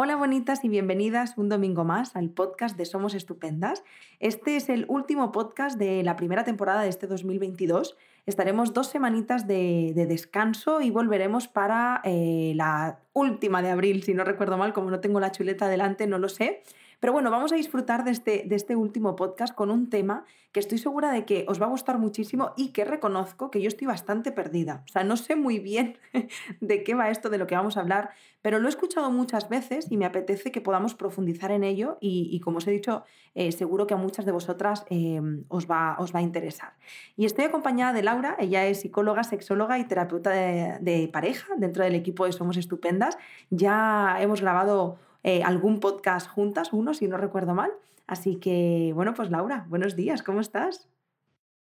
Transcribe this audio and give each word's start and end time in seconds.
Hola 0.00 0.14
bonitas 0.14 0.62
y 0.62 0.68
bienvenidas 0.68 1.36
un 1.38 1.48
domingo 1.48 1.82
más 1.82 2.14
al 2.14 2.30
podcast 2.30 2.76
de 2.76 2.84
Somos 2.84 3.14
Estupendas. 3.14 3.82
Este 4.20 4.54
es 4.54 4.68
el 4.68 4.84
último 4.86 5.32
podcast 5.32 5.76
de 5.76 6.04
la 6.04 6.14
primera 6.14 6.44
temporada 6.44 6.82
de 6.82 6.88
este 6.88 7.08
2022. 7.08 7.96
Estaremos 8.24 8.72
dos 8.72 8.86
semanitas 8.86 9.48
de, 9.48 9.92
descanso 9.96 10.80
y 10.82 10.90
volveremos 10.90 11.48
para 11.48 12.00
eh, 12.04 12.52
la 12.54 13.00
última 13.12 13.60
de 13.60 13.70
abril, 13.70 14.04
si 14.04 14.14
no 14.14 14.22
recuerdo 14.22 14.56
mal, 14.56 14.72
como 14.72 14.88
no 14.88 15.00
tengo 15.00 15.18
la 15.18 15.32
chuleta 15.32 15.68
delante, 15.68 16.06
no 16.06 16.18
lo 16.18 16.28
sé. 16.28 16.62
Pero 17.00 17.12
bueno, 17.12 17.30
vamos 17.30 17.52
a 17.52 17.56
disfrutar 17.56 18.04
de 18.04 18.10
este, 18.10 18.44
de 18.46 18.56
este 18.56 18.74
último 18.74 19.14
podcast 19.14 19.54
con 19.54 19.70
un 19.70 19.88
tema 19.88 20.24
que 20.52 20.60
estoy 20.60 20.78
segura 20.78 21.12
de 21.12 21.24
que 21.24 21.44
os 21.48 21.60
va 21.60 21.66
a 21.66 21.68
gustar 21.68 21.98
muchísimo 21.98 22.52
y 22.56 22.72
que 22.72 22.84
reconozco 22.84 23.50
que 23.50 23.60
yo 23.60 23.68
estoy 23.68 23.86
bastante 23.86 24.32
perdida. 24.32 24.82
O 24.88 24.92
sea, 24.92 25.04
no 25.04 25.16
sé 25.16 25.36
muy 25.36 25.58
bien 25.58 25.98
de 26.60 26.82
qué 26.82 26.94
va 26.94 27.10
esto 27.10 27.28
de 27.28 27.38
lo 27.38 27.46
que 27.46 27.54
vamos 27.54 27.76
a 27.76 27.80
hablar, 27.80 28.10
pero 28.42 28.58
lo 28.58 28.66
he 28.66 28.70
escuchado 28.70 29.10
muchas 29.10 29.48
veces 29.48 29.86
y 29.90 29.96
me 29.96 30.06
apetece 30.06 30.50
que 30.50 30.60
podamos 30.60 30.94
profundizar 30.94 31.50
en 31.50 31.64
ello 31.64 31.98
y, 32.00 32.40
como 32.40 32.58
os 32.58 32.66
he 32.66 32.70
dicho, 32.70 33.04
eh, 33.34 33.52
seguro 33.52 33.86
que 33.86 33.94
a 33.94 33.98
muchas 33.98 34.24
de 34.24 34.32
vosotras 34.32 34.84
eh, 34.90 35.20
os, 35.48 35.70
va, 35.70 35.96
os 35.98 36.14
va 36.14 36.20
a 36.20 36.22
interesar. 36.22 36.72
Y 37.16 37.26
estoy 37.26 37.44
acompañada 37.44 37.92
de 37.92 38.02
Laura, 38.02 38.36
ella 38.38 38.66
es 38.66 38.80
psicóloga, 38.80 39.22
sexóloga 39.22 39.78
y 39.78 39.84
terapeuta 39.84 40.30
de, 40.30 40.78
de 40.80 41.08
pareja 41.08 41.46
dentro 41.56 41.84
del 41.84 41.94
equipo 41.94 42.24
de 42.24 42.32
Somos 42.32 42.56
Estupendas. 42.56 43.18
Ya 43.50 44.16
hemos 44.20 44.40
grabado 44.40 44.98
eh, 45.22 45.42
algún 45.42 45.80
podcast 45.80 46.28
juntas, 46.28 46.72
uno 46.72 46.94
si 46.94 47.08
no 47.08 47.16
recuerdo 47.16 47.54
mal. 47.54 47.70
Así 48.06 48.36
que, 48.36 48.92
bueno, 48.94 49.14
pues 49.14 49.30
Laura, 49.30 49.66
buenos 49.68 49.94
días, 49.94 50.22
¿cómo 50.22 50.40
estás? 50.40 50.88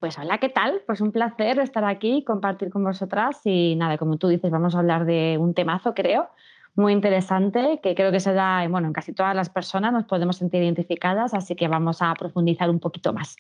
Pues 0.01 0.19
hola, 0.19 0.39
¿qué 0.39 0.49
tal? 0.49 0.83
Pues 0.87 1.01
un 1.01 1.13
placer 1.13 1.59
estar 1.61 1.85
aquí, 1.85 2.25
compartir 2.25 2.71
con 2.71 2.85
vosotras 2.85 3.41
y 3.45 3.77
nada, 3.77 3.97
como 3.97 4.19
tú 4.19 4.29
dices, 4.29 4.51
vamos 4.51 4.75
a 4.75 4.81
hablar 4.81 5.07
de 5.07 5.39
un 5.39 5.55
temazo, 5.55 5.95
creo, 5.95 6.29
muy 6.75 6.93
interesante, 6.93 7.81
que 7.83 7.95
creo 7.95 8.11
que 8.11 8.21
se 8.21 8.35
da, 8.35 8.67
bueno, 8.69 8.89
en 8.89 8.93
casi 8.93 9.13
todas 9.13 9.35
las 9.35 9.49
personas 9.49 9.93
nos 9.93 10.05
podemos 10.05 10.37
sentir 10.37 10.63
identificadas, 10.63 11.33
así 11.33 11.55
que 11.55 11.69
vamos 11.69 12.03
a 12.03 12.13
profundizar 12.15 12.69
un 12.69 12.81
poquito 12.81 13.13
más. 13.13 13.37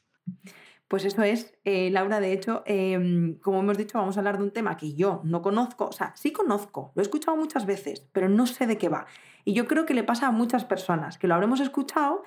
Pues 0.88 1.04
eso 1.04 1.22
es, 1.22 1.54
eh, 1.64 1.90
Laura, 1.90 2.20
de 2.20 2.32
hecho, 2.32 2.62
em, 2.66 3.38
como 3.38 3.60
hemos 3.60 3.78
dicho, 3.78 3.98
vamos 3.98 4.16
a 4.16 4.20
hablar 4.20 4.38
de 4.38 4.44
un 4.44 4.50
tema 4.50 4.76
que 4.76 4.94
yo 4.94 5.20
no 5.24 5.40
conozco, 5.42 5.86
o 5.86 5.92
sea, 5.92 6.12
sí 6.14 6.30
conozco, 6.30 6.92
lo 6.94 7.00
he 7.00 7.04
escuchado 7.04 7.36
muchas 7.36 7.66
veces, 7.66 8.06
pero 8.12 8.28
no 8.28 8.46
sé 8.46 8.66
de 8.66 8.78
qué 8.78 8.88
va. 8.88 9.06
Y 9.44 9.54
yo 9.54 9.66
creo 9.66 9.86
que 9.86 9.94
le 9.94 10.04
pasa 10.04 10.26
a 10.28 10.30
muchas 10.30 10.64
personas, 10.64 11.18
que 11.18 11.26
lo 11.26 11.34
habremos 11.34 11.60
escuchado, 11.60 12.22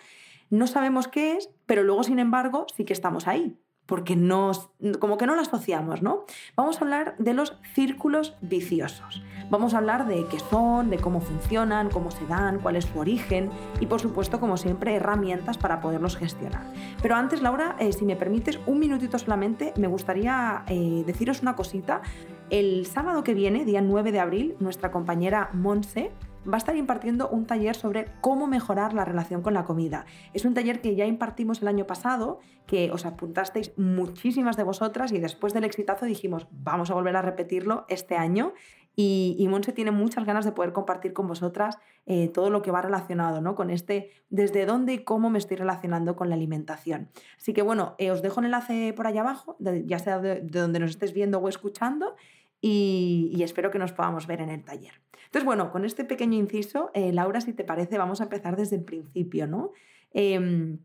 no 0.50 0.66
sabemos 0.66 1.08
qué 1.08 1.34
es, 1.34 1.50
pero 1.66 1.84
luego, 1.84 2.04
sin 2.04 2.20
embargo, 2.20 2.66
sí 2.76 2.84
que 2.84 2.94
estamos 2.94 3.28
ahí 3.28 3.58
porque 3.88 4.16
nos, 4.16 4.70
como 5.00 5.18
que 5.18 5.26
no 5.26 5.36
lo 5.36 5.42
asociamos, 5.42 6.04
¿no? 6.04 6.26
Vamos 6.56 6.78
a 6.78 6.82
hablar 6.82 7.16
de 7.18 7.34
los 7.34 7.58
círculos 7.74 8.36
viciosos. 8.42 9.24
Vamos 9.50 9.74
a 9.74 9.78
hablar 9.78 10.08
de 10.08 10.26
qué 10.30 10.40
son, 10.40 10.90
de 10.90 10.98
cómo 10.98 11.22
funcionan, 11.22 11.90
cómo 11.90 12.12
se 12.12 12.26
dan, 12.28 12.60
cuál 12.60 12.76
es 12.76 12.86
su 12.86 13.00
origen 13.00 13.50
y, 13.80 13.86
por 13.86 14.02
supuesto, 14.02 14.40
como 14.40 14.58
siempre, 14.58 14.96
herramientas 14.96 15.58
para 15.58 15.80
poderlos 15.80 16.18
gestionar. 16.18 16.62
Pero 17.02 17.16
antes, 17.16 17.42
Laura, 17.42 17.78
eh, 17.80 17.94
si 17.94 18.06
me 18.06 18.18
permites 18.18 18.60
un 18.68 18.80
minutito 18.80 19.18
solamente, 19.18 19.74
me 19.78 19.88
gustaría 19.88 20.64
eh, 20.68 21.04
deciros 21.06 21.42
una 21.42 21.56
cosita. 21.56 22.02
El 22.50 22.86
sábado 22.86 23.24
que 23.24 23.34
viene, 23.34 23.64
día 23.64 23.82
9 23.82 24.12
de 24.12 24.20
abril, 24.20 24.56
nuestra 24.60 24.92
compañera 24.92 25.50
Monse 25.54 26.12
va 26.48 26.56
a 26.56 26.58
estar 26.58 26.76
impartiendo 26.76 27.30
un 27.30 27.46
taller 27.46 27.76
sobre 27.76 28.08
cómo 28.22 28.48
mejorar 28.48 28.94
la 28.94 29.06
relación 29.06 29.42
con 29.42 29.54
la 29.54 29.66
comida. 29.66 30.06
Es 30.34 30.46
un 30.46 30.54
taller 30.54 30.82
que 30.82 30.96
ya 30.96 31.06
impartimos 31.06 31.62
el 31.62 31.68
año 31.68 31.86
pasado, 31.86 32.40
que 32.66 32.92
os 32.92 33.06
apuntasteis 33.06 33.74
muchísimas 33.78 34.58
de 34.58 34.64
vosotras 34.64 35.12
y 35.12 35.20
después 35.20 35.54
del 35.54 35.64
exitazo 35.64 36.06
dijimos, 36.06 36.48
vamos 36.52 36.90
a 36.92 36.94
volver 36.94 37.16
a 37.16 37.22
repetirlo 37.22 37.86
este 37.90 38.16
año. 38.16 38.54
Y, 39.00 39.36
y 39.38 39.48
Monse 39.48 39.74
tiene 39.74 39.92
muchas 39.92 40.26
ganas 40.26 40.44
de 40.44 40.54
poder 40.54 40.74
compartir 40.74 41.14
con 41.14 41.28
vosotras 41.28 41.78
eh, 42.08 42.30
todo 42.30 42.50
lo 42.50 42.64
que 42.64 42.72
va 42.72 42.82
relacionado 42.82 43.42
¿no? 43.42 43.54
con 43.54 43.70
este, 43.70 44.10
desde 44.30 44.66
dónde 44.66 44.94
y 44.94 45.04
cómo 45.04 45.30
me 45.30 45.38
estoy 45.38 45.58
relacionando 45.58 46.16
con 46.16 46.30
la 46.30 46.36
alimentación. 46.36 47.10
Así 47.38 47.54
que 47.54 47.62
bueno, 47.62 47.94
eh, 48.00 48.10
os 48.10 48.24
dejo 48.24 48.40
un 48.40 48.46
enlace 48.46 48.94
por 48.94 49.06
allá 49.06 49.22
abajo, 49.22 49.56
ya 49.60 50.00
sea 50.00 50.18
de, 50.18 50.42
de 50.42 50.60
donde 50.62 50.80
nos 50.80 50.92
estés 50.92 51.14
viendo 51.14 51.38
o 51.38 51.48
escuchando 51.48 52.16
y, 52.62 53.40
espero 53.42 53.72
que 53.72 53.80
nos 53.80 53.92
podamos 53.92 54.28
ver 54.28 54.42
en 54.42 54.50
el 54.50 54.64
taller. 54.64 54.94
Entonces, 55.26 55.46
bueno, 55.46 55.72
con 55.72 55.86
este 55.86 56.06
pequeño 56.06 56.38
inciso, 56.38 56.92
eh, 56.94 57.12
Laura, 57.12 57.42
si 57.42 57.54
te 57.54 57.64
parece, 57.64 57.98
vamos 57.98 58.22
a 58.22 58.26
empezar 58.26 58.56
desde 58.56 58.78
el 58.78 58.84
principio, 58.84 59.48
¿no? 59.48 59.72
Em, 60.12 60.80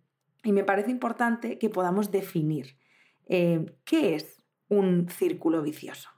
y 0.45 0.53
me 0.53 0.65
parece 0.65 0.91
importante 0.91 1.59
que 1.59 1.71
podamos 1.71 2.11
definir 2.11 2.77
eh, 3.27 3.65
qué 3.85 4.17
es 4.17 4.43
un 4.69 5.09
círculo 5.09 5.63
vicioso. 5.63 6.11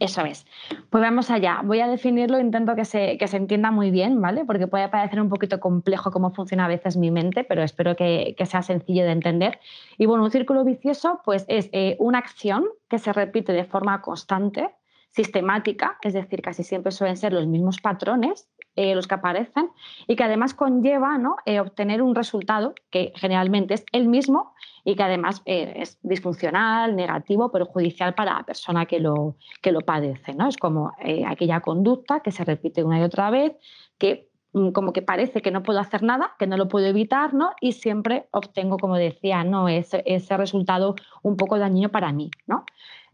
Eso 0.00 0.22
es. 0.24 0.44
Pues 0.90 1.02
vamos 1.02 1.30
allá. 1.30 1.60
Voy 1.64 1.80
a 1.80 1.88
definirlo, 1.88 2.40
intento 2.40 2.74
que 2.74 2.84
se, 2.84 3.16
que 3.16 3.28
se, 3.28 3.36
entienda 3.36 3.70
muy 3.70 3.90
bien, 3.90 4.20
¿vale? 4.20 4.44
Porque 4.44 4.66
puede 4.66 4.88
parecer 4.88 5.20
un 5.20 5.28
poquito 5.28 5.60
complejo 5.60 6.10
cómo 6.10 6.32
funciona 6.32 6.64
a 6.64 6.68
veces 6.68 6.96
mi 6.96 7.10
mente, 7.10 7.44
pero 7.44 7.62
espero 7.62 7.94
que, 7.94 8.34
que 8.36 8.46
sea 8.46 8.62
sencillo 8.62 9.04
de 9.04 9.12
entender. 9.12 9.60
Y 9.96 10.06
bueno, 10.06 10.24
un 10.24 10.30
círculo 10.30 10.64
vicioso 10.64 11.20
pues 11.24 11.44
es 11.48 11.68
eh, 11.72 11.96
una 12.00 12.18
acción 12.18 12.66
que 12.88 12.98
se 12.98 13.12
repite 13.12 13.52
de 13.52 13.64
forma 13.64 14.00
constante, 14.02 14.70
sistemática, 15.10 15.96
es 16.02 16.12
decir, 16.12 16.42
casi 16.42 16.64
siempre 16.64 16.90
suelen 16.90 17.16
ser 17.16 17.32
los 17.32 17.46
mismos 17.46 17.80
patrones 17.80 18.48
eh, 18.76 18.94
los 18.96 19.06
que 19.06 19.14
aparecen 19.14 19.70
y 20.08 20.16
que 20.16 20.24
además 20.24 20.52
conlleva 20.52 21.16
¿no? 21.16 21.36
Eh, 21.46 21.60
obtener 21.60 22.02
un 22.02 22.14
resultado 22.14 22.74
que 22.90 23.12
generalmente 23.14 23.74
es 23.74 23.84
el 23.92 24.08
mismo 24.08 24.52
y 24.84 24.96
que 24.96 25.02
además 25.04 25.42
eh, 25.46 25.74
es 25.76 25.98
disfuncional, 26.02 26.96
negativo, 26.96 27.52
perjudicial 27.52 28.14
para 28.14 28.34
la 28.34 28.42
persona 28.42 28.86
que 28.86 28.98
lo, 28.98 29.36
que 29.62 29.70
lo 29.70 29.80
padece. 29.82 30.34
¿no? 30.34 30.48
Es 30.48 30.56
como 30.56 30.92
aquella 31.28 31.60
conducta 31.60 32.18
que 32.20 32.32
se 32.32 32.44
repite 32.44 32.82
una 32.82 32.98
y 32.98 33.02
otra 33.02 33.30
vez, 33.30 33.52
que 33.96 34.28
mm, 34.52 34.70
como 34.70 34.92
que 34.92 35.02
parece 35.02 35.40
que 35.40 35.52
no 35.52 35.62
puedo 35.62 35.78
hacer 35.78 36.02
nada, 36.02 36.34
que 36.38 36.48
no 36.48 36.56
lo 36.56 36.66
puedo 36.66 36.86
evitar, 36.86 37.32
¿no? 37.32 37.52
Y 37.60 37.72
siempre 37.72 38.26
obtengo, 38.32 38.76
como 38.78 38.96
decía, 38.96 39.44
¿no? 39.44 39.68
ese, 39.68 40.02
ese 40.04 40.36
resultado 40.36 40.96
un 41.22 41.36
poco 41.36 41.58
dañino 41.58 41.90
para 41.90 42.12
mí, 42.12 42.30
¿no? 42.46 42.64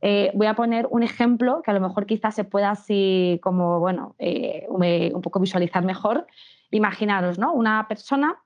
Eh, 0.02 0.30
voy 0.34 0.46
a 0.46 0.54
poner 0.54 0.86
un 0.90 1.02
ejemplo 1.02 1.62
que 1.62 1.70
a 1.70 1.74
lo 1.74 1.80
mejor 1.80 2.06
quizás 2.06 2.34
se 2.34 2.44
pueda 2.44 2.70
así 2.70 3.38
como, 3.42 3.80
bueno, 3.80 4.14
eh, 4.18 4.66
un 4.68 5.22
poco 5.22 5.40
visualizar 5.40 5.84
mejor. 5.84 6.26
Imaginaros, 6.70 7.38
¿no? 7.38 7.52
Una 7.52 7.86
persona 7.88 8.38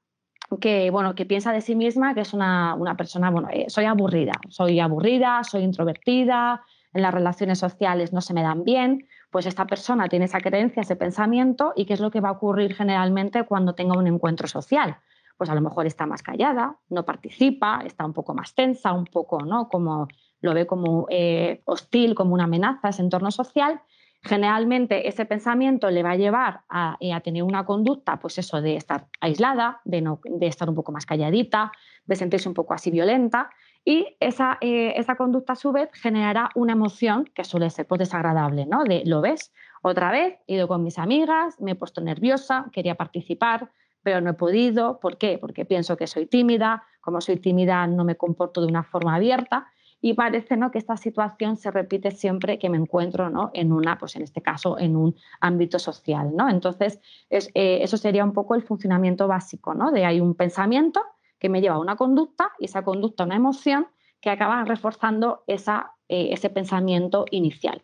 que, 0.60 0.90
bueno, 0.90 1.14
que 1.14 1.26
piensa 1.26 1.52
de 1.52 1.60
sí 1.60 1.74
misma 1.74 2.14
que 2.14 2.20
es 2.20 2.32
una, 2.32 2.76
persona, 2.96 3.30
bueno, 3.30 3.48
eh, 3.50 3.66
soy 3.68 3.84
aburrida, 3.84 4.32
soy 4.48 4.80
aburrida, 4.80 5.42
soy 5.44 5.62
introvertida, 5.62 6.62
en 6.92 7.02
las 7.02 7.12
relaciones 7.12 7.58
sociales 7.58 8.12
no 8.12 8.20
se 8.20 8.34
me 8.34 8.42
dan 8.42 8.62
bien, 8.62 9.08
pues 9.30 9.46
esta 9.46 9.66
persona 9.66 10.08
tiene 10.08 10.26
esa 10.26 10.40
creencia, 10.40 10.82
ese 10.82 10.96
pensamiento 10.96 11.72
y 11.74 11.86
qué 11.86 11.94
es 11.94 12.00
lo 12.00 12.10
que 12.10 12.20
va 12.20 12.28
a 12.28 12.32
ocurrir 12.32 12.74
generalmente 12.74 13.44
cuando 13.44 13.74
tenga 13.74 13.98
un 13.98 14.06
encuentro 14.06 14.46
social. 14.46 14.98
Pues 15.36 15.50
a 15.50 15.56
lo 15.56 15.60
mejor 15.60 15.86
está 15.86 16.06
más 16.06 16.22
callada, 16.22 16.76
no 16.88 17.04
participa, 17.04 17.80
está 17.84 18.06
un 18.06 18.12
poco 18.12 18.34
más 18.34 18.54
tensa, 18.54 18.92
un 18.92 19.06
poco, 19.06 19.44
¿no? 19.44 19.68
Como 19.68 20.06
lo 20.44 20.52
ve 20.52 20.66
como 20.66 21.06
eh, 21.08 21.62
hostil, 21.64 22.14
como 22.14 22.34
una 22.34 22.44
amenaza 22.44 22.90
ese 22.90 23.00
entorno 23.00 23.30
social, 23.30 23.80
generalmente 24.20 25.08
ese 25.08 25.24
pensamiento 25.24 25.90
le 25.90 26.02
va 26.02 26.12
a 26.12 26.16
llevar 26.16 26.60
a, 26.68 26.98
eh, 27.00 27.14
a, 27.14 27.20
tener 27.20 27.42
una 27.42 27.64
conducta, 27.64 28.18
pues 28.18 28.36
eso, 28.38 28.60
de 28.60 28.76
estar 28.76 29.06
aislada, 29.22 29.80
de, 29.84 30.02
no, 30.02 30.20
de 30.22 30.46
estar 30.46 30.68
un 30.68 30.74
poco 30.74 30.92
más 30.92 31.06
calladita, 31.06 31.72
de 32.04 32.16
sentirse 32.16 32.46
un 32.48 32.54
poco 32.54 32.74
así 32.74 32.90
violenta. 32.90 33.50
Y 33.86 34.16
esa, 34.20 34.58
eh, 34.60 34.92
esa 34.96 35.16
conducta 35.16 35.54
a 35.54 35.56
su 35.56 35.72
vez 35.72 35.88
generará 35.94 36.50
una 36.54 36.72
emoción 36.72 37.24
que 37.34 37.44
suele 37.44 37.70
ser 37.70 37.86
pues, 37.86 38.00
desagradable, 38.00 38.66
¿no? 38.66 38.84
De, 38.84 39.02
lo 39.06 39.22
ves, 39.22 39.50
otra 39.82 40.10
vez, 40.10 40.36
he 40.46 40.56
ido 40.56 40.68
con 40.68 40.82
mis 40.82 40.98
amigas, 40.98 41.58
me 41.58 41.72
he 41.72 41.74
puesto 41.74 42.02
nerviosa, 42.02 42.66
quería 42.70 42.96
participar, 42.96 43.70
pero 44.02 44.20
no 44.20 44.30
he 44.30 44.34
podido. 44.34 45.00
¿Por 45.00 45.16
qué? 45.16 45.38
Porque 45.38 45.64
pienso 45.64 45.96
que 45.96 46.06
soy 46.06 46.26
tímida, 46.26 46.84
como 47.00 47.22
soy 47.22 47.36
tímida 47.36 47.86
no 47.86 48.04
me 48.04 48.16
comporto 48.16 48.60
de 48.60 48.66
una 48.66 48.82
forma 48.82 49.14
abierta 49.14 49.68
y 50.04 50.12
parece 50.12 50.58
¿no? 50.58 50.70
que 50.70 50.76
esta 50.76 50.98
situación 50.98 51.56
se 51.56 51.70
repite 51.70 52.10
siempre 52.10 52.58
que 52.58 52.68
me 52.68 52.76
encuentro 52.76 53.30
¿no? 53.30 53.50
en 53.54 53.72
una, 53.72 53.96
pues 53.96 54.16
en 54.16 54.22
este 54.22 54.42
caso, 54.42 54.78
en 54.78 54.96
un 54.96 55.16
ámbito 55.40 55.78
social. 55.78 56.36
¿no? 56.36 56.50
Entonces, 56.50 57.00
eh, 57.30 57.78
eso 57.80 57.96
sería 57.96 58.22
un 58.22 58.34
poco 58.34 58.54
el 58.54 58.62
funcionamiento 58.62 59.26
básico, 59.26 59.72
¿no? 59.72 59.92
de 59.92 60.04
hay 60.04 60.20
un 60.20 60.34
pensamiento 60.34 61.02
que 61.38 61.48
me 61.48 61.62
lleva 61.62 61.76
a 61.76 61.78
una 61.78 61.96
conducta 61.96 62.50
y 62.58 62.66
esa 62.66 62.82
conducta 62.82 63.24
una 63.24 63.36
emoción 63.36 63.86
que 64.20 64.28
acaba 64.28 64.62
reforzando 64.64 65.42
esa, 65.46 65.92
eh, 66.10 66.28
ese 66.32 66.50
pensamiento 66.50 67.24
inicial. 67.30 67.82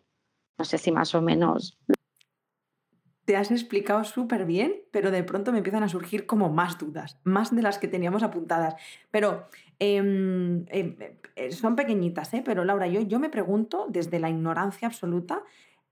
No 0.59 0.65
sé 0.65 0.77
si 0.77 0.91
más 0.91 1.15
o 1.15 1.23
menos 1.23 1.79
te 3.25 3.37
has 3.37 3.51
explicado 3.51 4.03
súper 4.03 4.45
bien, 4.45 4.75
pero 4.91 5.11
de 5.11 5.23
pronto 5.23 5.51
me 5.51 5.59
empiezan 5.59 5.83
a 5.83 5.89
surgir 5.89 6.25
como 6.25 6.49
más 6.49 6.77
dudas, 6.77 7.19
más 7.23 7.55
de 7.55 7.61
las 7.61 7.77
que 7.77 7.87
teníamos 7.87 8.23
apuntadas. 8.23 8.75
Pero 9.11 9.45
em, 9.79 10.65
em, 10.69 10.95
eh, 11.35 11.51
son 11.51 11.75
pequeñitas, 11.75 12.33
¿eh? 12.33 12.41
Pero 12.43 12.65
Laura, 12.65 12.87
yo, 12.87 13.01
yo 13.01 13.19
me 13.19 13.29
pregunto 13.29 13.87
desde 13.89 14.19
la 14.19 14.29
ignorancia 14.29 14.87
absoluta, 14.87 15.43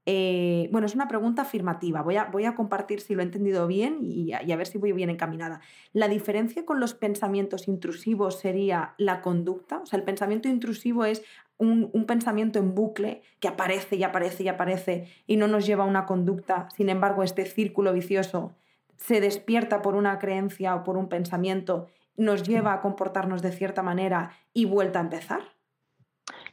eh, 0.06 0.70
bueno, 0.72 0.88
es 0.88 0.96
una 0.96 1.08
pregunta 1.08 1.44
afirmativa. 1.44 2.02
Voy 2.02 2.16
a, 2.16 2.26
voy 2.26 2.46
a, 2.46 2.56
compartir 2.56 3.02
si 3.02 3.14
lo 3.16 3.22
he 3.22 3.26
entendido 3.26 3.68
bien 3.68 4.00
y 4.02 4.32
a, 4.34 4.56
ver 4.56 4.66
si 4.66 4.78
voy 4.78 4.92
bien 4.92 5.10
encaminada. 5.10 5.62
¿La 5.94 6.08
diferencia 6.08 6.66
con 6.66 6.80
los 6.80 6.94
pensamientos 6.94 7.68
intrusivos 7.68 8.40
sería 8.40 8.96
la 8.98 9.22
conducta? 9.22 9.80
O 9.80 9.86
sea, 9.86 10.00
el 10.00 10.06
pensamiento 10.06 10.48
intrusivo 10.48 11.06
es 11.06 11.24
un, 11.58 11.92
pensamiento 12.08 12.58
en 12.58 12.74
bucle 12.74 13.22
que 13.40 13.50
aparece 13.50 13.98
y 13.98 14.04
aparece 14.04 14.44
y 14.44 14.48
aparece 14.48 15.08
y 15.28 15.38
no 15.38 15.48
nos 15.48 15.66
lleva 15.66 15.84
a 15.84 15.88
una 15.88 16.06
conducta. 16.06 16.70
Sin 16.76 16.90
embargo, 16.90 17.22
este 17.22 17.46
círculo 17.46 17.94
vicioso 17.94 18.56
se 18.96 19.22
despierta 19.22 19.82
por 19.82 19.96
una 19.96 20.20
creencia 20.20 20.76
o 20.76 20.84
por 20.84 20.98
un 20.98 21.08
pensamiento, 21.08 21.88
nos 22.18 22.44
lleva 22.44 22.74
a 22.74 22.82
comportarnos 22.82 23.42
de 23.42 23.52
cierta 23.52 23.82
manera 23.82 24.32
y 24.54 24.66
vuelta 24.66 25.00
a 25.00 25.04
empezar? 25.04 25.59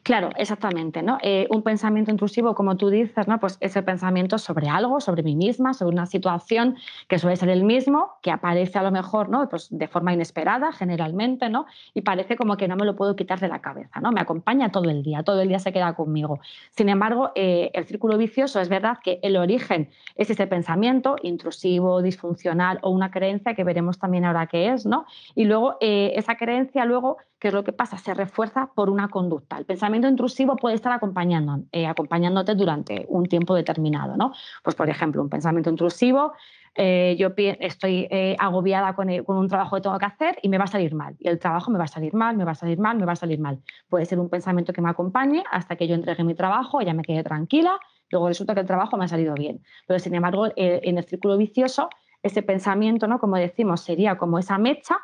Claro, 0.06 0.30
exactamente, 0.36 1.02
¿no? 1.02 1.18
Eh, 1.20 1.48
un 1.50 1.62
pensamiento 1.62 2.12
intrusivo, 2.12 2.54
como 2.54 2.76
tú 2.76 2.90
dices, 2.90 3.26
¿no? 3.26 3.40
Pues 3.40 3.58
es 3.60 3.74
el 3.74 3.82
pensamiento 3.82 4.38
sobre 4.38 4.68
algo, 4.68 5.00
sobre 5.00 5.24
mí 5.24 5.34
misma, 5.34 5.74
sobre 5.74 5.94
una 5.94 6.06
situación 6.06 6.76
que 7.08 7.18
suele 7.18 7.34
ser 7.34 7.48
el 7.48 7.64
mismo, 7.64 8.12
que 8.22 8.30
aparece 8.30 8.78
a 8.78 8.84
lo 8.84 8.92
mejor, 8.92 9.28
¿no? 9.28 9.48
Pues 9.48 9.66
de 9.68 9.88
forma 9.88 10.12
inesperada, 10.12 10.70
generalmente, 10.70 11.50
¿no? 11.50 11.66
Y 11.92 12.02
parece 12.02 12.36
como 12.36 12.56
que 12.56 12.68
no 12.68 12.76
me 12.76 12.84
lo 12.84 12.94
puedo 12.94 13.16
quitar 13.16 13.40
de 13.40 13.48
la 13.48 13.60
cabeza, 13.60 13.98
¿no? 13.98 14.12
Me 14.12 14.20
acompaña 14.20 14.70
todo 14.70 14.88
el 14.90 15.02
día, 15.02 15.24
todo 15.24 15.40
el 15.40 15.48
día 15.48 15.58
se 15.58 15.72
queda 15.72 15.92
conmigo. 15.96 16.38
Sin 16.70 16.88
embargo, 16.88 17.32
eh, 17.34 17.72
el 17.74 17.84
círculo 17.84 18.16
vicioso 18.16 18.60
es 18.60 18.68
verdad 18.68 18.98
que 19.02 19.18
el 19.24 19.36
origen 19.36 19.90
es 20.14 20.30
ese 20.30 20.46
pensamiento 20.46 21.16
intrusivo, 21.20 22.00
disfuncional 22.00 22.78
o 22.82 22.90
una 22.90 23.10
creencia 23.10 23.54
que 23.54 23.64
veremos 23.64 23.98
también 23.98 24.24
ahora 24.24 24.46
qué 24.46 24.68
es, 24.68 24.86
¿no? 24.86 25.04
Y 25.34 25.46
luego 25.46 25.78
eh, 25.80 26.12
esa 26.14 26.36
creencia 26.36 26.84
luego 26.84 27.16
¿qué 27.38 27.48
es 27.48 27.54
lo 27.54 27.64
que 27.64 27.72
pasa? 27.72 27.98
Se 27.98 28.14
refuerza 28.14 28.70
por 28.74 28.90
una 28.90 29.08
conducta. 29.08 29.58
El 29.58 29.66
pensamiento 29.66 29.95
intrusivo 30.04 30.56
puede 30.56 30.74
estar 30.74 30.92
acompañando, 30.92 31.64
eh, 31.72 31.86
acompañándote 31.86 32.54
durante 32.54 33.06
un 33.08 33.26
tiempo 33.26 33.54
determinado, 33.54 34.16
¿no? 34.16 34.32
Pues, 34.62 34.76
por 34.76 34.88
ejemplo, 34.90 35.22
un 35.22 35.28
pensamiento 35.28 35.70
intrusivo, 35.70 36.32
eh, 36.74 37.16
yo 37.18 37.32
estoy 37.36 38.06
eh, 38.10 38.36
agobiada 38.38 38.94
con, 38.94 39.08
un 39.08 39.48
trabajo 39.48 39.76
que 39.76 39.82
tengo 39.82 39.98
que 39.98 40.04
hacer 40.04 40.38
y 40.42 40.48
me 40.48 40.58
va 40.58 40.64
a 40.64 40.66
salir 40.66 40.94
mal. 40.94 41.16
Y 41.18 41.28
el 41.28 41.38
trabajo 41.38 41.70
me 41.70 41.78
va 41.78 41.84
a 41.84 41.88
salir 41.88 42.12
mal, 42.12 42.36
me 42.36 42.44
va 42.44 42.52
a 42.52 42.54
salir 42.54 42.78
mal, 42.78 42.98
me 42.98 43.06
va 43.06 43.12
a 43.12 43.16
salir 43.16 43.40
mal. 43.40 43.62
Puede 43.88 44.04
ser 44.04 44.20
un 44.20 44.28
pensamiento 44.28 44.72
que 44.72 44.82
me 44.82 44.90
acompañe 44.90 45.42
hasta 45.50 45.76
que 45.76 45.88
yo 45.88 45.94
entregue 45.94 46.22
mi 46.24 46.34
trabajo, 46.34 46.82
ya 46.82 46.92
me 46.92 47.02
quede 47.02 47.22
tranquila, 47.24 47.80
luego 48.10 48.28
resulta 48.28 48.54
que 48.54 48.60
el 48.60 48.66
trabajo 48.66 48.96
me 48.98 49.06
ha 49.06 49.08
salido 49.08 49.34
bien. 49.34 49.62
Pero, 49.86 49.98
sin 49.98 50.14
embargo, 50.14 50.48
en 50.56 50.98
el 50.98 51.04
círculo 51.04 51.38
vicioso, 51.38 51.88
ese 52.22 52.42
pensamiento, 52.42 53.06
¿no? 53.06 53.18
como 53.18 53.36
decimos, 53.36 53.80
sería 53.80 54.18
como 54.18 54.38
esa 54.38 54.58
mecha 54.58 54.98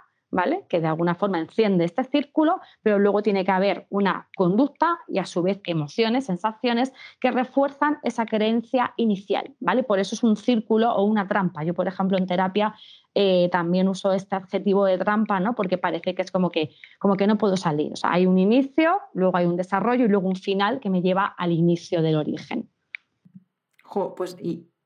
Que 0.69 0.81
de 0.81 0.87
alguna 0.87 1.15
forma 1.15 1.39
enciende 1.39 1.85
este 1.85 2.05
círculo, 2.05 2.61
pero 2.83 2.99
luego 2.99 3.23
tiene 3.23 3.45
que 3.45 3.51
haber 3.51 3.87
una 3.91 4.29
conducta 4.35 4.99
y 5.07 5.19
a 5.19 5.27
su 5.27 5.43
vez 5.43 5.61
emociones, 5.65 6.25
sensaciones 6.25 6.93
que 7.21 7.31
refuerzan 7.31 7.99
esa 8.03 8.25
creencia 8.25 8.95
inicial, 8.97 9.55
¿vale? 9.61 9.83
Por 9.83 9.99
eso 9.99 10.15
es 10.15 10.23
un 10.23 10.37
círculo 10.37 10.93
o 10.95 11.05
una 11.05 11.29
trampa. 11.29 11.63
Yo, 11.65 11.75
por 11.75 11.87
ejemplo, 11.87 12.17
en 12.17 12.27
terapia 12.27 12.75
eh, 13.15 13.51
también 13.53 13.89
uso 13.89 14.13
este 14.13 14.35
adjetivo 14.35 14.87
de 14.87 14.97
trampa, 14.97 15.39
¿no? 15.39 15.55
Porque 15.55 15.77
parece 15.77 16.15
que 16.15 16.23
es 16.23 16.31
como 16.31 16.51
que, 16.51 16.71
como 16.99 17.17
que 17.17 17.27
no 17.27 17.37
puedo 17.37 17.59
salir. 17.59 17.93
O 17.93 17.97
sea, 17.97 18.13
hay 18.13 18.25
un 18.27 18.39
inicio, 18.39 19.01
luego 19.13 19.37
hay 19.37 19.45
un 19.45 19.57
desarrollo 19.57 20.07
y 20.07 20.09
luego 20.09 20.29
un 20.29 20.37
final 20.37 20.81
que 20.81 20.89
me 20.89 21.03
lleva 21.03 21.27
al 21.27 21.53
inicio 21.53 22.01
del 22.01 22.17
origen. 22.17 22.71
Pues 24.17 24.37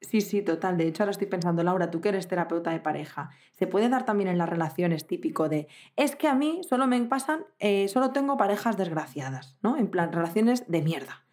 Sí, 0.00 0.20
sí, 0.20 0.42
total. 0.42 0.76
De 0.76 0.86
hecho, 0.86 1.02
ahora 1.02 1.12
estoy 1.12 1.26
pensando, 1.26 1.62
Laura, 1.62 1.90
tú 1.90 2.00
que 2.00 2.10
eres 2.10 2.28
terapeuta 2.28 2.70
de 2.70 2.80
pareja, 2.80 3.30
se 3.52 3.66
puede 3.66 3.88
dar 3.88 4.04
también 4.04 4.28
en 4.28 4.38
las 4.38 4.48
relaciones 4.48 5.06
típico 5.06 5.48
de, 5.48 5.68
es 5.96 6.16
que 6.16 6.28
a 6.28 6.34
mí 6.34 6.60
solo 6.68 6.86
me 6.86 7.00
pasan, 7.04 7.44
eh, 7.58 7.88
solo 7.88 8.10
tengo 8.10 8.36
parejas 8.36 8.76
desgraciadas, 8.76 9.58
¿no? 9.62 9.76
En 9.76 9.88
plan, 9.88 10.12
relaciones 10.12 10.68
de 10.70 10.82
mierda. 10.82 11.24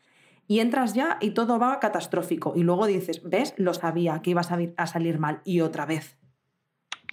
Y 0.48 0.60
entras 0.60 0.94
ya 0.94 1.18
y 1.22 1.32
todo 1.32 1.60
va 1.60 1.80
catastrófico. 1.80 2.54
Y 2.56 2.64
luego 2.64 2.86
dices, 2.86 3.22
¿ves? 3.24 3.54
Lo 3.58 3.74
sabía 3.74 4.22
que 4.22 4.32
iba 4.32 4.42
a 4.42 4.88
salir 4.88 5.20
mal 5.20 5.42
y 5.46 5.62
otra 5.62 5.86
vez. 5.86 6.18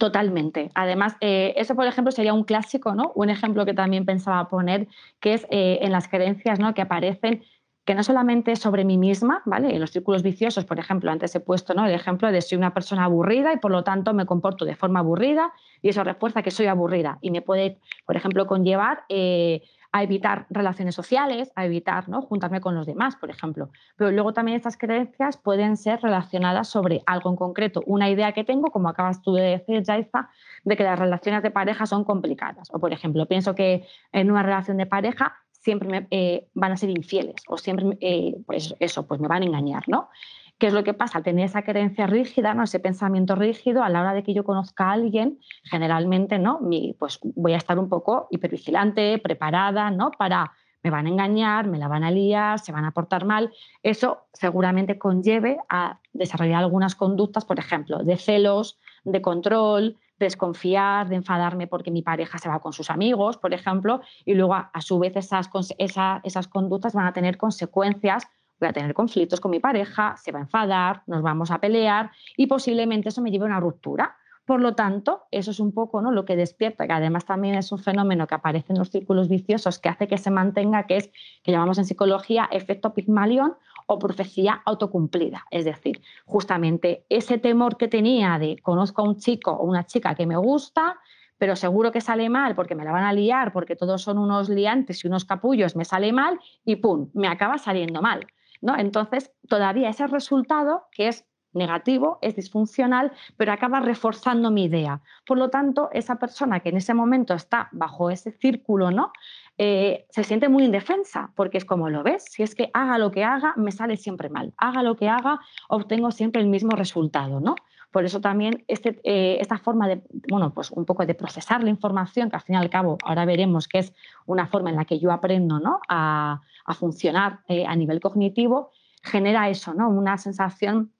Totalmente. 0.01 0.71
Además, 0.73 1.15
eh, 1.21 1.53
eso, 1.57 1.75
por 1.75 1.85
ejemplo, 1.85 2.11
sería 2.11 2.33
un 2.33 2.43
clásico, 2.43 2.95
¿no? 2.95 3.11
Un 3.13 3.29
ejemplo 3.29 3.65
que 3.65 3.75
también 3.75 4.03
pensaba 4.03 4.49
poner, 4.49 4.87
que 5.19 5.35
es 5.35 5.45
eh, 5.51 5.77
en 5.83 5.91
las 5.91 6.07
creencias 6.07 6.59
¿no? 6.59 6.73
que 6.73 6.81
aparecen 6.81 7.43
que 7.91 7.95
no 7.95 8.03
solamente 8.03 8.55
sobre 8.55 8.85
mí 8.85 8.97
misma, 8.97 9.41
¿vale? 9.43 9.75
En 9.75 9.81
los 9.81 9.91
círculos 9.91 10.23
viciosos, 10.23 10.63
por 10.63 10.79
ejemplo, 10.79 11.11
antes 11.11 11.35
he 11.35 11.41
puesto 11.41 11.73
¿no? 11.73 11.85
el 11.85 11.93
ejemplo 11.93 12.31
de 12.31 12.41
soy 12.41 12.57
una 12.57 12.73
persona 12.73 13.03
aburrida 13.03 13.51
y 13.51 13.57
por 13.57 13.69
lo 13.69 13.83
tanto 13.83 14.13
me 14.13 14.25
comporto 14.25 14.63
de 14.63 14.77
forma 14.77 15.01
aburrida 15.01 15.51
y 15.81 15.89
eso 15.89 16.01
refuerza 16.05 16.41
que 16.41 16.51
soy 16.51 16.67
aburrida 16.67 17.17
y 17.19 17.31
me 17.31 17.41
puede, 17.41 17.79
por 18.05 18.15
ejemplo, 18.15 18.47
conllevar 18.47 19.03
eh, 19.09 19.63
a 19.91 20.03
evitar 20.03 20.45
relaciones 20.49 20.95
sociales, 20.95 21.51
a 21.53 21.65
evitar 21.65 22.07
¿no? 22.07 22.21
juntarme 22.21 22.61
con 22.61 22.75
los 22.75 22.85
demás, 22.85 23.17
por 23.17 23.29
ejemplo. 23.29 23.71
Pero 23.97 24.09
luego 24.11 24.31
también 24.31 24.55
estas 24.55 24.77
creencias 24.77 25.35
pueden 25.35 25.75
ser 25.75 25.99
relacionadas 26.01 26.69
sobre 26.69 27.01
algo 27.05 27.29
en 27.29 27.35
concreto, 27.35 27.83
una 27.87 28.09
idea 28.09 28.31
que 28.31 28.45
tengo, 28.45 28.71
como 28.71 28.87
acabas 28.87 29.21
tú 29.21 29.33
de 29.33 29.41
decir, 29.41 29.83
Jaiza, 29.85 30.29
de 30.63 30.77
que 30.77 30.83
las 30.83 30.97
relaciones 30.97 31.43
de 31.43 31.51
pareja 31.51 31.85
son 31.85 32.05
complicadas. 32.05 32.69
O, 32.71 32.79
por 32.79 32.93
ejemplo, 32.93 33.25
pienso 33.25 33.53
que 33.53 33.85
en 34.13 34.31
una 34.31 34.43
relación 34.43 34.77
de 34.77 34.85
pareja 34.85 35.41
siempre 35.61 35.87
me, 35.87 36.07
eh, 36.11 36.47
van 36.53 36.71
a 36.73 36.77
ser 36.77 36.89
infieles 36.89 37.35
o 37.47 37.57
siempre, 37.57 37.97
eh, 38.01 38.35
pues 38.45 38.75
eso, 38.79 39.07
pues 39.07 39.19
me 39.19 39.27
van 39.27 39.43
a 39.43 39.45
engañar, 39.45 39.87
¿no? 39.87 40.09
¿Qué 40.57 40.67
es 40.67 40.73
lo 40.73 40.83
que 40.83 40.93
pasa? 40.93 41.17
Al 41.17 41.23
tener 41.23 41.45
esa 41.45 41.63
creencia 41.63 42.05
rígida, 42.05 42.55
ese 42.63 42.79
pensamiento 42.79 43.33
rígido, 43.35 43.83
a 43.83 43.89
la 43.89 44.01
hora 44.01 44.13
de 44.13 44.21
que 44.21 44.33
yo 44.33 44.43
conozca 44.43 44.89
a 44.89 44.91
alguien, 44.91 45.39
generalmente 45.63 46.37
¿no? 46.37 46.59
Mi, 46.59 46.95
pues 46.99 47.19
voy 47.23 47.53
a 47.53 47.57
estar 47.57 47.79
un 47.79 47.89
poco 47.89 48.27
hipervigilante, 48.29 49.17
preparada, 49.17 49.89
¿no? 49.89 50.11
Para, 50.11 50.51
me 50.83 50.91
van 50.91 51.07
a 51.07 51.09
engañar, 51.09 51.67
me 51.67 51.79
la 51.79 51.87
van 51.87 52.03
a 52.03 52.11
liar, 52.11 52.59
se 52.59 52.71
van 52.71 52.85
a 52.85 52.91
portar 52.91 53.25
mal. 53.25 53.51
Eso 53.81 54.27
seguramente 54.33 54.99
conlleve 54.99 55.57
a 55.67 55.99
desarrollar 56.13 56.59
algunas 56.59 56.93
conductas, 56.93 57.43
por 57.45 57.57
ejemplo, 57.57 58.03
de 58.03 58.17
celos, 58.17 58.79
de 59.03 59.21
control, 59.21 59.97
desconfiar, 60.25 61.09
de 61.09 61.15
enfadarme 61.15 61.67
porque 61.67 61.91
mi 61.91 62.01
pareja 62.01 62.37
se 62.37 62.49
va 62.49 62.59
con 62.59 62.73
sus 62.73 62.89
amigos, 62.89 63.37
por 63.37 63.53
ejemplo, 63.53 64.01
y 64.25 64.33
luego 64.33 64.55
a, 64.55 64.71
su 64.81 64.99
vez 64.99 65.15
esas, 65.15 65.49
esas 65.77 66.47
conductas 66.47 66.93
van 66.93 67.05
a 67.05 67.13
tener 67.13 67.37
consecuencias 67.37 68.27
voy 68.61 68.69
a 68.69 68.73
tener 68.73 68.93
conflictos 68.93 69.41
con 69.41 69.51
mi 69.51 69.59
pareja, 69.59 70.15
se 70.17 70.31
va 70.31 70.39
a 70.39 70.43
enfadar, 70.43 71.01
nos 71.07 71.23
vamos 71.23 71.51
a 71.51 71.59
pelear 71.59 72.11
y 72.37 72.47
posiblemente 72.47 73.09
eso 73.09 73.21
me 73.21 73.31
lleve 73.31 73.45
a 73.45 73.47
una 73.47 73.59
ruptura. 73.59 74.15
Por 74.45 74.59
lo 74.59 74.75
tanto, 74.75 75.23
eso 75.31 75.51
es 75.51 75.59
un 75.59 75.71
poco 75.71 76.01
¿no? 76.01 76.11
lo 76.11 76.25
que 76.25 76.35
despierta, 76.35 76.87
que 76.87 76.93
además 76.93 77.25
también 77.25 77.55
es 77.55 77.71
un 77.71 77.79
fenómeno 77.79 78.27
que 78.27 78.35
aparece 78.35 78.73
en 78.73 78.79
los 78.79 78.89
círculos 78.89 79.29
viciosos 79.29 79.79
que 79.79 79.89
hace 79.89 80.07
que 80.07 80.17
se 80.17 80.31
mantenga, 80.31 80.87
que 80.87 80.97
es, 80.97 81.11
que 81.43 81.51
llamamos 81.51 81.77
en 81.77 81.85
psicología, 81.85 82.49
efecto 82.51 82.93
Pigmalión 82.93 83.55
o 83.93 83.99
profecía 83.99 84.61
autocumplida. 84.65 85.43
Es 85.51 85.65
decir, 85.65 86.01
justamente 86.25 87.05
ese 87.09 87.37
temor 87.37 87.75
que 87.75 87.89
tenía 87.89 88.39
de 88.39 88.55
conozco 88.61 89.01
a 89.01 89.05
un 89.05 89.17
chico 89.17 89.51
o 89.51 89.65
una 89.65 89.85
chica 89.85 90.15
que 90.15 90.25
me 90.25 90.37
gusta, 90.37 90.97
pero 91.37 91.57
seguro 91.57 91.91
que 91.91 91.99
sale 91.99 92.29
mal 92.29 92.55
porque 92.55 92.73
me 92.73 92.85
la 92.85 92.93
van 92.93 93.03
a 93.03 93.11
liar, 93.11 93.51
porque 93.51 93.75
todos 93.75 94.01
son 94.01 94.17
unos 94.17 94.47
liantes 94.47 95.03
y 95.03 95.07
unos 95.07 95.25
capullos, 95.25 95.75
me 95.75 95.83
sale 95.83 96.13
mal 96.13 96.39
y 96.63 96.77
¡pum! 96.77 97.09
me 97.13 97.27
acaba 97.27 97.57
saliendo 97.57 98.01
mal. 98.01 98.25
¿no? 98.61 98.77
Entonces, 98.77 99.33
todavía 99.49 99.89
ese 99.89 100.07
resultado, 100.07 100.85
que 100.93 101.09
es 101.09 101.25
negativo, 101.53 102.17
es 102.21 102.37
disfuncional, 102.37 103.11
pero 103.35 103.51
acaba 103.51 103.81
reforzando 103.81 104.51
mi 104.51 104.65
idea. 104.65 105.01
Por 105.25 105.37
lo 105.37 105.49
tanto, 105.49 105.89
esa 105.91 106.15
persona 106.15 106.61
que 106.61 106.69
en 106.69 106.77
ese 106.77 106.93
momento 106.93 107.33
está 107.33 107.67
bajo 107.73 108.09
ese 108.09 108.31
círculo, 108.31 108.89
¿no? 108.89 109.11
Eh, 109.57 110.05
se 110.09 110.23
siente 110.23 110.49
muy 110.49 110.63
indefensa, 110.63 111.31
porque 111.35 111.57
es 111.57 111.65
como 111.65 111.89
lo 111.89 112.03
ves, 112.03 112.25
si 112.29 112.41
es 112.41 112.55
que 112.55 112.71
haga 112.73 112.97
lo 112.97 113.11
que 113.11 113.23
haga, 113.23 113.53
me 113.57 113.71
sale 113.71 113.97
siempre 113.97 114.29
mal, 114.29 114.53
haga 114.57 114.81
lo 114.81 114.95
que 114.95 115.07
haga, 115.07 115.39
obtengo 115.69 116.11
siempre 116.11 116.41
el 116.41 116.47
mismo 116.47 116.71
resultado, 116.71 117.39
¿no? 117.39 117.55
Por 117.91 118.05
eso 118.05 118.21
también 118.21 118.63
este, 118.67 119.01
eh, 119.03 119.37
esta 119.41 119.57
forma 119.57 119.87
de, 119.87 120.01
bueno, 120.29 120.53
pues 120.53 120.71
un 120.71 120.85
poco 120.85 121.05
de 121.05 121.13
procesar 121.13 121.63
la 121.63 121.69
información, 121.69 122.29
que 122.29 122.37
al 122.37 122.41
fin 122.41 122.55
y 122.55 122.57
al 122.57 122.69
cabo 122.69 122.97
ahora 123.03 123.25
veremos 123.25 123.67
que 123.67 123.79
es 123.79 123.93
una 124.25 124.47
forma 124.47 124.69
en 124.69 124.77
la 124.77 124.85
que 124.85 124.97
yo 124.97 125.11
aprendo 125.11 125.59
¿no? 125.59 125.81
a, 125.89 126.41
funcionar 126.79 127.41
eh, 127.49 127.65
a 127.65 127.75
nivel 127.75 127.99
cognitivo, 127.99 128.71
genera 129.03 129.49
eso, 129.49 129.73
¿no? 129.73 129.89
Una 129.89 130.17
sensación 130.17 130.93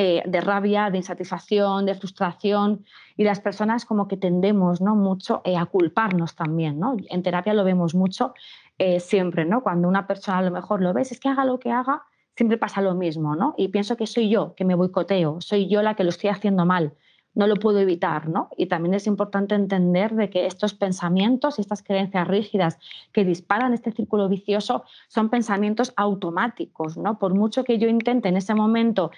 eh, 0.00 0.22
de 0.24 0.40
rabia, 0.40 0.90
de 0.90 0.98
insatisfacción, 0.98 1.84
de 1.84 1.96
frustración 1.96 2.84
y 3.16 3.24
las 3.24 3.40
personas 3.40 3.84
como 3.84 4.06
que 4.06 4.16
tendemos 4.16 4.80
¿no? 4.80 4.94
mucho 4.94 5.42
eh, 5.44 5.56
a 5.56 5.66
culparnos 5.66 6.36
también. 6.36 6.78
¿no? 6.78 6.96
En 7.10 7.24
terapia 7.24 7.52
lo 7.52 7.64
vemos 7.64 7.96
mucho 7.96 8.32
eh, 8.78 9.00
siempre, 9.00 9.44
¿no? 9.44 9.64
cuando 9.64 9.88
una 9.88 10.06
persona 10.06 10.38
a 10.38 10.42
lo 10.42 10.52
mejor 10.52 10.82
lo 10.82 10.92
ves, 10.92 11.10
es 11.10 11.18
que 11.18 11.28
haga 11.28 11.44
lo 11.44 11.58
que 11.58 11.72
haga, 11.72 12.04
siempre 12.36 12.58
pasa 12.58 12.80
lo 12.80 12.94
mismo 12.94 13.34
¿no? 13.34 13.56
y 13.58 13.66
pienso 13.68 13.96
que 13.96 14.06
soy 14.06 14.28
yo 14.28 14.54
que 14.54 14.64
me 14.64 14.76
boicoteo, 14.76 15.40
soy 15.40 15.66
yo 15.68 15.82
la 15.82 15.94
que 15.94 16.04
lo 16.04 16.10
estoy 16.10 16.30
haciendo 16.30 16.64
mal, 16.64 16.94
no 17.34 17.48
lo 17.48 17.56
puedo 17.56 17.80
evitar, 17.80 18.28
¿no? 18.28 18.48
Y 18.56 18.66
también 18.66 18.94
es 18.94 19.06
importante 19.06 19.54
entender 19.54 20.14
de 20.14 20.28
que 20.28 20.46
estos 20.46 20.74
pensamientos 20.74 21.58
y 21.58 21.60
estas 21.60 21.84
creencias 21.84 22.26
rígidas 22.26 22.78
que 23.12 23.24
disparan 23.24 23.74
este 23.74 23.92
círculo 23.92 24.28
vicioso 24.28 24.82
son 25.06 25.28
pensamientos 25.28 25.92
automáticos, 25.96 26.96
¿no? 26.96 27.18
Por 27.20 27.34
mucho 27.34 27.62
que 27.62 27.78
yo 27.78 27.88
intente 27.88 28.28
en 28.28 28.36
ese 28.36 28.54
momento 28.54 29.12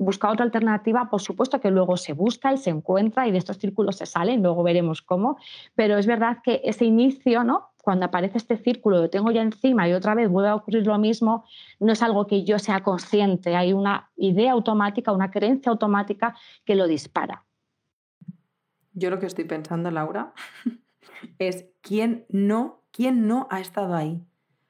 busca 0.00 0.30
otra 0.30 0.44
alternativa, 0.44 1.10
por 1.10 1.20
supuesto 1.20 1.60
que 1.60 1.70
luego 1.70 1.96
se 1.98 2.14
busca 2.14 2.52
y 2.52 2.56
se 2.58 2.70
encuentra 2.70 3.28
y 3.28 3.32
de 3.32 3.38
estos 3.38 3.58
círculos 3.58 3.96
se 3.96 4.06
salen, 4.06 4.42
luego 4.42 4.62
veremos 4.62 5.02
cómo, 5.02 5.36
pero 5.74 5.98
es 5.98 6.06
verdad 6.06 6.38
que 6.42 6.62
ese 6.64 6.86
inicio, 6.86 7.44
¿no? 7.44 7.70
cuando 7.82 8.06
aparece 8.06 8.38
este 8.38 8.56
círculo, 8.56 8.98
lo 8.98 9.10
tengo 9.10 9.30
ya 9.30 9.42
encima 9.42 9.88
y 9.88 9.92
otra 9.92 10.14
vez 10.14 10.28
vuelve 10.28 10.50
a 10.50 10.54
ocurrir 10.54 10.86
lo 10.86 10.98
mismo, 10.98 11.44
no 11.78 11.92
es 11.92 12.02
algo 12.02 12.26
que 12.26 12.44
yo 12.44 12.58
sea 12.58 12.82
consciente, 12.82 13.56
hay 13.56 13.72
una 13.72 14.10
idea 14.16 14.52
automática, 14.52 15.12
una 15.12 15.30
creencia 15.30 15.70
automática 15.70 16.34
que 16.64 16.74
lo 16.74 16.86
dispara. 16.86 17.44
Yo 18.92 19.10
lo 19.10 19.18
que 19.18 19.26
estoy 19.26 19.44
pensando, 19.44 19.90
Laura, 19.90 20.32
es 21.38 21.66
quién 21.80 22.26
no, 22.28 22.82
quién 22.90 23.26
no 23.26 23.46
ha 23.50 23.60
estado 23.60 23.94
ahí. 23.94 24.22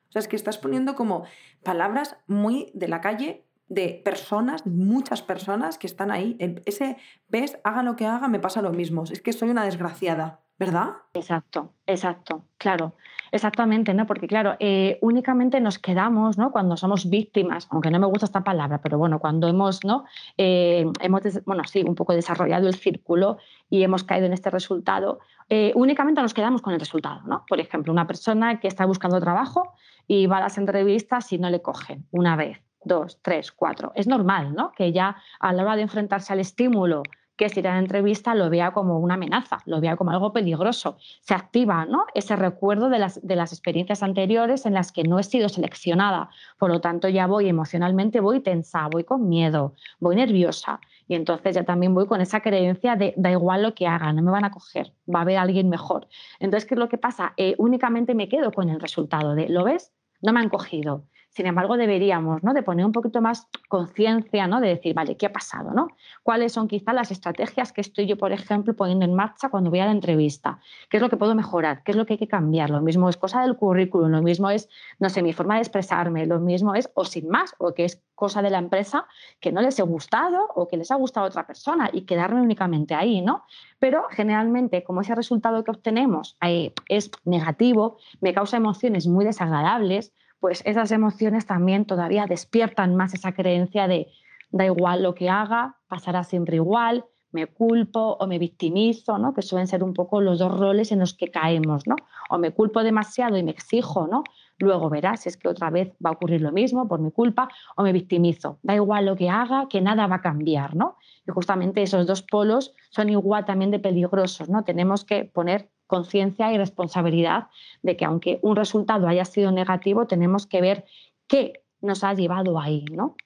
O 0.08 0.12
sea, 0.12 0.20
es 0.20 0.28
que 0.28 0.36
estás 0.36 0.58
poniendo 0.58 0.94
como 0.96 1.24
palabras 1.62 2.16
muy 2.26 2.70
de 2.74 2.88
la 2.88 3.00
calle 3.00 3.46
de 3.70 4.02
personas, 4.04 4.66
muchas 4.66 5.22
personas 5.22 5.78
que 5.78 5.86
están 5.86 6.10
ahí. 6.10 6.36
Ese, 6.66 6.98
ves, 7.28 7.58
haga 7.64 7.82
lo 7.82 7.96
que 7.96 8.04
haga, 8.04 8.28
me 8.28 8.40
pasa 8.40 8.60
lo 8.60 8.72
mismo. 8.72 9.04
Es 9.04 9.22
que 9.22 9.32
soy 9.32 9.48
una 9.48 9.64
desgraciada, 9.64 10.40
¿verdad? 10.58 10.96
Exacto, 11.14 11.72
exacto, 11.86 12.44
claro. 12.58 12.94
Exactamente, 13.32 13.94
¿no? 13.94 14.06
Porque 14.06 14.26
claro, 14.26 14.56
eh, 14.58 14.98
únicamente 15.02 15.60
nos 15.60 15.78
quedamos, 15.78 16.36
¿no? 16.36 16.50
Cuando 16.50 16.76
somos 16.76 17.08
víctimas, 17.08 17.68
aunque 17.70 17.92
no 17.92 18.00
me 18.00 18.06
gusta 18.06 18.26
esta 18.26 18.42
palabra, 18.42 18.80
pero 18.82 18.98
bueno, 18.98 19.20
cuando 19.20 19.46
hemos, 19.46 19.84
¿no? 19.84 20.04
Eh, 20.36 20.84
hemos, 21.00 21.22
bueno, 21.44 21.62
sí, 21.64 21.84
un 21.86 21.94
poco 21.94 22.12
desarrollado 22.12 22.66
el 22.66 22.74
círculo 22.74 23.38
y 23.68 23.84
hemos 23.84 24.02
caído 24.02 24.26
en 24.26 24.32
este 24.32 24.50
resultado, 24.50 25.20
eh, 25.48 25.70
únicamente 25.76 26.20
nos 26.20 26.34
quedamos 26.34 26.60
con 26.60 26.74
el 26.74 26.80
resultado, 26.80 27.22
¿no? 27.24 27.44
Por 27.48 27.60
ejemplo, 27.60 27.92
una 27.92 28.08
persona 28.08 28.58
que 28.58 28.66
está 28.66 28.84
buscando 28.84 29.20
trabajo 29.20 29.74
y 30.08 30.26
va 30.26 30.38
a 30.38 30.40
las 30.40 30.58
entrevistas 30.58 31.32
y 31.32 31.38
no 31.38 31.50
le 31.50 31.62
cogen 31.62 32.06
una 32.10 32.34
vez, 32.34 32.60
dos, 32.84 33.18
tres, 33.22 33.52
cuatro. 33.52 33.92
Es 33.94 34.06
normal, 34.06 34.54
¿no? 34.54 34.72
Que 34.72 34.92
ya 34.92 35.16
a 35.38 35.52
la 35.52 35.62
hora 35.62 35.76
de 35.76 35.82
enfrentarse 35.82 36.32
al 36.32 36.40
estímulo 36.40 37.02
que 37.40 37.48
si 37.48 37.62
la 37.62 37.78
entrevista 37.78 38.34
lo 38.34 38.50
vea 38.50 38.70
como 38.72 38.98
una 38.98 39.14
amenaza, 39.14 39.62
lo 39.64 39.80
vea 39.80 39.96
como 39.96 40.10
algo 40.10 40.30
peligroso. 40.30 40.98
Se 41.22 41.32
activa 41.32 41.86
¿no? 41.86 42.04
ese 42.12 42.36
recuerdo 42.36 42.90
de 42.90 42.98
las, 42.98 43.26
de 43.26 43.34
las 43.34 43.54
experiencias 43.54 44.02
anteriores 44.02 44.66
en 44.66 44.74
las 44.74 44.92
que 44.92 45.04
no 45.04 45.18
he 45.18 45.22
sido 45.22 45.48
seleccionada. 45.48 46.28
Por 46.58 46.70
lo 46.70 46.82
tanto, 46.82 47.08
ya 47.08 47.26
voy 47.26 47.48
emocionalmente, 47.48 48.20
voy 48.20 48.40
tensa, 48.40 48.88
voy 48.88 49.04
con 49.04 49.26
miedo, 49.26 49.72
voy 50.00 50.16
nerviosa. 50.16 50.80
Y 51.08 51.14
entonces 51.14 51.54
ya 51.54 51.64
también 51.64 51.94
voy 51.94 52.06
con 52.06 52.20
esa 52.20 52.40
creencia 52.42 52.94
de 52.94 53.14
da 53.16 53.30
igual 53.30 53.62
lo 53.62 53.74
que 53.74 53.86
haga, 53.86 54.12
no 54.12 54.20
me 54.20 54.30
van 54.30 54.44
a 54.44 54.50
coger, 54.50 54.92
va 55.08 55.20
a 55.20 55.22
haber 55.22 55.38
alguien 55.38 55.70
mejor. 55.70 56.08
Entonces, 56.40 56.68
¿qué 56.68 56.74
es 56.74 56.78
lo 56.78 56.90
que 56.90 56.98
pasa? 56.98 57.32
Eh, 57.38 57.54
únicamente 57.56 58.14
me 58.14 58.28
quedo 58.28 58.52
con 58.52 58.68
el 58.68 58.80
resultado 58.80 59.34
de, 59.34 59.48
¿lo 59.48 59.64
ves? 59.64 59.94
No 60.20 60.34
me 60.34 60.40
han 60.40 60.50
cogido. 60.50 61.06
Sin 61.30 61.46
embargo, 61.46 61.76
deberíamos 61.76 62.42
¿no? 62.42 62.52
de 62.52 62.62
poner 62.64 62.84
un 62.84 62.90
poquito 62.90 63.20
más 63.20 63.48
conciencia, 63.68 64.48
¿no? 64.48 64.60
de 64.60 64.68
decir, 64.68 64.94
vale, 64.94 65.16
¿qué 65.16 65.26
ha 65.26 65.32
pasado? 65.32 65.70
¿no? 65.72 65.88
¿Cuáles 66.24 66.52
son 66.52 66.66
quizás 66.66 66.92
las 66.92 67.12
estrategias 67.12 67.72
que 67.72 67.80
estoy 67.80 68.06
yo, 68.06 68.18
por 68.18 68.32
ejemplo, 68.32 68.74
poniendo 68.74 69.04
en 69.04 69.14
marcha 69.14 69.48
cuando 69.48 69.70
voy 69.70 69.78
a 69.78 69.86
la 69.86 69.92
entrevista? 69.92 70.58
¿Qué 70.88 70.96
es 70.96 71.02
lo 71.02 71.08
que 71.08 71.16
puedo 71.16 71.36
mejorar? 71.36 71.84
¿Qué 71.84 71.92
es 71.92 71.96
lo 71.96 72.04
que 72.04 72.14
hay 72.14 72.18
que 72.18 72.26
cambiar? 72.26 72.70
Lo 72.70 72.80
mismo 72.80 73.08
es 73.08 73.16
cosa 73.16 73.42
del 73.42 73.56
currículum, 73.56 74.10
lo 74.10 74.22
mismo 74.22 74.50
es, 74.50 74.68
no 74.98 75.08
sé, 75.08 75.22
mi 75.22 75.32
forma 75.32 75.54
de 75.54 75.60
expresarme, 75.60 76.26
lo 76.26 76.40
mismo 76.40 76.74
es, 76.74 76.90
o 76.94 77.04
sin 77.04 77.28
más, 77.28 77.54
o 77.58 77.74
que 77.74 77.84
es 77.84 78.02
cosa 78.16 78.42
de 78.42 78.50
la 78.50 78.58
empresa 78.58 79.06
que 79.40 79.52
no 79.52 79.62
les 79.62 79.78
he 79.78 79.82
gustado 79.82 80.48
o 80.54 80.68
que 80.68 80.76
les 80.76 80.90
ha 80.90 80.96
gustado 80.96 81.26
a 81.26 81.28
otra 81.28 81.46
persona 81.46 81.90
y 81.92 82.02
quedarme 82.02 82.42
únicamente 82.42 82.94
ahí, 82.94 83.22
¿no? 83.22 83.44
Pero 83.78 84.04
generalmente, 84.10 84.82
como 84.84 85.00
ese 85.00 85.14
resultado 85.14 85.64
que 85.64 85.70
obtenemos 85.70 86.36
eh, 86.44 86.74
es 86.88 87.10
negativo, 87.24 87.98
me 88.20 88.34
causa 88.34 88.56
emociones 88.56 89.06
muy 89.06 89.24
desagradables, 89.24 90.12
pues 90.40 90.62
esas 90.64 90.90
emociones 90.90 91.46
también 91.46 91.84
todavía 91.84 92.26
despiertan 92.26 92.96
más 92.96 93.14
esa 93.14 93.32
creencia 93.32 93.86
de 93.86 94.08
da 94.50 94.66
igual 94.66 95.02
lo 95.02 95.14
que 95.14 95.28
haga, 95.28 95.76
pasará 95.86 96.24
siempre 96.24 96.56
igual, 96.56 97.04
me 97.32 97.46
culpo 97.46 98.16
o 98.18 98.26
me 98.26 98.38
victimizo, 98.38 99.18
¿no? 99.18 99.32
que 99.34 99.42
suelen 99.42 99.68
ser 99.68 99.84
un 99.84 99.94
poco 99.94 100.20
los 100.20 100.40
dos 100.40 100.58
roles 100.58 100.90
en 100.90 100.98
los 100.98 101.14
que 101.14 101.30
caemos, 101.30 101.86
¿no? 101.86 101.94
o 102.28 102.38
me 102.38 102.50
culpo 102.50 102.82
demasiado 102.82 103.36
y 103.36 103.44
me 103.44 103.52
exijo, 103.52 104.08
¿no? 104.08 104.24
luego 104.58 104.90
verás 104.90 105.20
si 105.20 105.28
es 105.28 105.36
que 105.36 105.48
otra 105.48 105.70
vez 105.70 105.92
va 106.04 106.10
a 106.10 106.12
ocurrir 106.14 106.40
lo 106.40 106.52
mismo 106.52 106.88
por 106.88 107.00
mi 107.00 107.12
culpa, 107.12 107.48
o 107.76 107.82
me 107.82 107.92
victimizo, 107.92 108.58
da 108.62 108.74
igual 108.74 109.06
lo 109.06 109.16
que 109.16 109.30
haga, 109.30 109.68
que 109.68 109.80
nada 109.80 110.06
va 110.06 110.16
a 110.16 110.20
cambiar. 110.20 110.74
¿no? 110.74 110.96
Y 111.26 111.30
justamente 111.30 111.82
esos 111.82 112.06
dos 112.06 112.22
polos 112.22 112.74
son 112.90 113.08
igual 113.08 113.44
también 113.44 113.70
de 113.70 113.78
peligrosos, 113.78 114.48
¿no? 114.48 114.64
tenemos 114.64 115.04
que 115.04 115.24
poner 115.24 115.70
conciencia 115.90 116.50
y 116.52 116.56
responsabilidad 116.56 117.48
de 117.82 117.96
que 117.96 118.06
aunque 118.06 118.38
un 118.42 118.56
resultado 118.56 119.08
haya 119.08 119.24
sido 119.26 119.50
negativo, 119.50 120.06
tenemos 120.06 120.46
que 120.46 120.62
ver 120.62 120.84
qué 121.26 121.64
nos 121.82 122.04
ha 122.04 122.14
llevado 122.14 122.58
ahí, 122.58 122.84
¿no? 122.90 123.16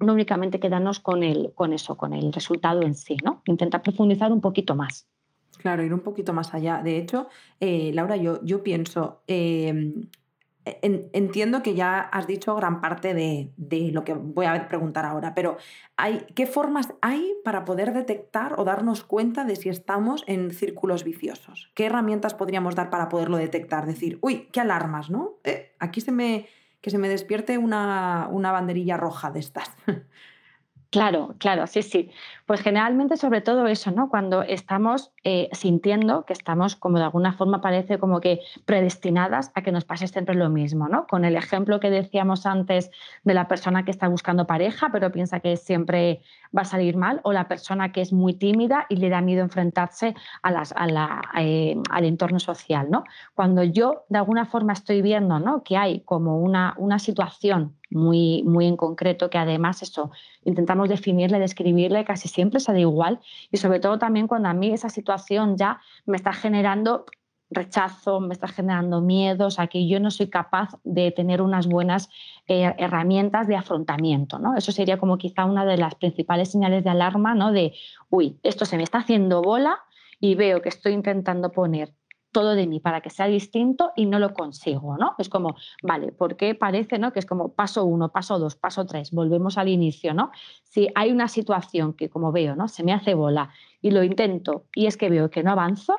No 0.00 0.12
únicamente 0.14 0.60
quedarnos 0.60 0.98
con, 0.98 1.22
el, 1.22 1.52
con 1.54 1.72
eso, 1.72 1.96
con 1.96 2.12
el 2.12 2.32
resultado 2.32 2.82
en 2.82 2.94
sí, 2.94 3.16
¿no? 3.24 3.42
Intentar 3.46 3.82
profundizar 3.82 4.32
un 4.32 4.40
poquito 4.40 4.74
más. 4.74 5.06
Claro, 5.58 5.84
ir 5.84 5.94
un 5.94 6.00
poquito 6.00 6.32
más 6.32 6.52
allá. 6.54 6.82
De 6.82 6.96
hecho, 6.96 7.28
eh, 7.60 7.92
Laura, 7.94 8.16
yo, 8.16 8.42
yo 8.42 8.62
pienso, 8.62 9.22
em, 10.64 11.08
entiendo 11.12 11.62
que 11.62 11.74
ya 11.74 12.00
has 12.00 12.26
dicho 12.26 12.54
gran 12.54 12.80
parte 12.80 13.14
de, 13.14 13.90
lo 13.92 14.04
que 14.04 14.14
voy 14.14 14.46
a 14.46 14.68
preguntar 14.68 15.04
ahora, 15.04 15.34
pero 15.34 15.56
hay, 15.96 16.26
¿qué 16.34 16.46
formas 16.46 16.92
hay 17.00 17.34
para 17.44 17.64
poder 17.64 17.92
detectar 17.92 18.54
o 18.58 18.64
darnos 18.64 19.04
cuenta 19.04 19.44
de 19.44 19.56
si 19.56 19.68
estamos 19.68 20.24
en 20.26 20.50
círculos 20.50 21.04
viciosos? 21.04 21.70
¿Qué 21.74 21.86
herramientas 21.86 22.34
podríamos 22.34 22.74
dar 22.74 22.90
para 22.90 23.08
poderlo 23.08 23.36
detectar? 23.36 23.86
Decir, 23.86 24.18
uy, 24.20 24.48
qué 24.52 24.60
alarmas, 24.60 25.10
¿no? 25.10 25.38
Eh, 25.44 25.72
aquí 25.78 26.00
se 26.00 26.12
me, 26.12 26.46
que 26.80 26.90
se 26.90 26.98
me 26.98 27.08
despierte 27.08 27.58
una, 27.58 28.28
una 28.30 28.52
banderilla 28.52 28.96
roja 28.96 29.30
de 29.30 29.40
estas. 29.40 29.70
Claro, 30.90 31.36
claro, 31.38 31.68
sí, 31.68 31.82
sí. 31.82 32.10
Pues 32.46 32.62
generalmente 32.62 33.16
sobre 33.16 33.40
todo 33.40 33.68
eso, 33.68 33.92
¿no? 33.92 34.08
Cuando 34.08 34.42
estamos 34.42 35.12
eh, 35.22 35.50
sintiendo 35.52 36.24
que 36.24 36.32
estamos 36.32 36.76
como 36.76 36.96
de 36.96 37.04
alguna 37.04 37.34
forma 37.34 37.60
parece 37.60 37.98
como 37.98 38.20
que 38.20 38.40
predestinadas 38.64 39.52
a 39.54 39.62
que 39.62 39.70
nos 39.70 39.84
pase 39.84 40.08
siempre 40.08 40.34
lo 40.34 40.48
mismo, 40.48 40.88
¿no? 40.88 41.06
Con 41.06 41.26
el 41.26 41.36
ejemplo 41.36 41.78
que 41.78 41.90
decíamos 41.90 42.46
antes 42.46 42.90
de 43.22 43.34
la 43.34 43.46
persona 43.46 43.84
que 43.84 43.90
está 43.90 44.08
buscando 44.08 44.46
pareja 44.46 44.88
pero 44.90 45.12
piensa 45.12 45.40
que 45.40 45.58
siempre 45.58 46.22
va 46.56 46.62
a 46.62 46.64
salir 46.64 46.96
mal 46.96 47.20
o 47.24 47.34
la 47.34 47.48
persona 47.48 47.92
que 47.92 48.00
es 48.00 48.14
muy 48.14 48.32
tímida 48.32 48.86
y 48.88 48.96
le 48.96 49.10
da 49.10 49.20
miedo 49.20 49.42
enfrentarse 49.42 50.14
a 50.42 50.50
las, 50.50 50.74
eh, 51.38 51.76
al 51.90 52.04
entorno 52.06 52.40
social, 52.40 52.90
¿no? 52.90 53.04
Cuando 53.34 53.62
yo 53.62 54.04
de 54.08 54.18
alguna 54.18 54.46
forma 54.46 54.72
estoy 54.72 55.02
viendo, 55.02 55.38
¿no? 55.38 55.62
Que 55.62 55.76
hay 55.76 56.00
como 56.00 56.38
una, 56.38 56.74
una 56.78 56.98
situación 56.98 57.76
muy, 57.90 58.42
muy 58.44 58.66
en 58.66 58.76
concreto, 58.76 59.30
que 59.30 59.38
además 59.38 59.82
eso 59.82 60.12
intentamos 60.44 60.88
definirle, 60.88 61.38
describirle, 61.38 62.04
casi 62.04 62.28
siempre 62.28 62.60
sale 62.60 62.80
igual. 62.80 63.20
Y 63.50 63.56
sobre 63.56 63.80
todo 63.80 63.98
también 63.98 64.28
cuando 64.28 64.48
a 64.48 64.54
mí 64.54 64.72
esa 64.72 64.88
situación 64.88 65.09
ya 65.56 65.80
me 66.06 66.16
está 66.16 66.32
generando 66.32 67.06
rechazo, 67.50 68.20
me 68.20 68.32
está 68.32 68.46
generando 68.46 69.00
miedo, 69.00 69.46
o 69.46 69.50
sea, 69.50 69.66
que 69.66 69.88
yo 69.88 69.98
no 69.98 70.10
soy 70.10 70.28
capaz 70.28 70.70
de 70.84 71.10
tener 71.10 71.42
unas 71.42 71.66
buenas 71.66 72.08
eh, 72.46 72.72
herramientas 72.78 73.48
de 73.48 73.56
afrontamiento, 73.56 74.38
¿no? 74.38 74.56
Eso 74.56 74.70
sería 74.70 74.98
como 74.98 75.18
quizá 75.18 75.44
una 75.44 75.64
de 75.64 75.76
las 75.76 75.96
principales 75.96 76.50
señales 76.52 76.84
de 76.84 76.90
alarma, 76.90 77.34
¿no? 77.34 77.50
De, 77.50 77.72
uy, 78.08 78.38
esto 78.44 78.64
se 78.64 78.76
me 78.76 78.84
está 78.84 78.98
haciendo 78.98 79.42
bola 79.42 79.80
y 80.20 80.36
veo 80.36 80.62
que 80.62 80.68
estoy 80.68 80.92
intentando 80.92 81.50
poner 81.50 81.92
todo 82.32 82.54
de 82.54 82.66
mí 82.66 82.80
para 82.80 83.00
que 83.00 83.10
sea 83.10 83.26
distinto 83.26 83.92
y 83.96 84.06
no 84.06 84.18
lo 84.18 84.32
consigo, 84.34 84.96
¿no? 84.96 85.14
Es 85.18 85.28
como, 85.28 85.56
vale, 85.82 86.12
¿por 86.12 86.36
qué 86.36 86.54
parece, 86.54 86.98
¿no? 86.98 87.12
Que 87.12 87.18
es 87.18 87.26
como 87.26 87.54
paso 87.54 87.84
uno, 87.84 88.10
paso 88.10 88.38
dos, 88.38 88.56
paso 88.56 88.86
tres, 88.86 89.10
volvemos 89.10 89.58
al 89.58 89.68
inicio, 89.68 90.14
¿no? 90.14 90.30
Si 90.62 90.88
hay 90.94 91.10
una 91.10 91.28
situación 91.28 91.94
que, 91.94 92.08
como 92.08 92.32
veo, 92.32 92.54
¿no? 92.54 92.68
Se 92.68 92.84
me 92.84 92.92
hace 92.92 93.14
bola 93.14 93.50
y 93.80 93.90
lo 93.90 94.02
intento 94.04 94.66
y 94.74 94.86
es 94.86 94.96
que 94.96 95.10
veo 95.10 95.30
que 95.30 95.42
no 95.42 95.50
avanzo, 95.50 95.96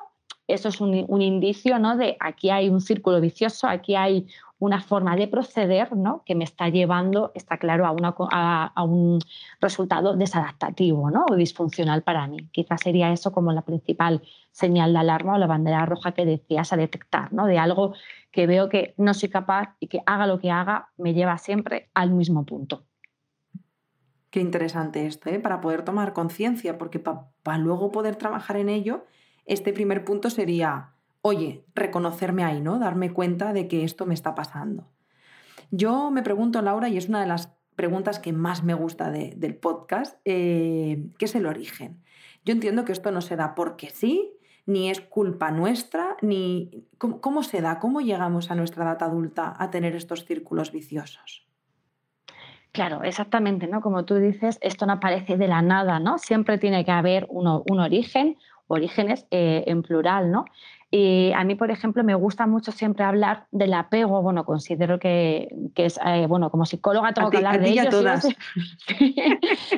eso 0.48 0.70
es 0.70 0.82
un, 0.82 1.06
un 1.08 1.22
indicio, 1.22 1.80
¿no? 1.80 1.98
De 1.98 2.18
aquí 2.20 2.50
hay 2.50 2.70
un 2.70 2.82
círculo 2.82 3.22
vicioso, 3.22 3.68
aquí 3.68 3.96
hay 3.96 4.28
una 4.62 4.80
forma 4.80 5.16
de 5.16 5.28
proceder 5.28 5.98
¿no? 5.98 6.22
que 6.24 6.36
me 6.36 6.44
está 6.44 6.70
llevando, 6.70 7.32
está 7.34 7.58
claro, 7.58 7.84
a, 7.88 8.84
un 8.84 9.20
resultado 9.60 10.16
desadaptativo 10.16 11.10
¿no? 11.10 11.26
o 11.28 11.36
disfuncional 11.36 12.04
para 12.04 12.28
mí. 12.28 12.48
Quizás 12.52 12.82
sería 12.82 13.12
eso 13.12 13.32
como 13.32 13.52
la 13.54 13.64
principal 13.64 14.22
señal 14.52 14.94
de 14.94 15.00
alarma 15.00 15.34
o 15.34 15.38
la 15.40 15.48
bandera 15.48 15.88
roja 15.88 16.12
que 16.12 16.26
decías 16.26 16.72
a 16.72 16.78
detectar, 16.78 17.34
¿no? 17.34 17.48
de 17.48 17.58
algo 17.58 17.96
que 18.32 18.46
veo 18.46 18.70
que 18.70 18.94
no 18.98 19.16
soy 19.16 19.30
capaz 19.30 19.76
y 19.80 19.88
que 19.88 20.04
haga 20.06 20.28
lo 20.28 20.40
que 20.40 20.52
haga 20.52 20.90
me 20.96 21.16
lleva 21.16 21.40
siempre 21.40 21.90
al 21.96 22.12
mismo 22.12 22.46
punto. 22.46 22.84
Qué 24.30 24.42
interesante 24.42 25.08
esto, 25.08 25.32
¿eh? 25.32 25.40
para 25.40 25.60
poder 25.60 25.82
tomar 25.82 26.14
conciencia, 26.14 26.78
porque 26.78 27.00
para 27.00 27.58
luego 27.58 27.92
poder 27.92 28.16
trabajar 28.16 28.58
en 28.58 28.70
ello, 28.70 29.08
este 29.48 29.74
primer 29.74 30.06
punto 30.06 30.30
sería 30.30 30.92
oye, 31.22 31.66
reconocerme 31.76 32.44
ahí, 32.44 32.62
¿no? 32.62 32.80
Darme 32.80 33.14
cuenta 33.14 33.54
de 33.54 33.68
que 33.68 33.84
esto 33.84 34.06
me 34.06 34.14
está 34.14 34.36
pasando. 34.36 34.90
Yo 35.70 36.12
me 36.12 36.24
pregunto, 36.24 36.62
Laura, 36.62 36.90
y 36.90 36.98
es 36.98 37.08
una 37.08 37.22
de 37.22 37.28
las 37.28 37.54
preguntas 37.76 38.20
que 38.20 38.34
más 38.34 38.64
me 38.64 38.74
gusta 38.74 39.10
del 39.10 39.56
podcast, 39.56 40.20
eh, 40.26 41.06
¿qué 41.18 41.26
es 41.26 41.36
el 41.36 41.46
origen? 41.46 42.04
Yo 42.44 42.54
entiendo 42.54 42.86
que 42.86 42.92
esto 42.92 43.12
no 43.12 43.22
se 43.22 43.36
da 43.36 43.56
porque 43.56 43.90
sí, 43.90 44.34
ni 44.66 44.90
es 44.90 45.02
culpa 45.02 45.52
nuestra, 45.52 46.18
ni 46.22 46.86
cómo, 46.98 47.44
se 47.44 47.62
da, 47.62 47.80
cómo 47.80 48.02
llegamos 48.02 48.52
a 48.52 48.56
nuestra 48.56 48.84
edad 48.84 49.02
adulta 49.04 49.54
a 49.58 49.70
tener 49.70 49.96
estos 49.96 50.26
círculos 50.26 50.72
viciosos. 50.72 51.48
Claro, 52.72 53.04
exactamente, 53.04 53.68
¿no? 53.68 53.82
Como 53.82 54.06
tú 54.06 54.16
dices, 54.16 54.58
esto 54.62 54.86
no 54.86 54.94
aparece 54.94 55.38
de 55.38 55.48
la 55.48 55.62
nada, 55.62 56.00
¿no? 56.00 56.18
Siempre 56.18 56.58
tiene 56.58 56.86
que 56.86 56.92
haber 56.92 57.28
un 57.30 57.80
origen, 57.80 58.38
orígenes 58.68 59.28
eh, 59.32 59.66
en 59.68 59.82
plural, 59.82 60.32
¿no? 60.32 60.46
Y 60.94 61.32
a 61.32 61.46
mí, 61.46 61.56
por 61.56 61.72
ejemplo, 61.72 62.04
me 62.04 62.14
gusta 62.16 62.46
mucho 62.48 62.74
siempre 62.74 63.06
hablar 63.06 63.46
del 63.52 63.74
apego. 63.74 64.22
Bueno, 64.22 64.44
considero 64.44 65.00
que, 65.00 65.48
es, 65.74 65.98
eh, 66.06 66.26
bueno, 66.28 66.52
como 66.52 66.66
psicóloga 66.66 67.14
tengo 67.14 67.30
que 67.30 67.38
hablar 67.38 67.62
de 67.62 67.70
ello. 67.70 67.90
Todas. 67.90 68.24
sí, 68.24 68.36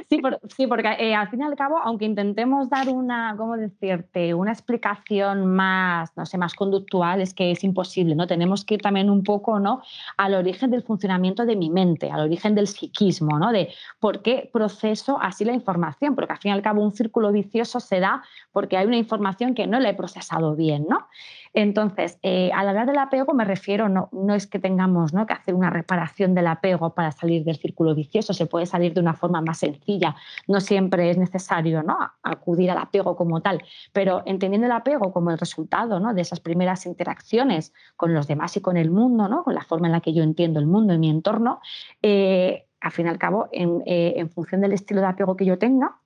sí, 0.57 0.67
porque 0.67 0.95
eh, 0.97 1.13
al 1.13 1.29
fin 1.29 1.41
y 1.41 1.43
al 1.43 1.55
cabo, 1.55 1.77
aunque 1.77 2.05
intentemos 2.05 2.67
dar 2.67 2.89
una, 2.89 3.35
¿cómo 3.37 3.57
decirte? 3.57 4.33
Una 4.33 4.51
explicación 4.51 5.45
más, 5.45 6.17
no 6.17 6.25
sé, 6.25 6.39
más 6.39 6.55
conductual, 6.55 7.21
es 7.21 7.35
que 7.35 7.51
es 7.51 7.63
imposible, 7.63 8.15
¿no? 8.15 8.25
Tenemos 8.25 8.65
que 8.65 8.73
ir 8.73 8.81
también 8.81 9.11
un 9.11 9.23
poco, 9.23 9.59
¿no? 9.59 9.83
Al 10.17 10.33
origen 10.33 10.71
del 10.71 10.81
funcionamiento 10.81 11.45
de 11.45 11.55
mi 11.55 11.69
mente, 11.69 12.09
al 12.09 12.21
origen 12.21 12.55
del 12.55 12.65
psiquismo, 12.65 13.37
¿no? 13.37 13.51
De 13.51 13.69
por 13.99 14.23
qué 14.23 14.49
proceso 14.51 15.19
así 15.21 15.45
la 15.45 15.53
información, 15.53 16.15
porque 16.15 16.33
al 16.33 16.39
fin 16.39 16.49
y 16.49 16.53
al 16.53 16.63
cabo 16.63 16.81
un 16.81 16.91
círculo 16.91 17.31
vicioso 17.31 17.79
se 17.79 17.99
da 17.99 18.23
porque 18.51 18.77
hay 18.77 18.87
una 18.87 18.97
información 18.97 19.53
que 19.53 19.67
no 19.67 19.79
la 19.79 19.89
he 19.89 19.93
procesado 19.93 20.55
bien, 20.55 20.87
¿no? 20.89 21.02
Entonces, 21.53 22.17
eh, 22.23 22.49
al 22.53 22.67
hablar 22.67 22.87
del 22.87 22.97
apego 22.97 23.33
me 23.33 23.45
refiero, 23.45 23.87
no, 23.87 24.09
no 24.11 24.33
es 24.33 24.47
que 24.47 24.59
tengamos 24.59 25.13
¿no? 25.13 25.25
que 25.25 25.33
hacer 25.33 25.53
una 25.53 25.69
reparación 25.69 26.33
del 26.33 26.47
apego 26.47 26.95
para 26.95 27.11
salir 27.11 27.43
del 27.43 27.57
círculo 27.57 27.93
vicioso, 27.93 28.33
se 28.33 28.47
puede 28.47 28.65
salir 28.65 28.93
de 28.93 28.99
una 28.99 29.13
forma 29.13 29.41
más 29.41 29.59
sencilla, 29.59 30.15
no 30.47 30.59
siempre 30.61 31.09
es 31.09 31.17
necesario 31.17 31.83
¿no? 31.83 31.97
acudir 32.23 32.71
al 32.71 32.79
apego 32.79 33.15
como 33.15 33.41
tal, 33.41 33.63
pero 33.91 34.23
entendiendo 34.25 34.65
el 34.65 34.71
apego 34.71 35.13
como 35.13 35.31
el 35.31 35.37
resultado 35.37 35.99
¿no? 35.99 36.13
de 36.13 36.21
esas 36.21 36.39
primeras 36.39 36.85
interacciones 36.85 37.73
con 37.95 38.13
los 38.13 38.27
demás 38.27 38.57
y 38.57 38.61
con 38.61 38.77
el 38.77 38.89
mundo, 38.89 39.27
¿no? 39.27 39.43
con 39.43 39.53
la 39.53 39.63
forma 39.63 39.87
en 39.87 39.93
la 39.93 40.01
que 40.01 40.13
yo 40.13 40.23
entiendo 40.23 40.59
el 40.59 40.65
mundo 40.65 40.93
y 40.93 40.97
mi 40.97 41.09
entorno, 41.09 41.61
eh, 42.01 42.67
al 42.81 42.91
fin 42.91 43.05
y 43.05 43.09
al 43.09 43.17
cabo, 43.17 43.47
eh, 43.51 44.13
en 44.17 44.29
función 44.29 44.59
del 44.61 44.73
estilo 44.73 45.01
de 45.01 45.07
apego 45.07 45.37
que 45.37 45.45
yo 45.45 45.57
tenga, 45.57 45.97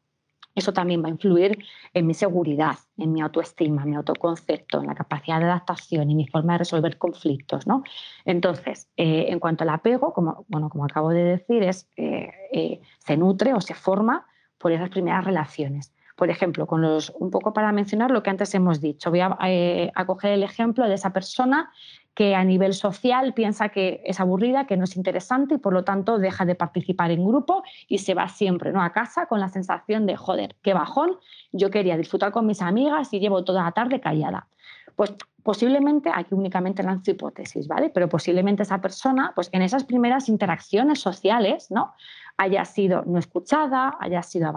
eso 0.57 0.73
también 0.73 1.03
va 1.03 1.07
a 1.07 1.11
influir 1.11 1.59
en 1.93 2.07
mi 2.07 2.15
seguridad, 2.15 2.77
en 2.97 3.13
mi 3.13 3.21
autoestima, 3.21 3.83
en 3.83 3.91
mi 3.91 3.95
autoconcepto, 3.95 4.81
en 4.81 4.87
la 4.87 4.95
capacidad 4.95 5.37
de 5.37 5.45
adaptación 5.45 6.09
y 6.09 6.15
mi 6.15 6.27
forma 6.27 6.53
de 6.53 6.59
resolver 6.59 6.97
conflictos. 6.97 7.67
¿no? 7.67 7.83
Entonces, 8.25 8.89
eh, 8.97 9.27
en 9.29 9.39
cuanto 9.39 9.63
al 9.63 9.69
apego, 9.69 10.13
como, 10.13 10.45
bueno, 10.47 10.69
como 10.69 10.85
acabo 10.85 11.11
de 11.11 11.23
decir, 11.23 11.61
es, 11.61 11.87
eh, 11.95 12.31
eh, 12.51 12.81
se 12.97 13.17
nutre 13.17 13.53
o 13.53 13.61
se 13.61 13.75
forma 13.75 14.25
por 14.57 14.71
esas 14.71 14.89
primeras 14.89 15.23
relaciones. 15.23 15.93
Por 16.17 16.29
ejemplo, 16.29 16.67
con 16.67 16.81
los, 16.81 17.12
un 17.19 17.31
poco 17.31 17.53
para 17.53 17.71
mencionar 17.71 18.12
lo 18.12 18.24
que 18.24 18.31
antes 18.31 18.53
hemos 18.55 18.81
dicho, 18.81 19.12
voy 19.12 19.21
a, 19.21 19.38
a 19.39 20.05
coger 20.05 20.33
el 20.33 20.43
ejemplo 20.43 20.88
de 20.88 20.95
esa 20.95 21.13
persona 21.13 21.71
que 22.17 22.33
a 22.33 22.43
nivel 22.43 22.74
social 22.74 23.36
piensa 23.36 23.69
que 23.69 24.01
es 24.03 24.19
aburrida, 24.19 24.65
que 24.65 24.75
no 24.75 24.86
es 24.86 24.97
interesante 24.97 25.53
y 25.53 25.57
por 25.59 25.71
lo 25.71 25.83
tanto 25.83 26.17
deja 26.17 26.45
de 26.45 26.55
participar 26.55 27.12
en 27.12 27.24
grupo 27.24 27.62
y 27.88 28.00
se 28.00 28.15
va 28.15 28.27
siempre 28.27 28.71
¿no? 28.71 28.81
a 28.81 28.91
casa 28.91 29.27
con 29.27 29.39
la 29.39 29.50
sensación 29.50 30.07
de, 30.07 30.15
joder, 30.15 30.55
qué 30.63 30.74
bajón, 30.74 31.17
yo 31.51 31.69
quería 31.69 31.95
disfrutar 31.95 32.31
con 32.31 32.47
mis 32.47 32.63
amigas 32.63 33.13
y 33.13 33.19
llevo 33.19 33.43
toda 33.43 33.62
la 33.62 33.71
tarde 33.71 34.01
callada. 34.01 34.47
Pues 34.95 35.13
posiblemente, 35.43 36.09
aquí 36.13 36.33
únicamente 36.33 36.81
lanzo 36.81 37.12
hipótesis, 37.12 37.67
¿vale? 37.67 37.91
Pero 37.91 38.09
posiblemente 38.09 38.63
esa 38.63 38.81
persona, 38.81 39.31
pues 39.36 39.50
en 39.51 39.62
esas 39.62 39.83
primeras 39.83 40.27
interacciones 40.27 41.00
sociales, 41.00 41.69
¿no? 41.69 41.93
Haya 42.38 42.65
sido 42.65 43.03
no 43.06 43.17
escuchada, 43.17 43.98
haya 44.00 44.22
sido, 44.22 44.53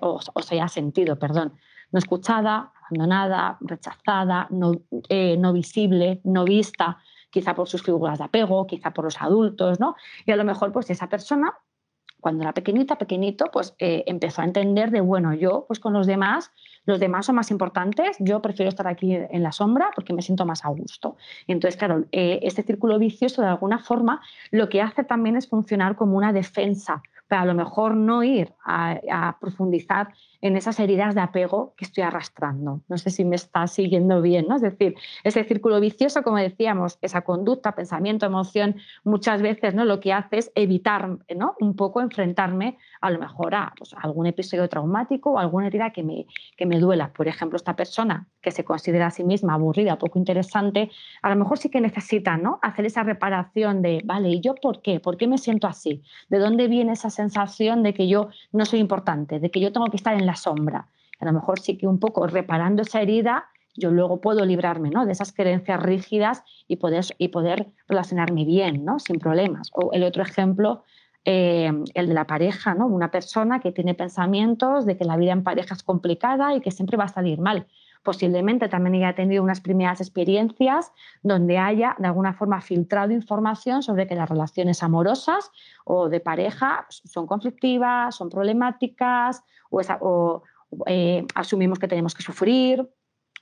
o, 0.00 0.20
o 0.32 0.42
se 0.42 0.54
haya 0.54 0.68
sentido, 0.68 1.18
perdón, 1.18 1.54
no 1.92 1.98
escuchada, 1.98 2.72
abandonada, 2.86 3.58
rechazada, 3.60 4.48
eh, 5.08 5.36
no, 5.38 5.52
visible, 5.52 6.20
no 6.24 6.44
vista, 6.44 6.98
quizá 7.30 7.54
por 7.54 7.68
sus 7.68 7.82
figuras 7.82 8.18
de 8.18 8.24
apego, 8.24 8.66
quizá 8.66 8.92
por 8.92 9.04
los 9.04 9.20
adultos, 9.20 9.80
¿no? 9.80 9.96
Y 10.24 10.32
a 10.32 10.36
lo 10.36 10.44
mejor 10.44 10.72
pues 10.72 10.90
esa 10.90 11.08
persona 11.08 11.54
cuando 12.20 12.42
era 12.42 12.52
pequeñita, 12.52 12.96
pequeñito, 12.96 13.50
pues 13.52 13.74
eh, 13.78 14.02
empezó 14.06 14.42
a 14.42 14.44
entender 14.44 14.90
de, 14.90 15.00
bueno, 15.00 15.32
yo 15.34 15.64
pues 15.68 15.78
con 15.78 15.92
los 15.92 16.06
demás, 16.06 16.50
los 16.84 16.98
demás 16.98 17.26
son 17.26 17.36
más 17.36 17.50
importantes, 17.50 18.16
yo 18.18 18.42
prefiero 18.42 18.68
estar 18.68 18.88
aquí 18.88 19.14
en 19.14 19.42
la 19.42 19.52
sombra 19.52 19.90
porque 19.94 20.12
me 20.12 20.22
siento 20.22 20.44
más 20.44 20.64
a 20.64 20.68
gusto. 20.70 21.16
Y 21.46 21.52
entonces, 21.52 21.78
claro, 21.78 22.06
eh, 22.10 22.40
este 22.42 22.64
círculo 22.64 22.98
vicioso 22.98 23.42
de 23.42 23.48
alguna 23.48 23.78
forma 23.78 24.22
lo 24.50 24.68
que 24.68 24.82
hace 24.82 25.04
también 25.04 25.36
es 25.36 25.48
funcionar 25.48 25.94
como 25.94 26.16
una 26.16 26.32
defensa 26.32 27.02
para 27.28 27.42
a 27.42 27.46
lo 27.46 27.54
mejor 27.54 27.96
no 27.96 28.22
ir 28.22 28.54
a 28.64 29.36
profundizar 29.40 30.12
en 30.40 30.56
esas 30.56 30.78
heridas 30.80 31.14
de 31.14 31.20
apego 31.20 31.74
que 31.76 31.84
estoy 31.84 32.04
arrastrando. 32.04 32.80
No 32.88 32.98
sé 32.98 33.10
si 33.10 33.24
me 33.24 33.36
está 33.36 33.66
siguiendo 33.66 34.22
bien, 34.22 34.46
¿no? 34.48 34.56
Es 34.56 34.62
decir, 34.62 34.94
ese 35.24 35.44
círculo 35.44 35.80
vicioso, 35.80 36.22
como 36.22 36.36
decíamos, 36.36 36.98
esa 37.02 37.22
conducta, 37.22 37.74
pensamiento, 37.74 38.26
emoción, 38.26 38.76
muchas 39.04 39.42
veces 39.42 39.74
¿no? 39.74 39.84
lo 39.84 40.00
que 40.00 40.12
hace 40.12 40.38
es 40.38 40.52
evitar 40.54 41.18
¿no? 41.34 41.54
un 41.60 41.74
poco 41.76 42.00
enfrentarme 42.00 42.78
a 43.00 43.10
lo 43.10 43.18
mejor 43.18 43.54
a, 43.54 43.72
pues, 43.76 43.94
algún 43.94 44.26
episodio 44.26 44.68
traumático 44.68 45.32
o 45.32 45.38
alguna 45.38 45.68
herida 45.68 45.90
que 45.90 46.02
me, 46.02 46.26
que 46.56 46.66
me 46.66 46.78
duela. 46.78 47.12
Por 47.12 47.28
ejemplo, 47.28 47.56
esta 47.56 47.76
persona 47.76 48.26
que 48.40 48.50
se 48.50 48.64
considera 48.64 49.06
a 49.06 49.10
sí 49.10 49.24
misma 49.24 49.54
aburrida, 49.54 49.98
poco 49.98 50.18
interesante, 50.18 50.90
a 51.22 51.30
lo 51.30 51.36
mejor 51.36 51.58
sí 51.58 51.68
que 51.68 51.80
necesita 51.80 52.36
¿no? 52.36 52.58
hacer 52.62 52.86
esa 52.86 53.02
reparación 53.02 53.82
de, 53.82 54.02
vale, 54.04 54.28
¿y 54.28 54.40
yo 54.40 54.54
por 54.54 54.82
qué? 54.82 55.00
¿Por 55.00 55.16
qué 55.16 55.26
me 55.26 55.38
siento 55.38 55.66
así? 55.66 56.02
¿De 56.28 56.38
dónde 56.38 56.68
viene 56.68 56.92
esa 56.92 57.10
sensación 57.10 57.82
de 57.82 57.94
que 57.94 58.08
yo 58.08 58.28
no 58.52 58.64
soy 58.64 58.80
importante, 58.80 59.40
de 59.40 59.50
que 59.50 59.60
yo 59.60 59.72
tengo 59.72 59.86
que 59.86 59.96
estar 59.96 60.14
en 60.14 60.25
la 60.26 60.36
sombra. 60.36 60.88
A 61.18 61.24
lo 61.24 61.32
mejor 61.32 61.60
sí 61.60 61.78
que 61.78 61.86
un 61.86 61.98
poco 61.98 62.26
reparando 62.26 62.82
esa 62.82 63.00
herida, 63.00 63.46
yo 63.74 63.90
luego 63.90 64.20
puedo 64.20 64.44
librarme 64.44 64.90
¿no? 64.90 65.06
de 65.06 65.12
esas 65.12 65.32
creencias 65.32 65.82
rígidas 65.82 66.42
y 66.68 66.76
poder, 66.76 67.04
y 67.18 67.28
poder 67.28 67.68
relacionarme 67.88 68.44
bien, 68.44 68.84
¿no? 68.84 68.98
sin 68.98 69.18
problemas. 69.18 69.70
O 69.72 69.92
el 69.92 70.02
otro 70.02 70.22
ejemplo, 70.22 70.82
eh, 71.24 71.72
el 71.94 72.08
de 72.08 72.14
la 72.14 72.26
pareja, 72.26 72.74
¿no? 72.74 72.86
una 72.86 73.10
persona 73.10 73.60
que 73.60 73.72
tiene 73.72 73.94
pensamientos 73.94 74.86
de 74.86 74.96
que 74.96 75.04
la 75.04 75.16
vida 75.16 75.32
en 75.32 75.42
pareja 75.42 75.74
es 75.74 75.82
complicada 75.82 76.54
y 76.54 76.60
que 76.60 76.70
siempre 76.70 76.96
va 76.96 77.04
a 77.04 77.08
salir 77.08 77.40
mal. 77.40 77.66
Posiblemente 78.02 78.68
también 78.68 78.96
haya 78.96 79.14
tenido 79.14 79.42
unas 79.42 79.60
primeras 79.60 80.00
experiencias 80.00 80.92
donde 81.22 81.58
haya 81.58 81.96
de 81.98 82.06
alguna 82.06 82.32
forma 82.34 82.60
filtrado 82.60 83.12
información 83.12 83.82
sobre 83.82 84.06
que 84.06 84.14
las 84.14 84.28
relaciones 84.28 84.82
amorosas 84.82 85.50
o 85.84 86.08
de 86.08 86.20
pareja 86.20 86.86
son 86.88 87.26
conflictivas, 87.26 88.14
son 88.14 88.28
problemáticas 88.28 89.42
o, 89.70 90.42
eh, 90.86 91.26
asumimos 91.34 91.78
que 91.78 91.88
tenemos 91.88 92.14
que 92.14 92.22
sufrir 92.22 92.88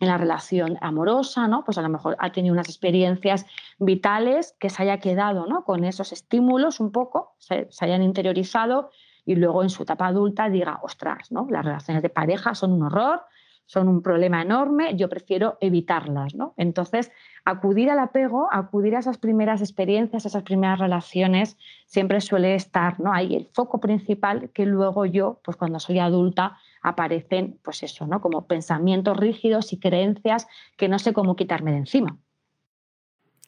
en 0.00 0.08
la 0.08 0.18
relación 0.18 0.76
amorosa, 0.80 1.46
¿no? 1.46 1.64
Pues 1.64 1.78
a 1.78 1.82
lo 1.82 1.88
mejor 1.88 2.16
ha 2.18 2.32
tenido 2.32 2.52
unas 2.52 2.68
experiencias 2.68 3.46
vitales 3.78 4.56
que 4.58 4.68
se 4.68 4.82
haya 4.82 4.98
quedado, 4.98 5.46
¿no? 5.46 5.64
Con 5.64 5.84
esos 5.84 6.12
estímulos 6.12 6.80
un 6.80 6.90
poco, 6.90 7.36
se, 7.38 7.68
se 7.70 7.84
hayan 7.84 8.02
interiorizado 8.02 8.90
y 9.24 9.36
luego 9.36 9.62
en 9.62 9.70
su 9.70 9.84
etapa 9.84 10.06
adulta 10.06 10.50
diga, 10.50 10.80
ostras, 10.82 11.30
¿no? 11.30 11.46
Las 11.48 11.64
relaciones 11.64 12.02
de 12.02 12.10
pareja 12.10 12.54
son 12.54 12.72
un 12.72 12.82
horror, 12.82 13.22
son 13.66 13.88
un 13.88 14.02
problema 14.02 14.42
enorme, 14.42 14.96
yo 14.96 15.08
prefiero 15.08 15.58
evitarlas. 15.60 16.34
¿no? 16.34 16.54
Entonces, 16.56 17.10
acudir 17.44 17.90
al 17.90 17.98
apego, 17.98 18.48
acudir 18.52 18.96
a 18.96 19.00
esas 19.00 19.18
primeras 19.18 19.60
experiencias, 19.60 20.24
a 20.24 20.28
esas 20.28 20.42
primeras 20.42 20.78
relaciones, 20.78 21.56
siempre 21.86 22.20
suele 22.20 22.54
estar 22.54 23.00
¿no? 23.00 23.12
ahí 23.12 23.34
el 23.34 23.48
foco 23.52 23.80
principal 23.80 24.50
que 24.50 24.66
luego 24.66 25.06
yo, 25.06 25.40
pues 25.44 25.56
cuando 25.56 25.80
soy 25.80 25.98
adulta, 25.98 26.58
aparecen, 26.82 27.58
pues 27.62 27.82
eso, 27.82 28.06
¿no? 28.06 28.20
como 28.20 28.46
pensamientos 28.46 29.16
rígidos 29.16 29.72
y 29.72 29.78
creencias 29.78 30.46
que 30.76 30.88
no 30.88 30.98
sé 30.98 31.12
cómo 31.12 31.36
quitarme 31.36 31.72
de 31.72 31.78
encima. 31.78 32.18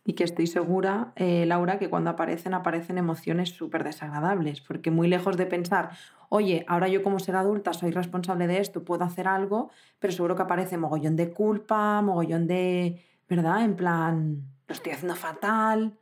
Y 0.08 0.12
que 0.12 0.22
estoy 0.22 0.46
segura, 0.46 1.12
eh, 1.16 1.44
Laura, 1.46 1.80
que 1.80 1.90
cuando 1.90 2.10
aparecen, 2.10 2.54
aparecen 2.54 2.96
emociones 2.96 3.50
súper 3.50 3.82
desagradables, 3.82 4.60
porque 4.60 4.92
muy 4.92 5.08
lejos 5.08 5.36
de 5.36 5.46
pensar, 5.46 5.90
oye, 6.28 6.64
ahora 6.68 6.86
yo 6.86 7.02
como 7.02 7.18
ser 7.18 7.34
adulta 7.34 7.72
soy 7.72 7.90
responsable 7.90 8.46
de 8.46 8.60
esto, 8.60 8.84
puedo 8.84 9.02
hacer 9.02 9.26
algo, 9.26 9.70
pero 9.98 10.12
seguro 10.12 10.36
que 10.36 10.42
aparece 10.42 10.78
mogollón 10.78 11.16
de 11.16 11.32
culpa, 11.32 12.00
mogollón 12.02 12.46
de, 12.46 13.04
¿verdad? 13.28 13.64
En 13.64 13.74
plan, 13.74 14.42
lo 14.68 14.74
estoy 14.74 14.92
haciendo 14.92 15.16
fatal. 15.16 15.98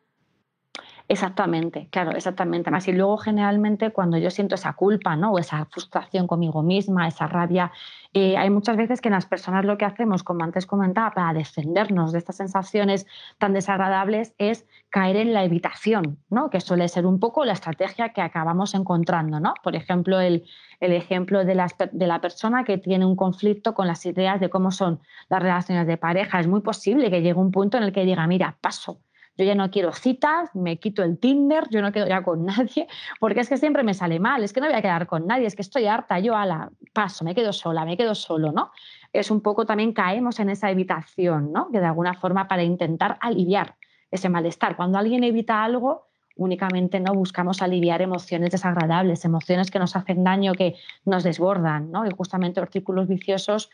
Exactamente, 1.07 1.89
claro, 1.91 2.13
exactamente. 2.13 2.71
Y 2.87 2.93
luego 2.93 3.19
generalmente 3.19 3.91
cuando 3.91 4.17
yo 4.17 4.31
siento 4.31 4.55
esa 4.55 4.73
culpa, 4.73 5.17
¿no? 5.17 5.33
O 5.33 5.39
esa 5.39 5.67
frustración 5.67 6.27
conmigo 6.27 6.63
misma, 6.63 7.07
esa 7.07 7.27
rabia, 7.27 7.73
eh, 8.15 8.39
hay 8.39 8.49
muchas 8.49 8.79
veces 8.79 9.03
que 9.03 9.11
las 9.11 9.27
personas 9.27 9.67
lo 9.67 9.77
que 9.77 9.85
hacemos, 9.85 10.23
como 10.23 10.45
antes 10.45 10.65
comentaba, 10.65 11.11
para 11.11 11.35
defendernos 11.35 12.13
de 12.13 12.19
estas 12.19 12.37
sensaciones 12.37 13.07
tan 13.37 13.53
desagradables 13.53 14.35
es 14.39 14.67
caer 14.89 15.17
en 15.17 15.35
la 15.35 15.45
evitación, 15.45 16.19
¿no? 16.31 16.49
Que 16.49 16.61
suele 16.63 16.89
ser 16.89 17.05
un 17.05 17.21
poco 17.21 17.45
la 17.45 17.53
estrategia 17.53 18.09
que 18.15 18.23
acabamos 18.23 18.73
encontrando, 18.75 19.41
¿no? 19.41 19.53
Por 19.63 19.77
ejemplo, 19.77 20.21
el, 20.21 20.45
el 20.81 20.93
ejemplo 20.93 21.45
de 21.45 21.55
la, 21.55 21.67
de 21.93 22.07
la 22.07 22.23
persona 22.23 22.65
que 22.65 22.79
tiene 22.79 23.05
un 23.05 23.17
conflicto 23.17 23.75
con 23.75 23.87
las 23.89 24.07
ideas 24.07 24.41
de 24.41 24.49
cómo 24.49 24.71
son 24.71 25.01
las 25.29 25.43
relaciones 25.43 25.87
de 25.87 25.99
pareja. 25.99 26.41
Es 26.41 26.47
muy 26.47 26.63
posible 26.63 27.11
que 27.11 27.21
llegue 27.21 27.39
un 27.39 27.51
punto 27.51 27.77
en 27.77 27.83
el 27.83 27.93
que 27.93 28.07
diga, 28.07 28.27
mira, 28.27 28.57
paso 28.63 29.01
yo 29.37 29.45
ya 29.45 29.55
no 29.55 29.71
quiero 29.71 29.93
citas, 29.93 30.55
me 30.55 30.79
quito 30.79 31.03
el 31.03 31.19
Tinder, 31.19 31.69
yo 31.71 31.83
no 31.83 31.93
quedo 31.93 32.07
ya 32.07 32.23
con 32.23 32.45
nadie, 32.47 32.87
porque 33.21 33.41
es 33.41 33.49
que 33.49 33.57
siempre 33.57 33.83
me 33.83 33.95
sale 33.95 34.21
mal, 34.21 34.45
es 34.45 34.53
que 34.53 34.61
no 34.61 34.67
voy 34.67 34.77
a 34.77 34.83
quedar 34.83 35.07
con 35.07 35.27
nadie, 35.27 35.47
es 35.47 35.57
que 35.57 35.63
estoy 35.63 35.87
harta, 35.87 36.19
yo 36.19 36.37
a 36.37 36.47
la 36.47 36.71
paso, 36.93 37.25
me 37.25 37.35
quedo 37.35 37.53
sola, 37.53 37.85
me 37.85 37.97
quedo 37.97 38.15
solo, 38.15 38.53
¿no? 38.53 38.71
Es 39.13 39.31
un 39.31 39.41
poco 39.41 39.67
también 39.67 39.93
caemos 39.93 40.41
en 40.41 40.51
esa 40.51 40.71
evitación, 40.71 41.53
¿no? 41.53 41.71
Que 41.71 41.81
de 41.81 41.87
alguna 41.87 42.15
forma 42.15 42.49
para 42.49 42.63
intentar 42.63 43.19
aliviar 43.21 43.77
ese 44.11 44.29
malestar. 44.29 44.77
Cuando 44.77 44.99
alguien 44.99 45.25
evita 45.25 45.65
algo, 45.65 46.09
únicamente 46.37 47.01
no 47.01 47.15
buscamos 47.15 47.63
aliviar 47.63 48.03
emociones 48.03 48.51
desagradables, 48.51 49.25
emociones 49.25 49.71
que 49.71 49.79
nos 49.79 49.95
hacen 49.95 50.25
daño, 50.25 50.55
que 50.55 50.75
nos 51.05 51.23
desbordan, 51.23 51.91
¿no? 51.91 52.05
Y 52.07 52.11
justamente 52.11 52.61
los 52.61 52.71
círculos 52.71 53.09
viciosos 53.09 53.71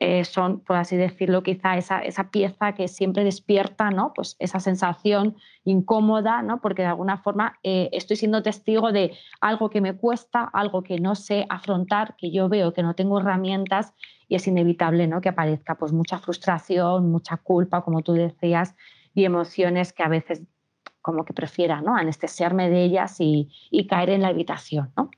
eh, 0.00 0.24
son, 0.24 0.60
por 0.60 0.76
así 0.76 0.96
decirlo, 0.96 1.42
quizá 1.42 1.76
esa, 1.76 2.00
esa, 2.00 2.30
pieza 2.30 2.72
que 2.72 2.88
siempre 2.88 3.24
despierta, 3.24 3.90
¿no? 3.90 4.12
Pues 4.14 4.36
esa 4.38 4.58
sensación 4.58 5.36
incómoda, 5.64 6.42
¿no? 6.42 6.60
Porque 6.60 6.82
de 6.82 6.88
alguna 6.88 7.18
forma 7.18 7.58
eh, 7.62 7.90
estoy 7.92 8.16
siendo 8.16 8.42
testigo 8.42 8.90
de 8.90 9.12
algo 9.40 9.70
que 9.70 9.80
me 9.80 9.94
cuesta, 9.94 10.44
algo 10.44 10.82
que 10.82 10.98
no 10.98 11.14
sé 11.14 11.46
afrontar, 11.48 12.16
que 12.16 12.30
yo 12.30 12.48
veo 12.48 12.72
que 12.72 12.82
no 12.82 12.94
tengo 12.94 13.20
herramientas 13.20 13.92
y 14.28 14.34
es 14.34 14.46
inevitable, 14.46 15.06
¿no? 15.06 15.20
Que 15.20 15.28
aparezca 15.28 15.76
pues 15.76 15.92
mucha 15.92 16.18
frustración, 16.18 17.10
mucha 17.10 17.36
culpa, 17.36 17.82
como 17.82 18.02
tú 18.02 18.14
decías, 18.14 18.74
y 19.14 19.24
emociones 19.24 19.92
que 19.92 20.02
a 20.02 20.08
veces 20.08 20.42
como 21.08 21.24
que 21.24 21.32
prefiera 21.32 21.80
¿no? 21.80 21.96
anestesiarme 21.96 22.68
de 22.68 22.84
ellas 22.84 23.16
y, 23.18 23.48
caer 23.88 24.10
en 24.10 24.20
la 24.20 24.28
habitación. 24.28 24.92
¿no? 24.94 25.10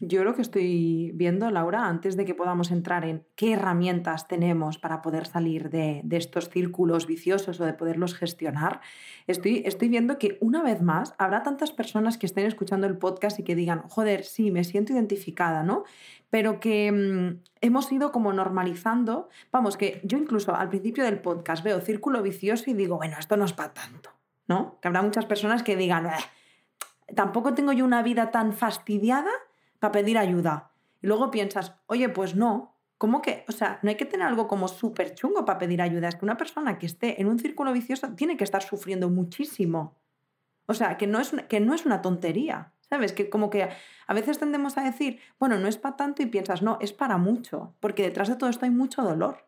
Yo 0.00 0.22
lo 0.22 0.36
que 0.36 0.42
estoy 0.42 1.10
viendo, 1.14 1.50
Laura, 1.50 1.88
antes 1.88 2.16
de 2.16 2.24
que 2.24 2.36
podamos 2.36 2.70
entrar 2.70 3.04
en 3.04 3.26
qué 3.34 3.54
herramientas 3.54 4.28
tenemos 4.28 4.78
para 4.78 5.02
poder 5.02 5.26
salir 5.26 5.68
de, 5.68 6.04
estos 6.12 6.48
círculos 6.48 7.08
viciosos 7.08 7.58
o 7.58 7.64
de 7.64 7.72
poderlos 7.74 8.14
gestionar, 8.14 8.82
estoy, 9.26 9.64
estoy 9.66 9.88
viendo 9.88 10.16
que 10.16 10.38
una 10.40 10.62
vez 10.62 10.80
más 10.80 11.16
habrá 11.18 11.42
tantas 11.42 11.72
personas 11.72 12.16
que 12.16 12.26
estén 12.26 12.46
escuchando 12.46 12.86
el 12.86 12.98
podcast 12.98 13.40
y 13.40 13.42
que 13.42 13.56
digan, 13.56 13.82
joder, 13.88 14.22
sí, 14.22 14.52
me 14.52 14.62
siento 14.62 14.92
identificada, 14.92 15.64
¿no? 15.64 15.82
Pero 16.30 16.60
que 16.60 16.92
mm, 16.92 17.42
hemos 17.62 17.90
ido 17.90 18.12
como 18.12 18.32
normalizando, 18.32 19.28
vamos, 19.50 19.76
que 19.76 20.00
yo 20.04 20.18
incluso 20.18 20.54
al 20.54 20.68
principio 20.68 21.02
del 21.02 21.20
podcast 21.20 21.64
veo 21.64 21.80
círculo 21.80 22.22
vicioso 22.22 22.70
y 22.70 22.74
digo, 22.74 22.96
bueno, 22.96 23.16
esto 23.18 23.36
no 23.36 23.44
es 23.44 23.52
para 23.52 23.74
tanto. 23.74 24.11
¿No? 24.52 24.78
Que 24.82 24.88
habrá 24.88 25.00
muchas 25.00 25.24
personas 25.24 25.62
que 25.62 25.76
digan, 25.76 26.10
tampoco 27.16 27.54
tengo 27.54 27.72
yo 27.72 27.86
una 27.86 28.02
vida 28.02 28.30
tan 28.30 28.52
fastidiada 28.52 29.30
para 29.78 29.92
pedir 29.92 30.18
ayuda. 30.18 30.72
Y 31.00 31.06
luego 31.06 31.30
piensas, 31.30 31.74
oye, 31.86 32.10
pues 32.10 32.36
no, 32.36 32.76
¿cómo 32.98 33.22
que? 33.22 33.46
O 33.48 33.52
sea, 33.52 33.78
no 33.82 33.88
hay 33.88 33.96
que 33.96 34.04
tener 34.04 34.26
algo 34.26 34.48
como 34.48 34.68
súper 34.68 35.14
chungo 35.14 35.46
para 35.46 35.58
pedir 35.58 35.80
ayuda. 35.80 36.08
Es 36.08 36.16
que 36.16 36.26
una 36.26 36.36
persona 36.36 36.78
que 36.78 36.84
esté 36.84 37.18
en 37.22 37.28
un 37.28 37.38
círculo 37.38 37.72
vicioso 37.72 38.12
tiene 38.14 38.36
que 38.36 38.44
estar 38.44 38.62
sufriendo 38.62 39.08
muchísimo. 39.08 39.96
O 40.66 40.74
sea, 40.74 40.98
que 40.98 41.06
no 41.06 41.18
es, 41.18 41.30
que 41.48 41.60
no 41.60 41.72
es 41.74 41.86
una 41.86 42.02
tontería. 42.02 42.72
¿Sabes? 42.90 43.14
Que 43.14 43.30
como 43.30 43.48
que 43.48 43.70
a 44.06 44.12
veces 44.12 44.38
tendemos 44.38 44.76
a 44.76 44.82
decir, 44.82 45.18
bueno, 45.38 45.58
no 45.58 45.66
es 45.66 45.78
para 45.78 45.96
tanto 45.96 46.22
y 46.22 46.26
piensas, 46.26 46.60
no, 46.60 46.76
es 46.82 46.92
para 46.92 47.16
mucho, 47.16 47.74
porque 47.80 48.02
detrás 48.02 48.28
de 48.28 48.36
todo 48.36 48.50
esto 48.50 48.66
hay 48.66 48.70
mucho 48.70 49.00
dolor. 49.00 49.46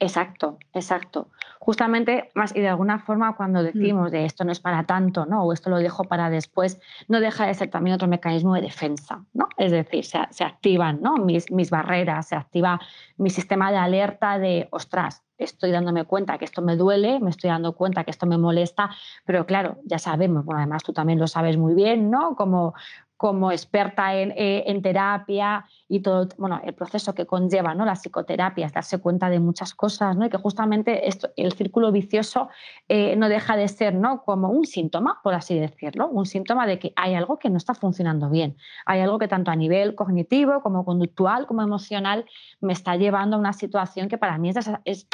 Exacto, 0.00 0.58
exacto. 0.74 1.28
Justamente, 1.58 2.30
más 2.34 2.54
y 2.54 2.60
de 2.60 2.68
alguna 2.68 3.00
forma, 3.00 3.34
cuando 3.36 3.60
mm. 3.60 3.64
decimos 3.64 4.12
de 4.12 4.24
esto 4.24 4.44
no 4.44 4.52
es 4.52 4.60
para 4.60 4.84
tanto, 4.84 5.26
¿no? 5.26 5.42
O 5.42 5.52
esto 5.52 5.70
lo 5.70 5.78
dejo 5.78 6.04
para 6.04 6.30
después, 6.30 6.80
no 7.08 7.20
deja 7.20 7.46
de 7.46 7.54
ser 7.54 7.68
también 7.68 7.94
otro 7.94 8.06
mecanismo 8.06 8.54
de 8.54 8.60
defensa, 8.60 9.24
¿no? 9.34 9.48
Es 9.56 9.72
decir, 9.72 10.04
se, 10.04 10.44
activan 10.44 11.00
¿no? 11.02 11.16
mis, 11.16 11.50
mis 11.50 11.70
barreras, 11.70 12.28
se 12.28 12.36
activa 12.36 12.80
mi 13.16 13.30
sistema 13.30 13.72
de 13.72 13.78
alerta 13.78 14.38
de, 14.38 14.68
ostras, 14.70 15.24
estoy 15.36 15.72
dándome 15.72 16.04
cuenta 16.04 16.38
que 16.38 16.44
esto 16.44 16.62
me 16.62 16.76
duele, 16.76 17.18
me 17.20 17.30
estoy 17.30 17.50
dando 17.50 17.72
cuenta 17.74 18.04
que 18.04 18.10
esto 18.10 18.26
me 18.26 18.38
molesta, 18.38 18.90
pero 19.24 19.46
claro, 19.46 19.78
ya 19.84 19.98
sabemos, 19.98 20.44
bueno, 20.44 20.60
además 20.60 20.82
tú 20.84 20.92
también 20.92 21.18
lo 21.18 21.26
sabes 21.26 21.56
muy 21.56 21.74
bien, 21.74 22.10
¿no? 22.10 22.36
Como, 22.36 22.74
como 23.18 23.50
experta 23.50 24.14
en, 24.14 24.30
eh, 24.36 24.62
en, 24.68 24.80
terapia 24.80 25.66
y 25.88 26.00
todo 26.00 26.28
bueno, 26.38 26.60
el 26.64 26.72
proceso 26.72 27.16
que 27.16 27.26
conlleva 27.26 27.74
¿no? 27.74 27.84
la 27.84 27.96
psicoterapia, 27.96 28.66
es 28.66 28.72
darse 28.72 28.98
cuenta 28.98 29.28
de 29.28 29.40
muchas 29.40 29.74
cosas 29.74 30.16
¿no? 30.16 30.24
y 30.24 30.30
que 30.30 30.38
justamente 30.38 31.08
esto, 31.08 31.28
el 31.36 31.52
círculo 31.52 31.90
vicioso 31.90 32.48
eh, 32.88 33.16
no 33.16 33.28
deja 33.28 33.56
de 33.56 33.66
ser 33.66 33.96
¿no? 33.96 34.22
como 34.22 34.50
un 34.50 34.66
síntoma, 34.66 35.18
por 35.24 35.34
así 35.34 35.58
decirlo, 35.58 36.08
un 36.08 36.26
síntoma 36.26 36.64
de 36.68 36.78
que 36.78 36.92
hay 36.94 37.14
algo 37.14 37.40
que 37.40 37.50
no 37.50 37.56
está 37.56 37.74
funcionando 37.74 38.30
bien, 38.30 38.56
hay 38.86 39.00
algo 39.00 39.18
que 39.18 39.26
tanto 39.26 39.50
a 39.50 39.56
nivel 39.56 39.96
cognitivo 39.96 40.62
como 40.62 40.84
conductual 40.84 41.48
como 41.48 41.62
emocional 41.62 42.24
me 42.60 42.72
está 42.72 42.94
llevando 42.94 43.34
a 43.34 43.40
una 43.40 43.52
situación 43.52 44.08
que 44.08 44.16
para 44.16 44.38
mí 44.38 44.50
es, 44.50 44.70
es 44.84 45.08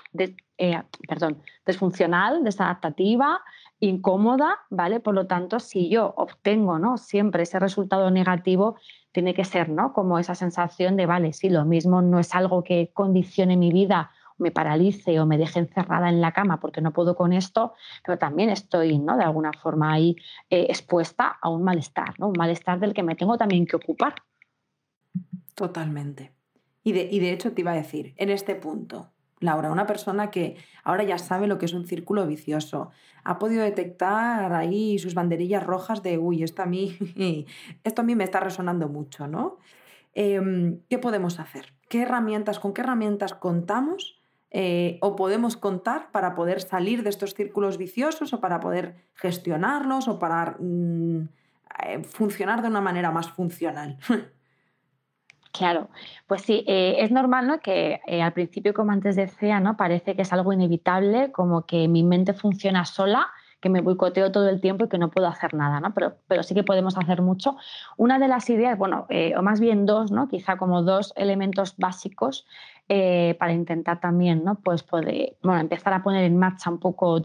eh, 0.58 0.82
perdón, 1.08 1.42
desfuncional, 1.66 2.44
desadaptativa, 2.44 3.40
incómoda, 3.84 4.58
¿vale? 4.70 5.00
Por 5.00 5.14
lo 5.14 5.26
tanto, 5.26 5.60
si 5.60 5.88
yo 5.88 6.14
obtengo 6.16 6.78
¿no? 6.78 6.96
siempre 6.96 7.42
ese 7.42 7.58
resultado 7.58 8.10
negativo, 8.10 8.76
tiene 9.12 9.34
que 9.34 9.44
ser 9.44 9.68
¿no? 9.68 9.92
como 9.92 10.18
esa 10.18 10.34
sensación 10.34 10.96
de, 10.96 11.06
vale, 11.06 11.32
sí, 11.32 11.50
lo 11.50 11.64
mismo 11.64 12.02
no 12.02 12.18
es 12.18 12.34
algo 12.34 12.64
que 12.64 12.90
condicione 12.92 13.56
mi 13.56 13.72
vida, 13.72 14.10
me 14.38 14.50
paralice 14.50 15.20
o 15.20 15.26
me 15.26 15.38
deje 15.38 15.60
encerrada 15.60 16.08
en 16.08 16.20
la 16.20 16.32
cama 16.32 16.58
porque 16.58 16.80
no 16.80 16.92
puedo 16.92 17.14
con 17.14 17.32
esto, 17.32 17.74
pero 18.04 18.18
también 18.18 18.50
estoy 18.50 18.98
¿no? 18.98 19.16
de 19.16 19.24
alguna 19.24 19.52
forma 19.52 19.92
ahí 19.92 20.16
eh, 20.50 20.66
expuesta 20.68 21.38
a 21.40 21.48
un 21.48 21.62
malestar, 21.62 22.18
¿no? 22.18 22.28
un 22.28 22.36
malestar 22.36 22.80
del 22.80 22.94
que 22.94 23.02
me 23.02 23.14
tengo 23.14 23.38
también 23.38 23.66
que 23.66 23.76
ocupar. 23.76 24.14
Totalmente. 25.54 26.32
Y 26.82 26.92
de, 26.92 27.08
y 27.10 27.20
de 27.20 27.32
hecho 27.32 27.52
te 27.52 27.60
iba 27.60 27.70
a 27.70 27.76
decir, 27.76 28.14
en 28.16 28.30
este 28.30 28.56
punto, 28.56 29.13
Laura, 29.44 29.70
una 29.70 29.86
persona 29.86 30.30
que 30.30 30.56
ahora 30.82 31.04
ya 31.04 31.18
sabe 31.18 31.46
lo 31.46 31.58
que 31.58 31.66
es 31.66 31.72
un 31.72 31.86
círculo 31.86 32.26
vicioso, 32.26 32.90
ha 33.22 33.38
podido 33.38 33.62
detectar 33.62 34.52
ahí 34.52 34.98
sus 34.98 35.14
banderillas 35.14 35.62
rojas 35.62 36.02
de, 36.02 36.18
uy, 36.18 36.42
esto 36.42 36.62
a 36.62 36.66
mí, 36.66 36.96
esto 37.84 38.02
a 38.02 38.04
mí 38.04 38.14
me 38.14 38.24
está 38.24 38.40
resonando 38.40 38.88
mucho, 38.88 39.26
¿no? 39.28 39.58
Em, 40.14 40.80
¿Qué 40.88 40.98
podemos 40.98 41.40
hacer? 41.40 41.72
¿Qué 41.88 42.02
herramientas, 42.02 42.58
con 42.58 42.72
qué 42.72 42.82
herramientas 42.82 43.34
contamos 43.34 44.20
eh, 44.50 44.98
o 45.00 45.16
podemos 45.16 45.56
contar 45.56 46.10
para 46.12 46.34
poder 46.34 46.60
salir 46.60 47.02
de 47.02 47.10
estos 47.10 47.34
círculos 47.34 47.76
viciosos 47.76 48.32
o 48.32 48.40
para 48.40 48.60
poder 48.60 48.94
gestionarlos 49.14 50.06
o 50.06 50.18
para 50.18 50.56
mm, 50.60 51.28
eh, 51.86 52.04
funcionar 52.04 52.62
de 52.62 52.68
una 52.68 52.80
manera 52.80 53.10
más 53.10 53.30
funcional? 53.30 53.98
Claro, 55.56 55.88
pues 56.26 56.42
sí, 56.42 56.64
eh, 56.66 56.96
es 56.98 57.12
normal 57.12 57.46
¿no? 57.46 57.60
que 57.60 58.00
eh, 58.08 58.22
al 58.22 58.32
principio, 58.32 58.74
como 58.74 58.90
antes 58.90 59.14
decía, 59.14 59.60
¿no? 59.60 59.76
parece 59.76 60.16
que 60.16 60.22
es 60.22 60.32
algo 60.32 60.52
inevitable, 60.52 61.30
como 61.30 61.64
que 61.64 61.86
mi 61.86 62.02
mente 62.02 62.32
funciona 62.32 62.84
sola, 62.84 63.28
que 63.60 63.68
me 63.68 63.80
boicoteo 63.80 64.32
todo 64.32 64.48
el 64.48 64.60
tiempo 64.60 64.84
y 64.84 64.88
que 64.88 64.98
no 64.98 65.12
puedo 65.12 65.28
hacer 65.28 65.54
nada, 65.54 65.78
¿no? 65.78 65.94
pero, 65.94 66.16
pero 66.26 66.42
sí 66.42 66.56
que 66.56 66.64
podemos 66.64 66.98
hacer 66.98 67.22
mucho. 67.22 67.56
Una 67.96 68.18
de 68.18 68.26
las 68.26 68.50
ideas, 68.50 68.76
bueno, 68.76 69.06
eh, 69.10 69.34
o 69.36 69.42
más 69.42 69.60
bien 69.60 69.86
dos, 69.86 70.10
¿no? 70.10 70.26
quizá 70.26 70.56
como 70.56 70.82
dos 70.82 71.12
elementos 71.14 71.76
básicos 71.76 72.46
para 72.88 73.52
intentar 73.52 74.00
también 74.00 74.44
¿no? 74.44 74.56
pues 74.56 74.82
poder, 74.82 75.36
bueno, 75.42 75.60
empezar 75.60 75.92
a 75.92 76.02
poner 76.02 76.24
en 76.24 76.36
marcha 76.36 76.68
un 76.68 76.80
poco 76.80 77.20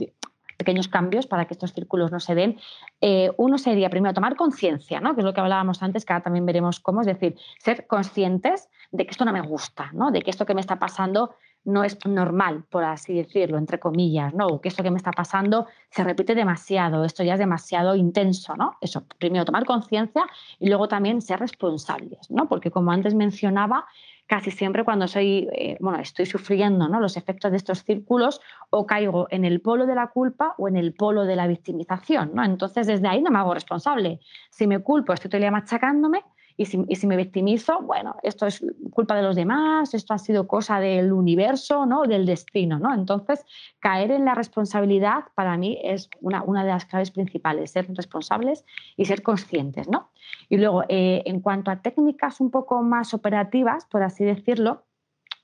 pequeños 0.59 0.89
cambios 0.89 1.25
para 1.25 1.45
que 1.45 1.53
estos 1.53 1.73
círculos 1.73 2.11
no 2.11 2.19
se 2.19 2.35
den. 2.35 2.59
Eh, 2.99 3.31
uno 3.37 3.57
sería 3.57 3.89
primero 3.89 4.13
tomar 4.13 4.35
conciencia, 4.35 4.99
¿no? 4.99 5.15
que 5.15 5.21
es 5.21 5.25
lo 5.25 5.33
que 5.33 5.39
hablábamos 5.39 5.81
antes, 5.81 6.03
que 6.03 6.11
ahora 6.11 6.23
también 6.23 6.45
veremos 6.45 6.81
cómo, 6.81 6.99
es 6.99 7.07
decir, 7.07 7.37
ser 7.59 7.87
conscientes 7.87 8.67
de 8.91 9.05
que 9.05 9.11
esto 9.11 9.23
no 9.23 9.31
me 9.31 9.41
gusta, 9.41 9.89
¿no? 9.93 10.11
de 10.11 10.21
que 10.21 10.29
esto 10.29 10.45
que 10.45 10.53
me 10.53 10.61
está 10.61 10.77
pasando 10.77 11.33
no 11.63 11.83
es 11.83 11.97
normal, 12.05 12.65
por 12.69 12.83
así 12.83 13.13
decirlo, 13.13 13.57
entre 13.57 13.79
comillas, 13.79 14.33
¿no? 14.33 14.47
O 14.47 14.61
que 14.61 14.69
esto 14.69 14.81
que 14.81 14.91
me 14.91 14.97
está 14.97 15.11
pasando 15.11 15.67
se 15.89 16.05
repite 16.05 16.33
demasiado, 16.33 17.03
esto 17.03 17.21
ya 17.21 17.33
es 17.33 17.39
demasiado 17.39 17.95
intenso, 17.95 18.55
¿no? 18.55 18.77
Eso, 18.79 19.03
primero 19.17 19.43
tomar 19.43 19.65
conciencia 19.65 20.23
y 20.57 20.69
luego 20.69 20.87
también 20.87 21.21
ser 21.21 21.39
responsables, 21.39 22.31
¿no? 22.31 22.47
Porque 22.47 22.71
como 22.71 22.91
antes 22.91 23.13
mencionaba, 23.13 23.85
casi 24.29 24.51
siempre 24.51 24.85
cuando 24.85 25.07
soy, 25.07 25.49
eh, 25.53 25.75
bueno, 25.79 25.99
estoy 25.99 26.27
sufriendo 26.27 26.87
¿no? 26.87 26.99
los 26.99 27.17
efectos 27.17 27.49
de 27.49 27.57
estos 27.57 27.83
círculos 27.83 28.39
o 28.69 28.85
caigo 28.85 29.25
en 29.31 29.43
el 29.43 29.59
polo 29.59 29.87
de 29.87 29.95
la 29.95 30.11
culpa 30.11 30.53
o 30.59 30.67
en 30.67 30.77
el 30.77 30.93
polo 30.93 31.25
de 31.25 31.35
la 31.35 31.47
victimización. 31.47 32.31
¿no? 32.35 32.45
Entonces, 32.45 32.85
desde 32.85 33.07
ahí 33.07 33.23
no 33.23 33.31
me 33.31 33.39
hago 33.39 33.55
responsable. 33.55 34.19
Si 34.51 34.67
me 34.67 34.79
culpo, 34.83 35.13
estoy 35.13 35.31
todo 35.31 35.37
el 35.37 35.41
día 35.41 35.51
machacándome 35.51 36.23
y 36.59 36.65
si, 36.65 37.07
me 37.07 37.15
victimizo, 37.15 37.79
bueno, 37.83 38.17
esto 38.21 38.45
es 38.45 38.61
culpa 38.91 39.15
de 39.15 39.21
los 39.21 39.37
demás, 39.37 39.93
esto 39.93 40.13
ha 40.13 40.17
sido 40.17 40.45
cosa 40.45 40.81
del 40.81 41.13
universo, 41.13 41.85
¿no? 41.85 42.03
del 42.03 42.25
destino. 42.25 42.79
¿no? 42.79 42.93
Entonces, 42.93 43.45
caer 43.79 44.11
en 44.11 44.25
la 44.25 44.35
responsabilidad 44.35 45.23
para 45.35 45.55
mí 45.55 45.79
es 45.81 46.09
una, 46.19 46.43
una 46.43 46.65
de 46.65 46.71
las 46.71 46.83
claves 46.83 47.11
principales, 47.11 47.71
ser 47.71 47.87
responsables 47.95 48.65
y 48.97 49.05
ser 49.05 49.23
conscientes. 49.23 49.87
¿no? 49.87 50.09
Y 50.49 50.57
luego, 50.57 50.83
eh, 50.89 51.23
en 51.25 51.39
cuanto 51.39 51.71
a 51.71 51.81
técnicas 51.81 52.41
un 52.41 52.51
poco 52.51 52.83
más 52.83 53.13
operativas, 53.13 53.85
por 53.85 54.03
así 54.03 54.25
decirlo, 54.25 54.83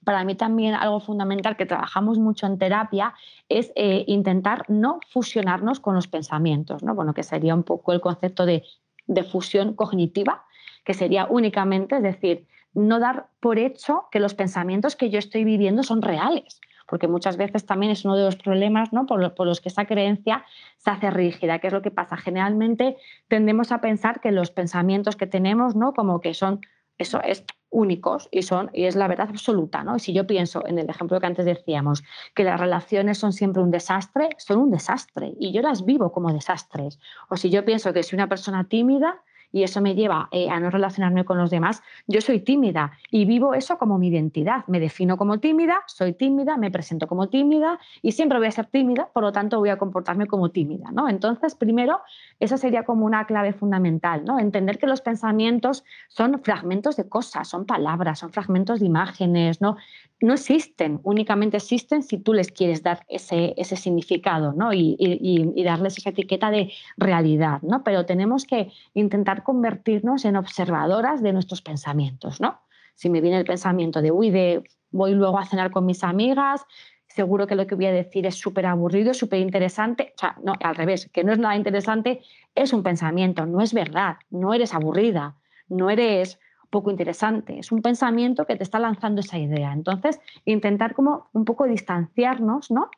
para 0.03 0.25
mí 0.25 0.35
también 0.35 0.75
algo 0.75 0.99
fundamental 0.99 1.55
que 1.55 1.65
trabajamos 1.65 2.19
mucho 2.19 2.45
en 2.45 2.57
terapia 2.57 3.13
es 3.47 3.71
eh, 3.77 4.03
intentar 4.07 4.65
no 4.67 4.99
fusionarnos 5.13 5.79
con 5.79 5.95
los 5.95 6.09
pensamientos, 6.09 6.83
¿no? 6.83 6.93
Bueno, 6.93 7.13
que 7.13 7.23
sería 7.23 7.55
un 7.55 7.63
poco 7.63 7.93
el 7.93 8.01
concepto 8.01 8.45
de, 8.45 8.63
de 9.07 9.23
fusión 9.23 9.73
cognitiva, 9.75 10.44
que 10.85 10.93
sería 10.93 11.27
únicamente, 11.29 11.97
es 11.97 12.03
decir, 12.03 12.47
no 12.73 12.99
dar 12.99 13.27
por 13.39 13.57
hecho 13.57 14.05
que 14.11 14.19
los 14.19 14.33
pensamientos 14.33 14.95
que 14.95 15.09
yo 15.09 15.19
estoy 15.19 15.43
viviendo 15.43 15.83
son 15.83 16.01
reales, 16.01 16.61
porque 16.87 17.07
muchas 17.07 17.37
veces 17.37 17.65
también 17.65 17.91
es 17.91 18.05
uno 18.05 18.15
de 18.15 18.23
los 18.23 18.35
problemas 18.35 18.93
¿no? 18.93 19.05
por, 19.05 19.19
los 19.45 19.61
que 19.61 19.69
esa 19.69 19.85
creencia 19.85 20.45
se 20.77 20.91
hace 20.91 21.09
rígida. 21.09 21.59
¿Qué 21.59 21.67
es 21.67 21.73
lo 21.73 21.81
que 21.81 21.91
pasa? 21.91 22.17
Generalmente 22.17 22.97
tendemos 23.27 23.71
a 23.71 23.81
pensar 23.81 24.21
que 24.21 24.31
los 24.31 24.51
pensamientos 24.51 25.15
que 25.15 25.25
tenemos, 25.25 25.75
¿no? 25.75 25.93
como 25.93 26.21
que 26.21 26.33
son 26.33 26.61
Eso 26.97 27.21
es 27.23 27.43
únicos 27.71 28.29
y 28.31 28.43
son 28.43 28.69
y 28.73 28.85
es 28.85 28.95
la 28.95 29.07
verdad 29.07 29.29
absoluta, 29.29 29.83
¿no? 29.83 29.97
Y 29.97 29.99
si 29.99 30.13
yo 30.13 30.25
pienso 30.25 30.65
en 30.65 30.79
el 30.79 30.89
ejemplo 30.89 31.19
que 31.19 31.25
antes 31.25 31.45
decíamos, 31.45 32.03
que 32.33 32.45
las 32.45 32.57
relaciones 32.57 33.17
son 33.17 33.33
siempre 33.33 33.61
un 33.61 33.69
desastre, 33.69 34.29
son 34.37 34.59
un 34.59 34.71
desastre 34.71 35.33
y 35.37 35.51
yo 35.51 35.61
las 35.61 35.83
vivo 35.83 36.13
como 36.13 36.31
desastres. 36.31 36.99
O 37.29 37.35
si 37.35 37.49
yo 37.49 37.65
pienso 37.65 37.91
que 37.91 38.03
soy 38.03 38.15
una 38.15 38.29
persona 38.29 38.69
tímida, 38.69 39.21
y 39.55 39.63
eso 39.63 39.79
me 39.79 39.95
lleva 39.95 40.27
eh, 40.31 40.49
a 40.49 40.59
no 40.59 40.69
relacionarme 40.69 41.23
con 41.23 41.37
los 41.37 41.49
demás, 41.49 41.81
yo 42.07 42.19
soy 42.19 42.41
tímida 42.41 42.91
y 43.09 43.23
vivo 43.23 43.53
eso 43.53 43.77
como 43.77 43.97
mi 43.97 44.09
identidad. 44.09 44.65
Me 44.67 44.81
defino 44.81 45.15
como 45.15 45.39
tímida, 45.39 45.77
soy 45.87 46.11
tímida, 46.11 46.57
me 46.57 46.71
presento 46.71 47.07
como 47.07 47.29
tímida 47.29 47.79
y 48.01 48.11
siempre 48.11 48.37
voy 48.37 48.47
a 48.47 48.51
ser 48.51 48.65
tímida, 48.65 49.07
por 49.13 49.23
lo 49.23 49.31
tanto 49.31 49.59
voy 49.59 49.69
a 49.69 49.77
comportarme 49.77 50.27
como 50.27 50.49
tímida. 50.49 50.91
¿no? 50.91 51.07
Entonces, 51.07 51.55
primero, 51.55 52.01
esa 52.41 52.57
sería 52.57 52.83
como 52.83 53.05
una 53.05 53.25
clave 53.27 53.53
fundamental, 53.53 54.25
¿no? 54.25 54.39
entender 54.39 54.77
que 54.77 54.87
los 54.87 54.99
pensamientos 54.99 55.85
son 56.09 56.41
fragmentos 56.43 56.97
de 56.97 57.07
cosas, 57.07 57.47
son 57.47 57.65
palabras, 57.65 58.19
son 58.19 58.33
fragmentos 58.33 58.81
de 58.81 58.87
imágenes, 58.87 59.61
no, 59.61 59.77
no 60.21 60.33
existen, 60.33 60.99
únicamente 61.03 61.57
existen 61.57 62.01
si 62.01 62.17
tú 62.17 62.33
les 62.33 62.51
quieres 62.51 62.83
dar 62.83 63.05
ese, 63.07 63.53
ese 63.57 63.75
significado 63.75 64.53
¿no? 64.53 64.73
y, 64.73 64.95
y, 64.99 65.63
darles 65.63 65.97
esa 65.97 66.09
etiqueta 66.09 66.51
de 66.51 66.71
realidad. 66.97 67.61
¿no? 67.61 67.83
Pero 67.83 68.05
tenemos 68.05 68.45
que 68.45 68.71
intentar 68.93 69.43
convertirnos 69.45 70.25
en 70.25 70.35
observadoras 70.35 71.23
de 71.23 71.31
nuestros 71.31 71.61
pensamientos, 71.61 72.41
¿no? 72.41 72.59
Si 72.95 73.09
me 73.09 73.21
viene 73.21 73.37
el 73.37 73.45
pensamiento 73.45 74.01
de, 74.01 74.11
uy, 74.11 74.29
de 74.31 74.63
voy 74.91 75.13
luego 75.13 75.39
a 75.39 75.45
cenar 75.45 75.71
con 75.71 75.85
mis 75.85 76.03
amigas, 76.03 76.65
seguro 77.07 77.47
que 77.47 77.55
lo 77.55 77.65
que 77.67 77.75
voy 77.75 77.85
a 77.85 77.93
decir 77.93 78.25
es 78.25 78.35
súper 78.35 78.65
aburrido, 78.65 79.13
súper 79.13 79.39
interesante. 79.39 80.13
O 80.15 80.19
sea, 80.19 80.35
no, 80.43 80.53
al 80.61 80.75
revés, 80.75 81.09
que 81.13 81.23
no 81.23 81.31
es 81.31 81.39
nada 81.39 81.55
interesante, 81.55 82.21
es 82.53 82.73
un 82.73 82.83
pensamiento, 82.83 83.45
no 83.45 83.61
es 83.61 83.73
verdad, 83.73 84.17
no 84.29 84.53
eres 84.53 84.73
aburrida, 84.73 85.37
no 85.69 85.89
eres 85.89 86.39
poco 86.69 86.91
interesante, 86.91 87.59
es 87.59 87.71
un 87.71 87.81
pensamiento 87.81 88.45
que 88.45 88.57
te 88.57 88.63
está 88.63 88.79
lanzando 88.79 89.21
esa 89.21 89.37
idea. 89.37 89.71
Entonces, 89.71 90.19
intentar 90.43 90.93
como 90.93 91.29
un 91.31 91.45
poco 91.45 91.65
distanciarnos, 91.65 92.69
¿no? 92.69 92.89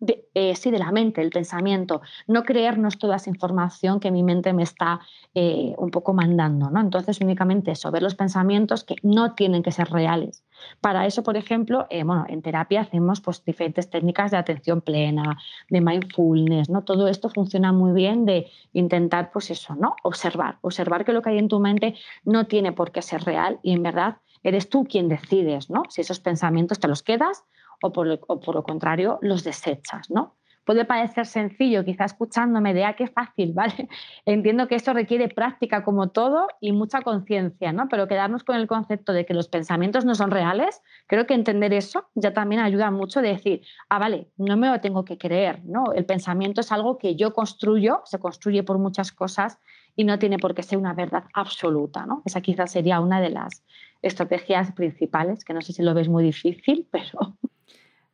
De, 0.00 0.28
eh, 0.34 0.56
sí, 0.56 0.70
de 0.70 0.78
la 0.78 0.90
mente, 0.90 1.20
el 1.20 1.30
pensamiento, 1.30 2.00
no 2.26 2.42
creernos 2.42 2.98
toda 2.98 3.16
esa 3.16 3.30
información 3.30 4.00
que 4.00 4.10
mi 4.10 4.22
mente 4.22 4.52
me 4.52 4.62
está 4.62 5.00
eh, 5.34 5.74
un 5.76 5.90
poco 5.90 6.14
mandando. 6.14 6.70
¿no? 6.70 6.80
Entonces, 6.80 7.20
únicamente 7.20 7.70
eso, 7.72 7.90
ver 7.90 8.02
los 8.02 8.14
pensamientos 8.14 8.82
que 8.82 8.96
no 9.02 9.34
tienen 9.34 9.62
que 9.62 9.70
ser 9.70 9.90
reales. 9.90 10.42
Para 10.80 11.06
eso, 11.06 11.22
por 11.22 11.36
ejemplo, 11.36 11.86
eh, 11.90 12.02
bueno, 12.02 12.24
en 12.28 12.42
terapia 12.42 12.80
hacemos 12.80 13.20
pues, 13.20 13.44
diferentes 13.44 13.90
técnicas 13.90 14.30
de 14.30 14.38
atención 14.38 14.80
plena, 14.80 15.38
de 15.68 15.80
mindfulness, 15.80 16.70
¿no? 16.70 16.82
Todo 16.82 17.08
esto 17.08 17.28
funciona 17.28 17.72
muy 17.72 17.92
bien 17.92 18.24
de 18.24 18.50
intentar, 18.72 19.30
pues 19.32 19.50
eso, 19.50 19.74
¿no? 19.74 19.96
Observar, 20.02 20.58
observar 20.62 21.04
que 21.04 21.12
lo 21.12 21.22
que 21.22 21.30
hay 21.30 21.38
en 21.38 21.48
tu 21.48 21.60
mente 21.60 21.94
no 22.24 22.46
tiene 22.46 22.72
por 22.72 22.90
qué 22.90 23.02
ser 23.02 23.22
real 23.22 23.58
y 23.62 23.72
en 23.72 23.82
verdad 23.82 24.16
eres 24.42 24.68
tú 24.70 24.84
quien 24.84 25.08
decides, 25.08 25.70
¿no? 25.70 25.82
Si 25.88 26.00
esos 26.00 26.20
pensamientos 26.20 26.80
te 26.80 26.88
los 26.88 27.02
quedas 27.02 27.44
o 27.82 27.92
por, 27.92 28.06
lo, 28.06 28.62
contrario 28.62 29.18
los 29.22 29.44
desechas, 29.44 30.10
¿no? 30.10 30.36
Puede 30.64 30.84
parecer 30.84 31.26
sencillo, 31.26 31.84
quizá 31.84 32.04
escuchándome 32.04 32.74
de, 32.74 32.84
ah, 32.84 32.94
qué 32.94 33.08
fácil, 33.08 33.52
¿vale? 33.54 33.88
Entiendo 34.26 34.68
que 34.68 34.74
esto 34.74 34.92
requiere 34.92 35.28
práctica 35.28 35.82
como 35.82 36.10
todo 36.10 36.48
y 36.60 36.72
mucha 36.72 37.00
conciencia, 37.00 37.72
¿no? 37.72 37.88
Pero 37.88 38.06
quedarnos 38.06 38.44
con 38.44 38.56
el 38.56 38.66
concepto 38.66 39.12
de 39.12 39.24
que 39.24 39.34
los 39.34 39.48
pensamientos 39.48 40.04
no 40.04 40.14
son 40.14 40.30
reales, 40.30 40.82
creo 41.06 41.26
que 41.26 41.34
entender 41.34 41.72
eso 41.72 42.08
ya 42.14 42.32
también 42.32 42.60
ayuda 42.60 42.90
mucho 42.90 43.22
de 43.22 43.28
decir, 43.28 43.62
ah, 43.88 43.98
vale, 43.98 44.28
no 44.36 44.56
me 44.56 44.68
lo 44.68 44.80
tengo 44.80 45.04
que 45.04 45.18
creer, 45.18 45.64
¿no? 45.64 45.92
El 45.94 46.04
pensamiento 46.04 46.60
es 46.60 46.70
algo 46.70 46.98
que 46.98 47.16
yo 47.16 47.32
construyo, 47.32 48.02
se 48.04 48.18
construye 48.18 48.62
por 48.62 48.78
muchas 48.78 49.12
cosas 49.12 49.58
y 49.96 50.04
no 50.04 50.18
tiene 50.18 50.38
por 50.38 50.54
qué 50.54 50.62
ser 50.62 50.78
una 50.78 50.94
verdad 50.94 51.24
absoluta, 51.34 52.06
¿no? 52.06 52.22
Esa 52.24 52.40
quizás 52.40 52.70
sería 52.70 53.00
una 53.00 53.20
de 53.20 53.30
las 53.30 53.64
estrategias 54.02 54.72
principales, 54.72 55.44
que 55.44 55.52
no 55.52 55.60
sé 55.60 55.72
si 55.72 55.82
lo 55.82 55.94
ves 55.94 56.08
muy 56.08 56.24
difícil, 56.24 56.88
pero 56.92 57.36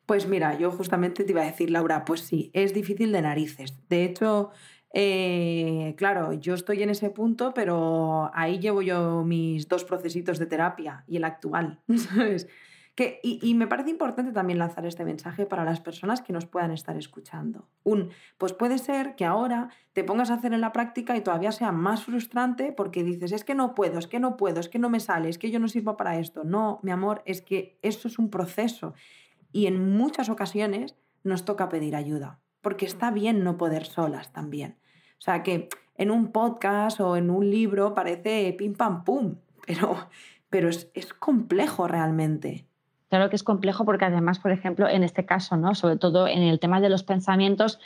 pues 0.07 0.29
mira, 0.29 0.57
yo 0.57 0.71
justamente 0.71 1.25
te 1.25 1.33
iba 1.33 1.43
a 1.43 1.47
decir, 1.47 1.71
Laura, 1.71 2.05
pues 2.05 2.21
sí, 2.21 2.51
es 2.55 2.73
difícil 2.73 3.13
de 3.13 3.23
narices. 3.23 3.75
De 3.89 4.05
hecho, 4.05 4.51
eh, 4.99 5.95
claro, 5.99 6.33
yo 6.33 6.55
estoy 6.55 6.83
en 6.83 6.91
ese 6.91 7.11
punto, 7.11 7.53
pero 7.53 8.31
ahí 8.33 8.59
llevo 8.61 8.83
yo 8.83 9.25
mis 9.25 9.69
dos 9.69 9.85
procesitos 9.85 10.39
de 10.39 10.47
terapia 10.47 11.05
y 11.07 11.17
el 11.17 11.25
actual, 11.25 11.81
¿sabes? 11.97 12.49
Que, 12.95 13.21
y, 13.23 13.53
me 13.55 13.67
parece 13.67 13.91
importante 13.91 14.33
también 14.33 14.59
lanzar 14.59 14.87
este 14.87 15.05
mensaje 15.05 15.45
para 15.45 15.67
las 15.67 15.81
personas 15.81 16.23
que 16.23 16.33
nos 16.33 16.47
puedan 16.47 16.71
estar 16.71 16.97
escuchando. 16.97 17.69
Un, 17.85 18.09
pues 18.39 18.55
puede 18.55 18.79
ser 18.79 19.17
que 19.17 19.27
ahora 19.27 19.69
te 19.93 20.03
pongas 20.03 20.31
a 20.31 20.35
hacer 20.35 20.55
en 20.55 20.63
la 20.63 20.73
práctica 20.73 21.15
y 21.15 21.21
todavía 21.21 21.53
sea 21.53 21.73
más 21.73 22.05
frustrante 22.05 22.73
porque 22.73 23.05
dices, 23.05 23.33
es 23.33 23.45
que 23.45 23.55
no 23.55 23.75
puedo, 23.75 23.99
es 23.99 24.07
que 24.07 24.19
no 24.19 24.39
puedo, 24.39 24.61
es 24.61 24.71
que 24.71 24.79
no 24.79 24.89
me 24.89 25.01
sale, 25.01 25.29
es 25.29 25.37
que 25.37 25.51
yo 25.51 25.61
no 25.61 25.69
sirvo 25.69 25.99
para 25.99 26.19
esto. 26.19 26.43
No, 26.43 26.81
mi 26.83 26.91
amor, 26.91 27.21
es 27.27 27.43
que 27.43 27.79
esto 27.83 28.09
es 28.09 28.19
un 28.19 28.31
proceso 28.31 28.95
y 29.57 29.67
en 29.67 29.97
muchas 29.97 30.29
ocasiones 30.29 30.97
nos 31.25 31.47
toca 31.47 31.71
pedir 31.71 31.97
ayuda, 31.97 32.41
porque 32.61 32.85
está 32.85 33.11
bien 33.11 33.43
no 33.43 33.57
poder 33.57 33.87
solas 33.87 34.31
también. 34.31 34.77
O 35.19 35.23
sea 35.23 35.43
que 35.43 35.71
en 35.97 36.11
un 36.11 36.31
podcast 36.31 37.01
o 37.01 37.17
en 37.17 37.31
un 37.31 37.49
libro 37.49 37.95
parece 37.95 38.53
pim 38.53 38.75
pam 38.75 39.03
pum, 39.03 39.37
pero, 39.67 39.97
pero 40.51 40.69
es, 40.69 41.15
complejo 41.19 41.89
realmente. 41.89 42.67
Claro 43.09 43.31
que 43.31 43.37
es 43.37 43.43
complejo 43.43 43.87
porque 43.87 44.05
además, 44.05 44.41
por 44.41 44.51
ejemplo, 44.51 44.91
en 44.91 45.03
este 45.03 45.25
caso, 45.25 45.57
¿no? 45.57 45.75
sobre 45.75 45.97
todo 45.97 46.29
en 46.29 46.43
el 46.43 46.61
tema 46.61 46.83
de 46.83 46.91
los 46.91 47.03
pensamientos, 47.03 47.81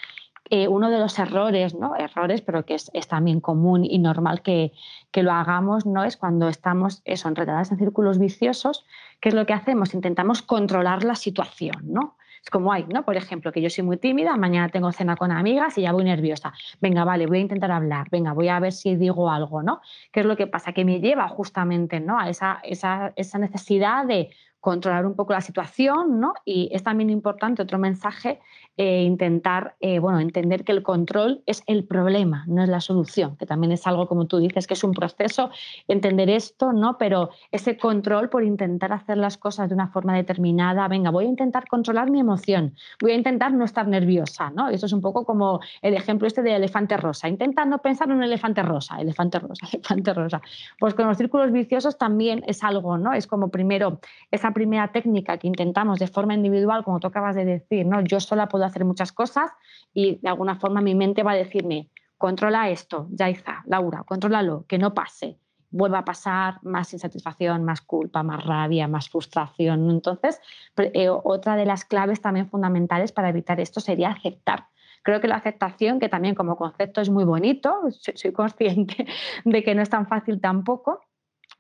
eh, 0.51 0.69
uno 0.69 0.91
de 0.91 0.99
los 0.99 1.19
errores, 1.19 1.75
¿no? 1.75 1.95
errores, 1.97 2.43
pero 2.43 2.65
que 2.65 2.75
es, 2.75 2.91
también 3.09 3.41
común 3.41 3.85
y 3.85 3.99
normal 3.99 4.43
que, 4.43 4.73
que, 5.11 5.23
lo 5.23 5.33
hagamos, 5.33 5.87
¿no? 5.87 6.05
es 6.05 6.17
cuando 6.17 6.49
estamos 6.49 7.03
eso, 7.05 7.29
enredadas 7.29 7.71
en 7.71 7.79
círculos 7.79 8.19
viciosos, 8.19 8.85
¿qué 9.21 9.29
es 9.29 9.35
lo 9.35 9.47
que 9.47 9.53
hacemos? 9.53 9.95
Intentamos 9.95 10.43
controlar 10.43 11.05
la 11.05 11.15
situación, 11.15 11.77
¿no? 11.85 12.17
Es 12.43 12.49
como 12.51 12.73
hay, 12.73 12.85
¿no? 12.85 13.05
Por 13.05 13.17
ejemplo, 13.17 13.53
que 13.53 13.61
yo 13.61 13.69
soy 13.69 13.85
muy 13.85 13.99
tímida, 13.99 14.37
mañana 14.37 14.71
tengo 14.71 14.91
cena 14.93 15.15
con 15.15 15.31
amigas 15.31 15.77
y 15.77 15.83
ya 15.83 15.93
voy 15.93 16.05
nerviosa. 16.05 16.53
Venga, 16.81 17.05
vale, 17.05 17.27
voy 17.27 17.39
a 17.39 17.43
intentar 17.43 17.71
hablar, 17.71 18.09
venga, 18.11 18.33
voy 18.33 18.49
a 18.49 18.59
ver 18.59 18.73
si 18.73 18.97
digo 18.97 19.31
algo, 19.31 19.63
¿no? 19.63 19.81
¿Qué 20.11 20.21
es 20.21 20.27
lo 20.27 20.37
que 20.37 20.47
pasa? 20.47 20.73
Que 20.73 20.85
me 20.85 21.01
lleva 21.01 21.29
justamente, 21.29 22.01
¿no? 22.01 22.19
A 22.19 22.31
esa, 22.31 22.61
esa, 22.63 23.13
esa 23.17 23.39
necesidad 23.39 24.07
de 24.07 24.31
controlar 24.61 25.07
un 25.07 25.15
poco 25.15 25.33
la 25.33 25.41
situación, 25.41 26.21
¿no? 26.21 26.35
Y 26.45 26.69
es 26.73 26.83
también 26.83 27.11
importante 27.11 27.63
otro 27.63 27.79
mensaje 27.79 28.41
eh, 28.77 29.03
intentar 29.03 29.75
eh, 29.81 29.99
bueno, 29.99 30.21
entender 30.21 30.65
que 30.65 30.73
el 30.73 30.83
control 30.83 31.43
es 31.47 31.63
el 31.67 31.85
problema, 31.85 32.45
no 32.47 32.63
es 32.63 32.69
la 32.69 32.81
solución, 32.81 33.37
que 33.37 33.47
también 33.47 33.73
es 33.73 33.87
algo, 33.87 34.07
como 34.07 34.27
tú 34.27 34.39
dices, 34.39 34.67
que 34.67 34.75
es 34.75 34.85
un 34.85 34.93
proceso, 34.93 35.51
entender 35.87 36.31
esto, 36.31 36.73
¿no? 36.73 36.97
pero 36.99 37.31
ese 37.51 37.77
control 37.77 38.29
por 38.31 38.45
intentar 38.45 38.93
hacer 38.93 39.19
las 39.19 39.37
cosas 39.37 39.69
de 39.69 39.75
una 39.75 39.89
forma 39.89 40.15
determinada, 40.15 40.89
venga, 40.89 41.11
voy 41.11 41.27
a 41.27 41.29
intentar 41.29 41.67
controlar 41.69 42.11
mi 42.11 42.21
emoción, 42.21 42.75
voy 43.01 43.13
a 43.13 43.15
intentar 43.15 43.53
no 43.53 43.65
estar 43.65 43.87
nerviosa, 43.87 44.51
¿no? 44.51 44.69
Eso 44.69 44.87
es 44.87 44.93
un 44.93 45.01
poco 45.01 45.25
como 45.25 45.61
el 45.83 45.95
ejemplo 45.95 46.27
este 46.27 46.43
de 46.43 46.55
elefante 46.55 46.97
rosa, 46.97 47.29
intenta 47.29 47.65
no 47.65 47.79
pensar 47.79 48.09
en 48.09 48.17
un 48.17 48.23
elefante 48.23 48.63
rosa, 48.63 49.01
elefante 49.01 49.39
rosa, 49.39 49.67
elefante 49.73 50.15
rosa. 50.15 50.41
Pues 50.79 50.95
con 50.95 51.07
los 51.07 51.17
círculos 51.17 51.53
viciosos 51.53 51.99
también 51.99 52.45
es 52.47 52.63
algo, 52.63 52.99
¿no? 52.99 53.13
Es 53.13 53.27
como 53.27 53.51
primero, 53.51 54.01
esa 54.31 54.50
primera 54.53 54.89
técnica 54.89 55.39
que 55.39 55.47
intentamos 55.47 55.99
de 55.99 56.07
forma 56.07 56.35
individual, 56.35 56.85
como 56.85 57.01
tú 57.01 57.07
acabas 57.07 57.35
de 57.35 57.45
decir, 57.45 57.87
¿no? 57.87 58.01
Yo 58.03 58.21
sola 58.21 58.49
puedo 58.49 58.65
hacer 58.65 58.85
muchas 58.85 59.13
cosas 59.13 59.51
y 59.95 60.17
de 60.17 60.29
alguna 60.29 60.57
forma 60.57 60.81
mi 60.81 60.95
mente 60.95 61.23
va 61.23 61.33
a 61.33 61.37
decirme, 61.37 61.89
controla 62.19 62.69
esto, 62.69 63.09
Yaiza, 63.11 63.63
Laura, 63.67 64.05
contrólalo, 64.07 64.65
que 64.69 64.79
no 64.79 64.93
pase. 64.95 65.39
Vuelva 65.71 65.99
a 65.99 66.05
pasar 66.05 66.59
más 66.63 66.93
insatisfacción, 66.93 67.65
más 67.65 67.81
culpa, 67.81 68.23
más 68.23 68.45
rabia, 68.45 68.89
más 68.89 69.09
frustración. 69.09 69.89
Entonces, 69.89 70.41
eh, 70.77 71.09
otra 71.09 71.57
de 71.57 71.65
las 71.65 71.85
claves 71.85 72.21
también 72.21 72.51
fundamentales 72.51 73.13
para 73.13 73.29
evitar 73.29 73.61
esto 73.61 73.81
sería 73.81 74.11
aceptar. 74.11 74.67
Creo 75.03 75.21
que 75.21 75.29
la 75.29 75.37
aceptación, 75.37 75.99
que 75.99 76.09
también 76.09 76.35
como 76.35 76.57
concepto 76.57 77.01
es 77.01 77.09
muy 77.09 77.25
bonito, 77.25 77.81
soy, 77.91 78.33
consciente 78.33 79.07
de 79.45 79.63
que 79.63 79.75
no 79.75 79.83
es 79.83 79.89
tan 79.89 80.07
fácil 80.07 80.41
tampoco, 80.41 81.01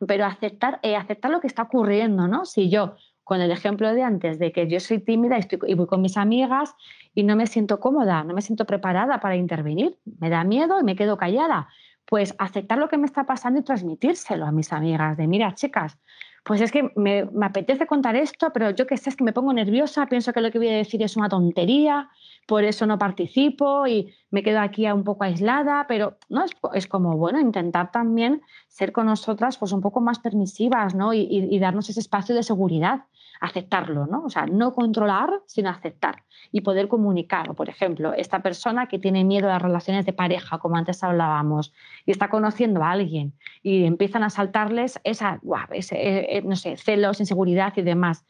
pero 0.06 0.24
aceptar, 0.24 0.80
eh, 0.82 0.96
aceptar 0.96 1.30
lo 1.30 1.40
que 1.40 1.46
está 1.46 1.62
ocurriendo, 1.62 2.28
¿no? 2.28 2.44
Si 2.44 2.70
yo 2.70 2.94
con 3.24 3.40
el 3.40 3.52
ejemplo 3.52 3.94
de 3.94 4.02
antes, 4.02 4.38
de 4.38 4.50
que 4.50 4.68
yo 4.68 4.80
soy 4.80 4.98
tímida 4.98 5.36
y, 5.36 5.40
estoy, 5.40 5.60
y 5.66 5.74
voy 5.74 5.86
con 5.86 6.00
mis 6.00 6.16
amigas 6.16 6.74
y 7.14 7.22
no 7.22 7.36
me 7.36 7.46
siento 7.46 7.78
cómoda, 7.78 8.24
no 8.24 8.34
me 8.34 8.42
siento 8.42 8.64
preparada 8.64 9.20
para 9.20 9.36
intervenir, 9.36 9.96
me 10.18 10.30
da 10.30 10.42
miedo 10.42 10.80
y 10.80 10.84
me 10.84 10.96
quedo 10.96 11.16
callada. 11.16 11.68
Pues 12.06 12.34
aceptar 12.38 12.78
lo 12.78 12.88
que 12.88 12.98
me 12.98 13.06
está 13.06 13.26
pasando 13.26 13.60
y 13.60 13.62
transmitírselo 13.62 14.46
a 14.46 14.52
mis 14.52 14.72
amigas, 14.72 15.16
de 15.16 15.28
mira, 15.28 15.54
chicas, 15.54 15.96
pues 16.44 16.61
es 16.61 16.72
que 16.72 16.90
me, 16.96 17.24
me, 17.26 17.46
apetece 17.46 17.87
contar 17.87 18.16
esto, 18.16 18.50
pero 18.53 18.70
yo 18.70 18.87
que 18.87 18.96
sé, 18.96 19.11
es 19.11 19.16
que 19.16 19.24
me 19.24 19.33
pongo 19.33 19.53
nerviosa, 19.53 20.07
pienso 20.07 20.33
que 20.33 20.40
lo 20.40 20.50
que 20.50 20.59
voy 20.59 20.68
a 20.68 20.76
decir 20.76 21.03
es 21.03 21.16
una 21.16 21.29
tontería, 21.29 22.09
por 22.46 22.64
eso 22.64 22.87
no 22.87 22.98
participo 22.98 23.87
y 23.87 24.12
me 24.31 24.42
quedo 24.42 24.61
aquí 24.61 24.87
un 24.87 25.05
poco 25.05 25.24
aislada, 25.24 25.87
pero 25.87 26.16
no 26.29 26.44
es, 26.44 26.50
es 26.74 26.87
como, 26.87 27.16
bueno, 27.16 27.38
intentar 27.38 27.92
también 27.92 28.42
ser 28.68 28.92
con 28.92 29.07
nosotras 29.07 29.59
pues 29.59 29.72
un 29.72 29.81
poco 29.81 30.00
más 30.00 30.18
permisivas 30.18 30.94
¿no? 30.94 31.12
y, 31.12 31.29
y, 31.31 31.59
darnos 31.59 31.88
ese 31.90 32.00
espacio 32.00 32.35
de 32.35 32.42
seguridad. 32.42 33.05
Aceptarlo, 33.40 34.07
¿no? 34.07 34.24
O 34.24 34.31
sea, 34.31 34.46
no 34.46 34.74
controlar, 34.74 35.31
sino 35.46 35.70
aceptar 35.70 36.24
y 36.53 36.61
poder 36.61 36.88
comunicar. 36.88 37.55
por 37.55 37.68
ejemplo, 37.68 38.12
esta 38.12 38.40
persona 38.40 38.87
que 38.87 38.98
tiene 38.98 39.24
miedo 39.24 39.48
a 39.48 39.53
las 39.53 39.62
relaciones 39.62 40.05
de 40.05 40.12
pareja, 40.12 40.59
como 40.59 40.76
antes 40.76 41.03
hablábamos, 41.03 41.72
y 42.05 42.11
está 42.11 42.29
conociendo 42.29 42.85
a 42.85 42.90
alguien 42.90 43.35
y 43.62 43.85
empiezan 43.85 44.22
a 44.22 44.31
saltarles 44.31 45.00
esa, 45.05 45.40
ese, 45.72 45.96
eh, 45.96 46.38
eh, 46.38 46.42
no 46.42 46.55
sé, 46.55 46.76
celos, 46.76 47.18
inseguridad 47.20 47.72
y 47.76 47.83
demás, 47.83 48.26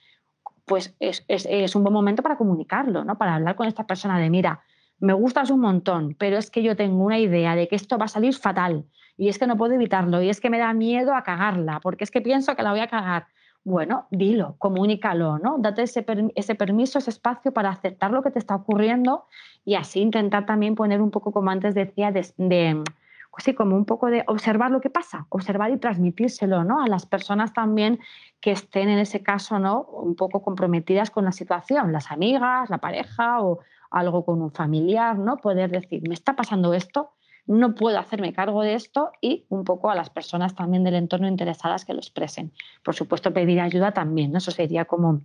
pues 0.64 0.94
es, 1.00 1.24
es, 1.26 1.74
un 1.74 1.82
buen 1.82 1.92
momento 1.92 2.22
para 2.22 2.36
comunicarlo, 2.36 3.04
¿no? 3.04 3.18
Para 3.18 3.34
hablar 3.34 3.56
con 3.56 3.66
esta 3.66 3.88
persona 3.88 4.20
de, 4.20 4.30
mira, 4.30 4.60
me 5.00 5.12
gustas 5.14 5.50
un 5.50 5.60
montón, 5.60 6.14
pero 6.16 6.38
es 6.38 6.50
que 6.50 6.62
yo 6.62 6.76
tengo 6.76 7.02
una 7.04 7.18
idea 7.18 7.56
de 7.56 7.66
que 7.66 7.74
esto 7.74 7.98
va 7.98 8.04
a 8.04 8.08
salir 8.08 8.34
fatal 8.34 8.84
y 9.16 9.28
es 9.28 9.38
que 9.38 9.48
no 9.48 9.56
puedo 9.56 9.74
evitarlo 9.74 10.22
y 10.22 10.28
es 10.28 10.40
que 10.40 10.50
me 10.50 10.58
da 10.58 10.72
miedo 10.72 11.14
a 11.14 11.24
cagarla, 11.24 11.80
porque 11.80 12.04
es 12.04 12.10
que 12.12 12.20
pienso 12.20 12.54
que 12.54 12.62
la 12.62 12.70
voy 12.70 12.80
a 12.80 12.86
cagar. 12.86 13.26
Bueno, 13.70 14.08
dilo, 14.10 14.56
comunícalo, 14.58 15.38
¿no? 15.38 15.58
Date 15.58 15.82
ese, 15.82 16.04
ese 16.34 16.54
permiso, 16.56 16.98
ese 16.98 17.10
espacio 17.10 17.52
para 17.52 17.70
aceptar 17.70 18.10
lo 18.10 18.20
que 18.20 18.32
te 18.32 18.40
está 18.40 18.56
ocurriendo 18.56 19.26
y 19.64 19.76
así 19.76 20.00
intentar 20.00 20.44
también 20.44 20.74
poner 20.74 21.00
un 21.00 21.12
poco, 21.12 21.30
como 21.30 21.50
antes 21.50 21.76
decía, 21.76 22.10
de, 22.10 22.26
de 22.36 22.82
pues 23.30 23.44
sí, 23.44 23.54
como 23.54 23.76
un 23.76 23.84
poco 23.84 24.08
de 24.08 24.24
observar 24.26 24.72
lo 24.72 24.80
que 24.80 24.90
pasa, 24.90 25.26
observar 25.28 25.70
y 25.70 25.78
transmitírselo, 25.78 26.64
¿no? 26.64 26.82
A 26.82 26.88
las 26.88 27.06
personas 27.06 27.52
también 27.52 28.00
que 28.40 28.50
estén 28.50 28.88
en 28.88 28.98
ese 28.98 29.22
caso, 29.22 29.60
¿no? 29.60 29.82
Un 29.82 30.16
poco 30.16 30.42
comprometidas 30.42 31.12
con 31.12 31.24
la 31.24 31.30
situación, 31.30 31.92
las 31.92 32.10
amigas, 32.10 32.70
la 32.70 32.78
pareja 32.78 33.40
o 33.40 33.60
algo 33.92 34.24
con 34.24 34.42
un 34.42 34.50
familiar, 34.50 35.16
¿no? 35.16 35.36
Poder 35.36 35.70
decir, 35.70 36.02
me 36.08 36.14
está 36.14 36.34
pasando 36.34 36.74
esto, 36.74 37.12
no 37.50 37.74
puedo 37.74 37.98
hacerme 37.98 38.32
cargo 38.32 38.62
de 38.62 38.74
esto 38.74 39.10
y 39.20 39.44
un 39.48 39.64
poco 39.64 39.90
a 39.90 39.96
las 39.96 40.08
personas 40.08 40.54
también 40.54 40.84
del 40.84 40.94
entorno 40.94 41.26
interesadas 41.26 41.84
que 41.84 41.92
lo 41.92 41.98
expresen. 41.98 42.52
Por 42.84 42.94
supuesto, 42.94 43.32
pedir 43.32 43.60
ayuda 43.60 43.92
también, 43.92 44.30
¿no? 44.30 44.38
Eso 44.38 44.52
sería 44.52 44.84
como 44.84 45.22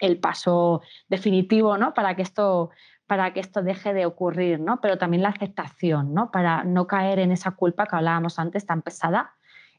el 0.00 0.18
paso 0.18 0.80
definitivo, 1.08 1.76
¿no? 1.76 1.92
Para 1.92 2.16
que 2.16 2.22
esto 2.22 2.70
para 3.06 3.32
que 3.32 3.40
esto 3.40 3.62
deje 3.62 3.94
de 3.94 4.04
ocurrir, 4.04 4.58
¿no? 4.58 4.80
Pero 4.80 4.98
también 4.98 5.22
la 5.22 5.28
aceptación, 5.28 6.12
¿no? 6.12 6.30
Para 6.32 6.64
no 6.64 6.86
caer 6.86 7.20
en 7.20 7.30
esa 7.30 7.52
culpa 7.52 7.86
que 7.86 7.94
hablábamos 7.94 8.38
antes 8.38 8.66
tan 8.66 8.82
pesada 8.82 9.34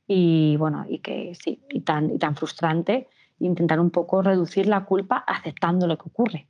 y 0.05 0.55
bueno, 0.55 0.85
y 0.87 0.99
que 0.99 1.33
sí, 1.35 1.61
y 1.69 1.81
tan, 1.81 2.11
y 2.11 2.19
tan 2.19 2.35
frustrante, 2.35 3.09
intentar 3.39 3.79
un 3.79 3.89
poco 3.89 4.21
reducir 4.21 4.67
la 4.67 4.85
culpa 4.85 5.17
aceptando 5.17 5.87
lo 5.87 5.97
que 5.97 6.07
ocurre. 6.07 6.47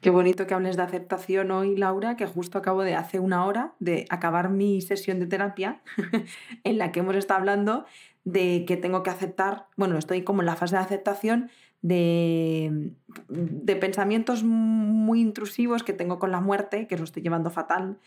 Qué 0.00 0.10
bonito 0.10 0.46
que 0.46 0.54
hables 0.54 0.76
de 0.76 0.82
aceptación 0.82 1.50
hoy, 1.50 1.76
Laura, 1.76 2.16
que 2.16 2.26
justo 2.26 2.58
acabo 2.58 2.82
de 2.82 2.94
hace 2.94 3.18
una 3.18 3.46
hora 3.46 3.74
de 3.78 4.04
acabar 4.10 4.50
mi 4.50 4.80
sesión 4.82 5.20
de 5.20 5.26
terapia 5.26 5.80
en 6.64 6.78
la 6.78 6.92
que 6.92 7.00
hemos 7.00 7.16
estado 7.16 7.40
hablando 7.40 7.86
de 8.24 8.64
que 8.66 8.76
tengo 8.76 9.02
que 9.02 9.10
aceptar, 9.10 9.68
bueno, 9.76 9.96
estoy 9.96 10.22
como 10.22 10.42
en 10.42 10.46
la 10.46 10.56
fase 10.56 10.76
de 10.76 10.82
aceptación 10.82 11.50
de, 11.80 12.92
de 13.28 13.76
pensamientos 13.76 14.42
muy 14.44 15.20
intrusivos 15.20 15.82
que 15.82 15.92
tengo 15.92 16.18
con 16.18 16.32
la 16.32 16.40
muerte, 16.40 16.86
que 16.86 16.98
lo 16.98 17.04
estoy 17.04 17.22
llevando 17.22 17.50
fatal. 17.50 17.98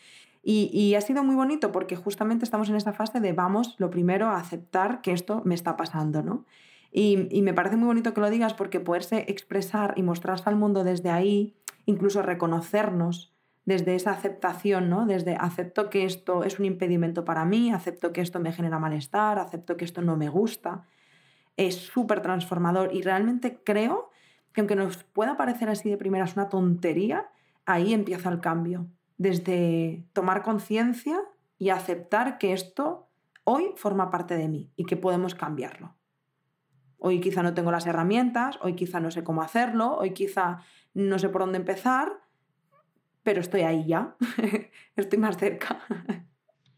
Y, 0.43 0.69
y, 0.73 0.95
ha 0.95 1.01
sido 1.01 1.23
muy 1.23 1.35
bonito 1.35 1.71
porque 1.71 1.95
justamente 1.95 2.45
estamos 2.45 2.69
en 2.69 2.75
esa 2.75 2.93
fase 2.93 3.19
de 3.19 3.33
vamos, 3.33 3.75
lo 3.77 3.89
primero, 3.89 4.27
a 4.27 4.37
aceptar 4.37 5.01
que 5.01 5.11
esto 5.11 5.41
me 5.43 5.55
está 5.55 5.75
pasando, 5.75 6.23
¿no? 6.23 6.45
Y, 6.91 7.27
y 7.29 7.41
me 7.41 7.53
parece 7.53 7.75
muy 7.75 7.87
bonito 7.87 8.13
que 8.13 8.21
lo 8.21 8.29
digas 8.29 8.53
porque 8.53 8.79
poderse 8.79 9.25
expresar 9.27 9.93
y 9.95 10.03
mostrarse 10.03 10.49
al 10.49 10.55
mundo 10.55 10.83
desde 10.83 11.09
ahí 11.09 11.55
incluso 11.89 12.21
reconocernos 12.21 13.33
desde 13.65 13.95
esa 13.95 14.11
aceptación, 14.11 14.89
¿no? 14.89 15.05
Desde 15.05 15.35
acepto 15.35 15.89
que 15.89 16.05
esto 16.05 16.43
es 16.43 16.59
un 16.59 16.65
impedimento 16.65 17.25
para 17.25 17.45
mí, 17.45 17.71
acepto 17.71 18.13
que 18.13 18.21
esto 18.21 18.39
me 18.39 18.53
genera 18.53 18.79
malestar, 18.79 19.39
acepto 19.39 19.75
que 19.75 19.85
esto 19.85 20.01
no 20.01 20.15
me 20.15 20.29
gusta. 20.29 20.85
Es 21.57 21.75
súper 21.75 22.21
transformador 22.21 22.93
y 22.93 23.01
realmente 23.01 23.59
creo 23.63 24.09
que 24.53 24.61
aunque 24.61 24.75
nos 24.75 25.03
pueda 25.03 25.35
parecer 25.35 25.69
así 25.69 25.89
de 25.89 25.97
primeras 25.97 26.35
una 26.35 26.47
tontería, 26.49 27.29
ahí 27.65 27.93
empieza 27.93 28.29
el 28.29 28.39
cambio. 28.39 28.87
Desde 29.17 30.05
tomar 30.13 30.43
conciencia 30.43 31.19
y 31.57 31.69
aceptar 31.69 32.37
que 32.37 32.53
esto 32.53 33.09
hoy 33.43 33.73
forma 33.75 34.11
parte 34.11 34.37
de 34.37 34.47
mí 34.47 34.71
y 34.75 34.85
que 34.85 34.95
podemos 34.95 35.33
cambiarlo. 35.33 35.95
Hoy 36.99 37.19
quizá 37.21 37.41
no 37.41 37.53
tengo 37.53 37.71
las 37.71 37.87
herramientas, 37.87 38.59
hoy 38.61 38.75
quizá 38.75 38.99
no 38.99 39.09
sé 39.09 39.23
cómo 39.23 39.41
hacerlo, 39.41 39.95
hoy 39.97 40.11
quizá 40.11 40.59
no 40.93 41.19
sé 41.19 41.29
por 41.29 41.41
dónde 41.41 41.57
empezar, 41.57 42.11
pero 43.23 43.41
estoy 43.41 43.61
ahí 43.61 43.85
ya, 43.85 44.15
estoy 44.95 45.19
más 45.19 45.37
cerca. 45.37 45.79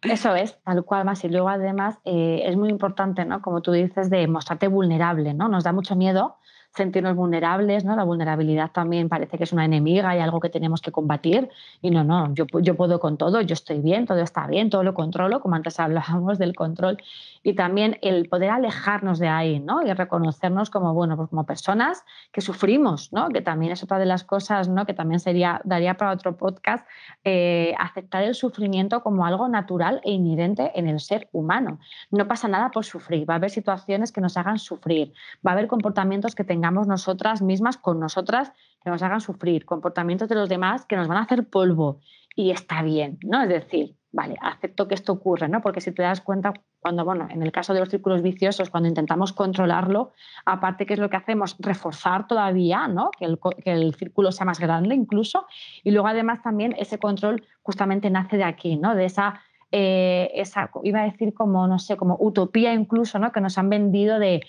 Eso 0.02 0.36
es, 0.36 0.60
tal 0.64 0.84
cual 0.84 1.06
más. 1.06 1.24
Y 1.24 1.30
luego 1.30 1.50
además 1.50 2.00
eh, 2.06 2.42
es 2.46 2.58
muy 2.58 2.70
importante, 2.70 3.24
¿no? 3.24 3.42
Como 3.42 3.62
tú 3.62 3.72
dices, 3.72 4.10
de 4.10 4.28
mostrarte 4.28 4.68
vulnerable, 4.68 5.34
¿no? 5.34 5.48
Nos 5.48 5.64
da 5.64 5.74
mucho 5.74 5.96
miedo 5.96 6.38
sentirnos 6.74 7.16
vulnerables, 7.16 7.84
¿no? 7.84 7.96
La 7.96 8.04
vulnerabilidad 8.04 8.72
también 8.72 9.10
parece 9.10 9.38
que 9.38 9.44
es 9.44 9.52
una 9.52 9.66
enemiga 9.66 10.16
y 10.16 10.20
algo 10.20 10.40
que 10.40 10.50
tenemos 10.50 10.82
que 10.82 10.92
combatir. 10.92 11.50
Y 11.82 11.92
no, 11.92 12.04
no, 12.04 12.34
yo, 12.34 12.46
yo 12.62 12.76
puedo 12.76 13.00
con 13.00 13.18
todo, 13.18 13.42
yo 13.42 13.54
estoy 13.54 13.80
bien, 13.80 14.06
todo 14.06 14.20
está 14.20 14.48
bien, 14.48 14.70
todo 14.70 14.84
lo 14.84 14.94
controlo, 14.94 15.42
como 15.42 15.56
antes 15.56 15.80
hablábamos 15.80 16.38
del 16.38 16.56
control. 16.56 16.98
Y 17.44 17.54
también 17.54 17.98
el 18.02 18.30
poder 18.30 18.52
alejarnos 18.52 19.20
de 19.20 19.28
ahí, 19.28 19.60
¿no? 19.60 19.82
Y 19.86 19.92
reconocernos 19.92 20.70
como, 20.70 20.94
bueno, 20.94 21.18
pues 21.18 21.30
como 21.30 21.46
personas 21.46 22.06
que 22.32 22.40
sufrimos, 22.40 23.12
¿no? 23.12 23.30
Que 23.30 23.42
también 23.42 23.74
es 23.74 23.84
otra 23.84 24.00
de 24.00 24.06
las 24.06 24.24
cosas, 24.24 24.70
¿no? 24.70 24.86
Que 24.86 24.94
también 24.94 25.20
sería, 25.20 25.60
daría 25.66 25.96
para 25.96 26.12
otro 26.12 26.38
podcast, 26.38 26.88
eh, 27.26 27.74
aceptar 27.80 28.24
el 28.24 28.36
sufrimiento 28.36 29.02
como 29.02 29.26
algo 29.26 29.50
natural 29.50 30.00
e 30.06 30.12
inherente 30.12 30.72
en 30.76 30.88
el 30.88 31.02
ser 31.02 31.28
humano. 31.34 31.80
No 32.12 32.28
pasa 32.28 32.48
nada 32.48 32.72
por 32.72 32.86
sufrir, 32.86 33.30
va 33.30 33.34
a 33.34 33.38
haber 33.38 33.50
situaciones 33.50 34.12
que 34.14 34.22
nos 34.22 34.38
hagan 34.38 34.58
sufrir, 34.58 35.14
va 35.46 35.52
a 35.52 35.54
haber 35.54 35.68
comportamientos 35.68 36.34
que 36.34 36.44
tengan 36.44 36.61
tengamos 36.62 36.86
nosotras 36.86 37.42
mismas 37.42 37.78
con 37.78 38.00
nosotras 38.00 38.54
que 38.84 38.92
nos 38.92 39.02
hagan 39.02 39.20
sufrir, 39.20 39.66
comportamientos 39.66 40.30
de 40.30 40.36
los 40.36 40.48
demás 40.48 40.86
que 40.86 40.96
nos 40.96 41.08
van 41.08 41.18
a 41.18 41.24
hacer 41.24 41.50
polvo 41.50 42.02
y 42.36 42.52
está 42.52 42.84
bien, 42.84 43.18
¿no? 43.24 43.42
Es 43.42 43.50
decir, 43.50 43.96
vale, 44.12 44.36
acepto 44.40 44.88
que 44.88 44.94
esto 44.94 45.14
ocurre, 45.14 45.50
¿no? 45.50 45.62
Porque 45.64 45.82
si 45.82 45.92
te 45.92 46.04
das 46.04 46.22
cuenta, 46.22 46.54
cuando, 46.80 47.04
bueno, 47.04 47.28
en 47.32 47.42
el 47.42 47.52
caso 47.52 47.74
de 47.74 47.80
los 47.80 47.90
círculos 47.90 48.22
viciosos, 48.22 48.70
cuando 48.70 48.90
intentamos 48.90 49.34
controlarlo, 49.34 50.12
aparte 50.46 50.86
que 50.86 50.94
es 50.94 51.00
lo 51.00 51.10
que 51.10 51.18
hacemos, 51.18 51.56
reforzar 51.58 52.28
todavía, 52.28 52.88
¿no? 52.88 53.10
Que 53.18 53.26
el, 53.26 53.40
que 53.64 53.72
el 53.72 53.96
círculo 53.96 54.32
sea 54.32 54.46
más 54.46 54.60
grande 54.60 54.94
incluso, 54.94 55.48
y 55.84 55.90
luego 55.90 56.10
además 56.10 56.44
también 56.44 56.76
ese 56.78 57.00
control 57.00 57.44
justamente 57.64 58.12
nace 58.12 58.38
de 58.38 58.44
aquí, 58.44 58.78
¿no? 58.78 58.94
De 58.94 59.06
esa 59.06 59.42
eh, 59.74 60.30
esa, 60.36 60.70
iba 60.84 61.00
a 61.00 61.06
decir 61.06 61.34
como, 61.34 61.66
no 61.66 61.80
sé, 61.80 61.96
como 61.96 62.18
utopía 62.20 62.74
incluso, 62.74 63.20
¿no? 63.20 63.32
Que 63.32 63.40
nos 63.40 63.58
han 63.58 63.70
vendido 63.70 64.20
de 64.20 64.44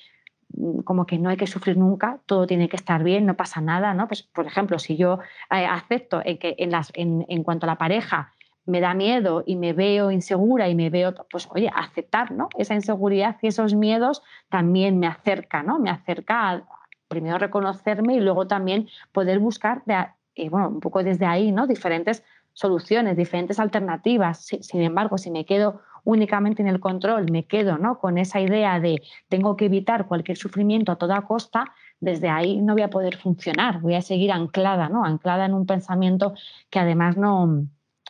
como 0.85 1.07
que 1.07 1.19
no 1.19 1.31
hay 1.31 1.37
que 1.37 1.47
sufrir 1.47 1.77
nunca, 1.77 2.21
todo 2.27 2.47
tiene 2.47 2.69
que 2.69 2.77
estar 2.77 3.03
bien, 3.03 3.27
no 3.27 3.37
pasa 3.37 3.61
nada, 3.61 3.95
¿no? 3.95 4.09
Pues, 4.09 4.23
por 4.23 4.47
ejemplo, 4.47 4.79
si 4.79 4.97
yo 4.97 5.19
eh, 5.51 5.67
acepto 5.67 6.23
en 6.25 6.39
que 6.39 6.55
en, 6.59 6.71
las, 6.71 6.91
en, 6.95 7.25
en, 7.29 7.43
cuanto 7.43 7.67
a 7.67 7.69
la 7.69 7.79
pareja 7.79 8.33
me 8.65 8.81
da 8.81 8.95
miedo 8.95 9.43
y 9.47 9.57
me 9.57 9.73
veo 9.73 10.11
insegura 10.11 10.69
y 10.69 10.75
me 10.75 10.91
veo, 10.91 11.15
pues 11.31 11.49
oye, 11.51 11.71
aceptar, 11.75 12.31
¿no? 12.31 12.49
Esa 12.57 12.75
inseguridad 12.75 13.37
y 13.43 13.49
esos 13.49 13.75
miedos 13.75 14.23
también 14.49 14.99
me 14.99 15.07
acerca, 15.07 15.63
¿no? 15.63 15.79
Me 15.79 15.91
acerca 15.91 16.51
a 16.51 16.63
primero 17.09 17.39
reconocerme 17.39 18.15
y 18.15 18.21
luego 18.21 18.47
también 18.47 18.89
poder 19.13 19.39
buscar, 19.39 19.83
de, 19.85 20.07
eh, 20.35 20.49
bueno, 20.49 20.69
un 20.69 20.81
poco 20.81 21.03
desde 21.03 21.27
ahí, 21.27 21.53
¿no? 21.53 21.67
Diferentes 21.67 22.25
soluciones, 22.53 23.17
diferentes 23.17 23.59
alternativas. 23.59 24.47
Sin 24.61 24.83
embargo, 24.83 25.19
si 25.19 25.31
me 25.31 25.45
quedo 25.45 25.81
únicamente 26.05 26.63
en 26.63 26.69
el 26.69 26.81
control, 26.81 27.31
me 27.31 27.45
quedo 27.45 27.79
¿no? 27.79 27.99
con 27.99 28.19
esa 28.19 28.41
idea 28.41 28.81
de 28.81 29.03
tengo 29.29 29.57
que 29.57 29.67
evitar 29.67 30.07
cualquier 30.07 30.37
sufrimiento 30.37 30.93
a 30.93 30.97
toda 30.97 31.23
costa, 31.23 31.73
desde 32.01 32.29
ahí 32.29 32.61
no 32.61 32.73
voy 32.73 32.83
a 32.83 32.91
poder 32.91 33.17
funcionar, 33.17 33.81
voy 33.81 33.95
a 33.95 34.03
seguir 34.03 34.33
anclada, 34.33 34.89
¿no? 34.89 35.05
anclada 35.05 35.47
en 35.47 35.55
un 35.55 35.67
pensamiento 35.67 36.35
que 36.71 36.79
además 36.79 37.17
no, 37.17 37.67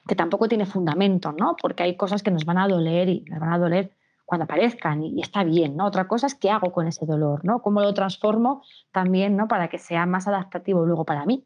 que 0.07 0.15
tampoco 0.15 0.49
tiene 0.49 0.67
fundamento, 0.67 1.33
¿no? 1.33 1.57
porque 1.61 1.83
hay 1.83 1.97
cosas 1.97 2.23
que 2.23 2.31
nos 2.31 2.45
van 2.45 2.59
a 2.59 2.69
doler 2.69 3.09
y 3.09 3.25
nos 3.29 3.41
van 3.41 3.53
a 3.53 3.59
doler 3.59 3.93
cuando 4.25 4.45
aparezcan 4.45 5.03
y, 5.03 5.21
está 5.21 5.45
bien, 5.45 5.77
¿no? 5.77 5.85
Otra 5.85 6.09
cosa 6.09 6.27
es 6.27 6.35
qué 6.35 6.51
hago 6.51 6.73
con 6.73 6.87
ese 6.87 7.05
dolor, 7.05 7.45
¿no? 7.45 7.61
Cómo 7.61 7.83
lo 7.83 7.93
transformo 7.93 8.63
también, 8.91 9.37
¿no? 9.37 9.47
Para 9.47 9.69
que 9.69 9.77
sea 9.77 10.07
más 10.07 10.27
adaptativo 10.27 10.87
luego 10.87 11.05
para 11.05 11.27
mí. 11.27 11.45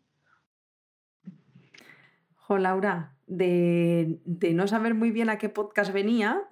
Jo, 2.36 2.58
Laura, 2.58 3.15
de, 3.26 4.18
no 4.54 4.68
saber 4.68 4.94
muy 4.94 5.10
bien 5.10 5.28
a 5.28 5.38
qué 5.38 5.48
podcast 5.48 5.92
venía 5.92 6.42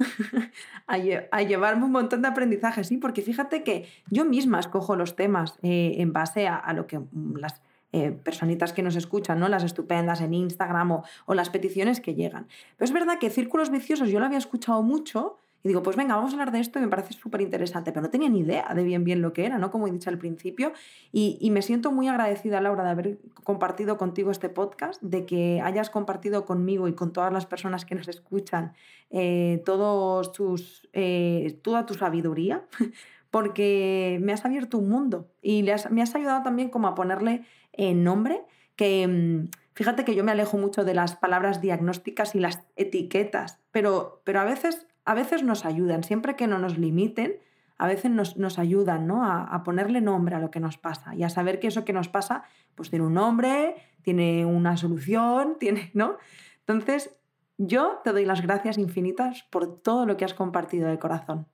a, 0.86 0.98
llevarme 1.42 1.84
un 1.84 1.92
montón 1.92 2.22
de 2.22 2.28
aprendizaje, 2.28 2.84
sí, 2.84 2.96
porque 2.96 3.22
fíjate 3.22 3.62
que 3.62 3.86
yo 4.10 4.24
misma 4.24 4.60
escojo 4.60 4.96
los 4.96 5.16
temas 5.16 5.58
eh, 5.62 5.96
en 5.98 6.12
base 6.12 6.48
a, 6.48 6.72
lo 6.72 6.86
que 6.86 6.98
mm, 6.98 7.36
las 7.36 7.62
eh, 7.92 8.10
personitas 8.10 8.72
que 8.72 8.82
nos 8.82 8.96
escuchan, 8.96 9.38
¿no? 9.38 9.48
Las 9.48 9.62
estupendas 9.62 10.20
en 10.20 10.34
Instagram 10.34 10.90
o, 10.90 11.04
o, 11.26 11.34
las 11.34 11.50
peticiones 11.50 12.00
que 12.00 12.14
llegan. 12.14 12.48
Pero 12.76 12.86
es 12.86 12.92
verdad 12.92 13.18
que 13.20 13.30
Círculos 13.30 13.70
Viciosos 13.70 14.08
yo 14.10 14.18
lo 14.18 14.26
había 14.26 14.38
escuchado 14.38 14.82
mucho 14.82 15.38
y 15.64 15.68
digo, 15.68 15.82
pues 15.82 15.96
venga, 15.96 16.14
vamos 16.14 16.32
a 16.32 16.34
hablar 16.34 16.52
de 16.52 16.60
esto 16.60 16.78
y 16.78 16.82
me 16.82 16.88
parece 16.88 17.14
súper 17.14 17.40
interesante, 17.40 17.90
pero 17.90 18.02
no 18.02 18.10
tenía 18.10 18.28
ni 18.28 18.40
idea 18.40 18.70
de 18.74 18.84
bien 18.84 19.02
bien 19.02 19.22
lo 19.22 19.32
que 19.32 19.46
era, 19.46 19.56
¿no? 19.56 19.70
Como 19.70 19.88
he 19.88 19.90
dicho 19.90 20.10
al 20.10 20.18
principio. 20.18 20.74
Y, 21.10 21.50
me 21.50 21.62
siento 21.62 21.90
muy 21.90 22.06
agradecida, 22.06 22.60
Laura, 22.60 22.84
de 22.84 22.90
haber 22.90 23.18
compartido 23.44 23.96
contigo 23.96 24.30
este 24.30 24.50
podcast, 24.50 25.00
de 25.02 25.24
que 25.24 25.62
hayas 25.62 25.88
compartido 25.88 26.44
conmigo 26.44 26.86
y 26.86 26.92
con 26.92 27.14
todas 27.14 27.32
las 27.32 27.46
personas 27.46 27.86
que 27.86 27.94
nos 27.94 28.08
escuchan 28.08 28.74
eh, 29.08 29.62
todos 29.64 30.32
tus, 30.32 30.86
eh, 30.92 31.58
toda 31.62 31.86
tu 31.86 31.94
sabiduría 31.94 32.64
porque 33.30 34.18
me 34.22 34.34
has 34.34 34.44
abierto 34.44 34.76
un 34.76 34.90
mundo 34.90 35.30
y 35.40 35.64
me 35.90 36.02
has 36.02 36.14
ayudado 36.14 36.42
también 36.42 36.68
como 36.68 36.88
a 36.88 36.94
ponerle 36.94 37.46
nombre, 37.78 38.44
que 38.76 39.06
mm, 39.08 39.48
fíjate 39.74 40.04
que 40.04 40.14
yo 40.14 40.24
me 40.24 40.32
alejo 40.32 40.58
mucho 40.58 40.84
de 40.84 40.94
las 40.94 41.16
palabras 41.16 41.60
diagnósticas 41.60 42.34
y 42.34 42.40
las 42.40 42.62
etiquetas, 42.76 43.60
pero, 43.70 44.20
pero 44.24 44.40
a, 44.40 44.44
veces, 44.44 44.86
a 45.04 45.14
veces 45.14 45.42
nos 45.42 45.64
ayudan, 45.64 46.02
siempre 46.02 46.36
que 46.36 46.46
no 46.46 46.58
nos 46.58 46.78
limiten, 46.78 47.36
a 47.76 47.86
veces 47.86 48.10
nos, 48.10 48.58
ayudan 48.58 49.06
¿no? 49.06 49.24
a, 49.24 49.62
ponerle 49.64 50.00
nombre 50.00 50.36
a 50.36 50.38
lo 50.38 50.50
que 50.50 50.60
nos 50.60 50.78
pasa 50.78 51.14
y 51.14 51.24
a 51.24 51.28
saber 51.28 51.58
que 51.58 51.66
eso 51.66 51.84
que 51.84 51.92
nos 51.92 52.08
pasa 52.08 52.44
pues 52.74 52.90
tiene 52.90 53.04
un 53.04 53.14
nombre, 53.14 53.74
tiene 54.02 54.46
una 54.46 54.76
solución, 54.76 55.56
tiene, 55.60 55.90
¿no? 55.94 56.16
Entonces, 56.60 57.16
yo 57.58 58.00
te 58.02 58.12
doy 58.12 58.24
las 58.24 58.42
gracias 58.42 58.78
infinitas 58.78 59.44
por 59.50 59.80
todo 59.80 60.06
lo 60.06 60.16
que 60.16 60.24
has 60.24 60.34
compartido 60.34 60.88
de 60.88 60.98
corazón. 60.98 61.46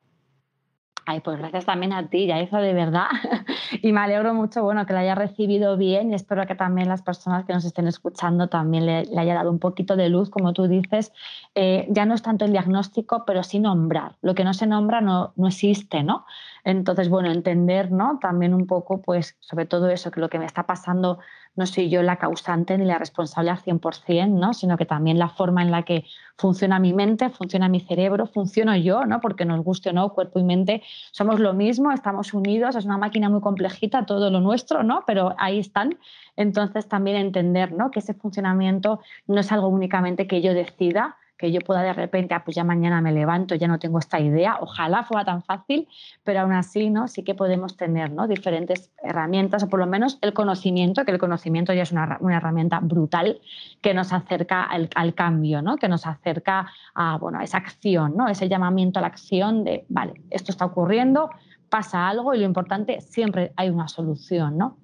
Ay, 1.06 1.20
pues 1.20 1.38
gracias 1.38 1.64
también 1.64 1.92
a 1.92 2.08
ti, 2.08 2.26
ya 2.26 2.40
hizo 2.40 2.58
de 2.58 2.72
verdad. 2.74 3.06
y 3.82 3.92
me 3.92 4.00
alegro 4.00 4.34
mucho, 4.34 4.62
bueno, 4.62 4.86
que 4.86 4.92
la 4.92 5.00
haya 5.00 5.14
recibido 5.14 5.76
bien 5.76 6.10
y 6.10 6.14
espero 6.14 6.46
que 6.46 6.54
también 6.54 6.88
las 6.88 7.02
personas 7.02 7.44
que 7.44 7.52
nos 7.52 7.64
estén 7.64 7.88
escuchando 7.88 8.48
también 8.48 8.86
le, 8.86 9.06
haya 9.18 9.34
dado 9.34 9.50
un 9.50 9.58
poquito 9.58 9.96
de 9.96 10.08
luz, 10.08 10.30
como 10.30 10.52
tú 10.52 10.68
dices. 10.68 11.12
Eh, 11.54 11.86
ya 11.90 12.06
no 12.06 12.14
es 12.14 12.22
tanto 12.22 12.44
el 12.44 12.52
diagnóstico, 12.52 13.24
pero 13.26 13.42
sí 13.42 13.58
nombrar. 13.58 14.16
Lo 14.22 14.34
que 14.34 14.44
no 14.44 14.54
se 14.54 14.66
nombra 14.66 15.00
no, 15.00 15.32
no 15.36 15.48
existe, 15.48 16.02
¿no? 16.02 16.26
Entonces, 16.64 17.08
bueno, 17.08 17.30
entender, 17.30 17.90
¿no? 17.90 18.18
También 18.20 18.54
un 18.54 18.66
poco, 18.66 19.00
pues, 19.00 19.36
sobre 19.40 19.66
todo 19.66 19.88
eso, 19.88 20.10
que 20.10 20.20
lo 20.20 20.28
que 20.28 20.38
me 20.38 20.46
está 20.46 20.66
pasando 20.66 21.18
no 21.60 21.66
soy 21.66 21.90
yo 21.90 22.02
la 22.02 22.16
causante 22.16 22.78
ni 22.78 22.86
la 22.86 22.96
responsable 22.96 23.50
al 23.50 23.58
100%, 23.58 24.30
¿no? 24.30 24.54
sino 24.54 24.78
que 24.78 24.86
también 24.86 25.18
la 25.18 25.28
forma 25.28 25.60
en 25.60 25.70
la 25.70 25.82
que 25.82 26.06
funciona 26.38 26.78
mi 26.78 26.94
mente, 26.94 27.28
funciona 27.28 27.68
mi 27.68 27.80
cerebro, 27.80 28.24
funciono 28.26 28.74
yo, 28.76 29.04
¿no? 29.04 29.20
porque 29.20 29.44
nos 29.44 29.62
guste 29.62 29.90
o 29.90 29.92
no, 29.92 30.14
cuerpo 30.14 30.38
y 30.38 30.44
mente 30.44 30.82
somos 31.12 31.38
lo 31.38 31.52
mismo, 31.52 31.92
estamos 31.92 32.32
unidos, 32.32 32.76
es 32.76 32.86
una 32.86 32.96
máquina 32.96 33.28
muy 33.28 33.42
complejita, 33.42 34.06
todo 34.06 34.30
lo 34.30 34.40
nuestro, 34.40 34.82
¿no? 34.82 35.04
pero 35.06 35.34
ahí 35.36 35.58
están. 35.58 35.98
Entonces 36.34 36.88
también 36.88 37.18
entender 37.18 37.72
¿no? 37.72 37.90
que 37.90 37.98
ese 37.98 38.14
funcionamiento 38.14 39.00
no 39.26 39.40
es 39.40 39.52
algo 39.52 39.68
únicamente 39.68 40.26
que 40.26 40.40
yo 40.40 40.54
decida, 40.54 41.18
que 41.40 41.50
yo 41.50 41.60
pueda 41.62 41.82
de 41.82 41.94
repente, 41.94 42.34
ah, 42.34 42.44
pues 42.44 42.54
ya 42.54 42.64
mañana 42.64 43.00
me 43.00 43.12
levanto, 43.12 43.54
ya 43.54 43.66
no 43.66 43.78
tengo 43.78 43.98
esta 43.98 44.20
idea, 44.20 44.58
ojalá 44.60 45.04
fuera 45.04 45.24
tan 45.24 45.42
fácil, 45.42 45.88
pero 46.22 46.40
aún 46.40 46.52
así, 46.52 46.90
¿no? 46.90 47.08
Sí 47.08 47.22
que 47.22 47.34
podemos 47.34 47.78
tener, 47.78 48.12
¿no? 48.12 48.28
Diferentes 48.28 48.92
herramientas 49.02 49.62
o 49.62 49.68
por 49.70 49.80
lo 49.80 49.86
menos 49.86 50.18
el 50.20 50.34
conocimiento, 50.34 51.06
que 51.06 51.12
el 51.12 51.18
conocimiento 51.18 51.72
ya 51.72 51.84
es 51.84 51.92
una, 51.92 52.18
herramienta 52.30 52.80
brutal 52.80 53.40
que 53.80 53.94
nos 53.94 54.12
acerca 54.12 54.64
al, 54.64 55.14
cambio, 55.14 55.62
¿no? 55.62 55.76
Que 55.78 55.88
nos 55.88 56.06
acerca 56.06 56.66
a, 56.94 57.16
bueno, 57.16 57.38
a 57.38 57.44
esa 57.44 57.56
acción, 57.56 58.18
¿no? 58.18 58.28
Ese 58.28 58.46
llamamiento 58.50 58.98
a 58.98 59.02
la 59.02 59.08
acción 59.08 59.64
de, 59.64 59.86
vale, 59.88 60.20
esto 60.28 60.52
está 60.52 60.66
ocurriendo, 60.66 61.30
pasa 61.70 62.06
algo 62.06 62.34
y 62.34 62.38
lo 62.38 62.44
importante, 62.44 63.00
siempre 63.00 63.52
hay 63.56 63.70
una 63.70 63.88
solución, 63.88 64.58
¿no? 64.58 64.76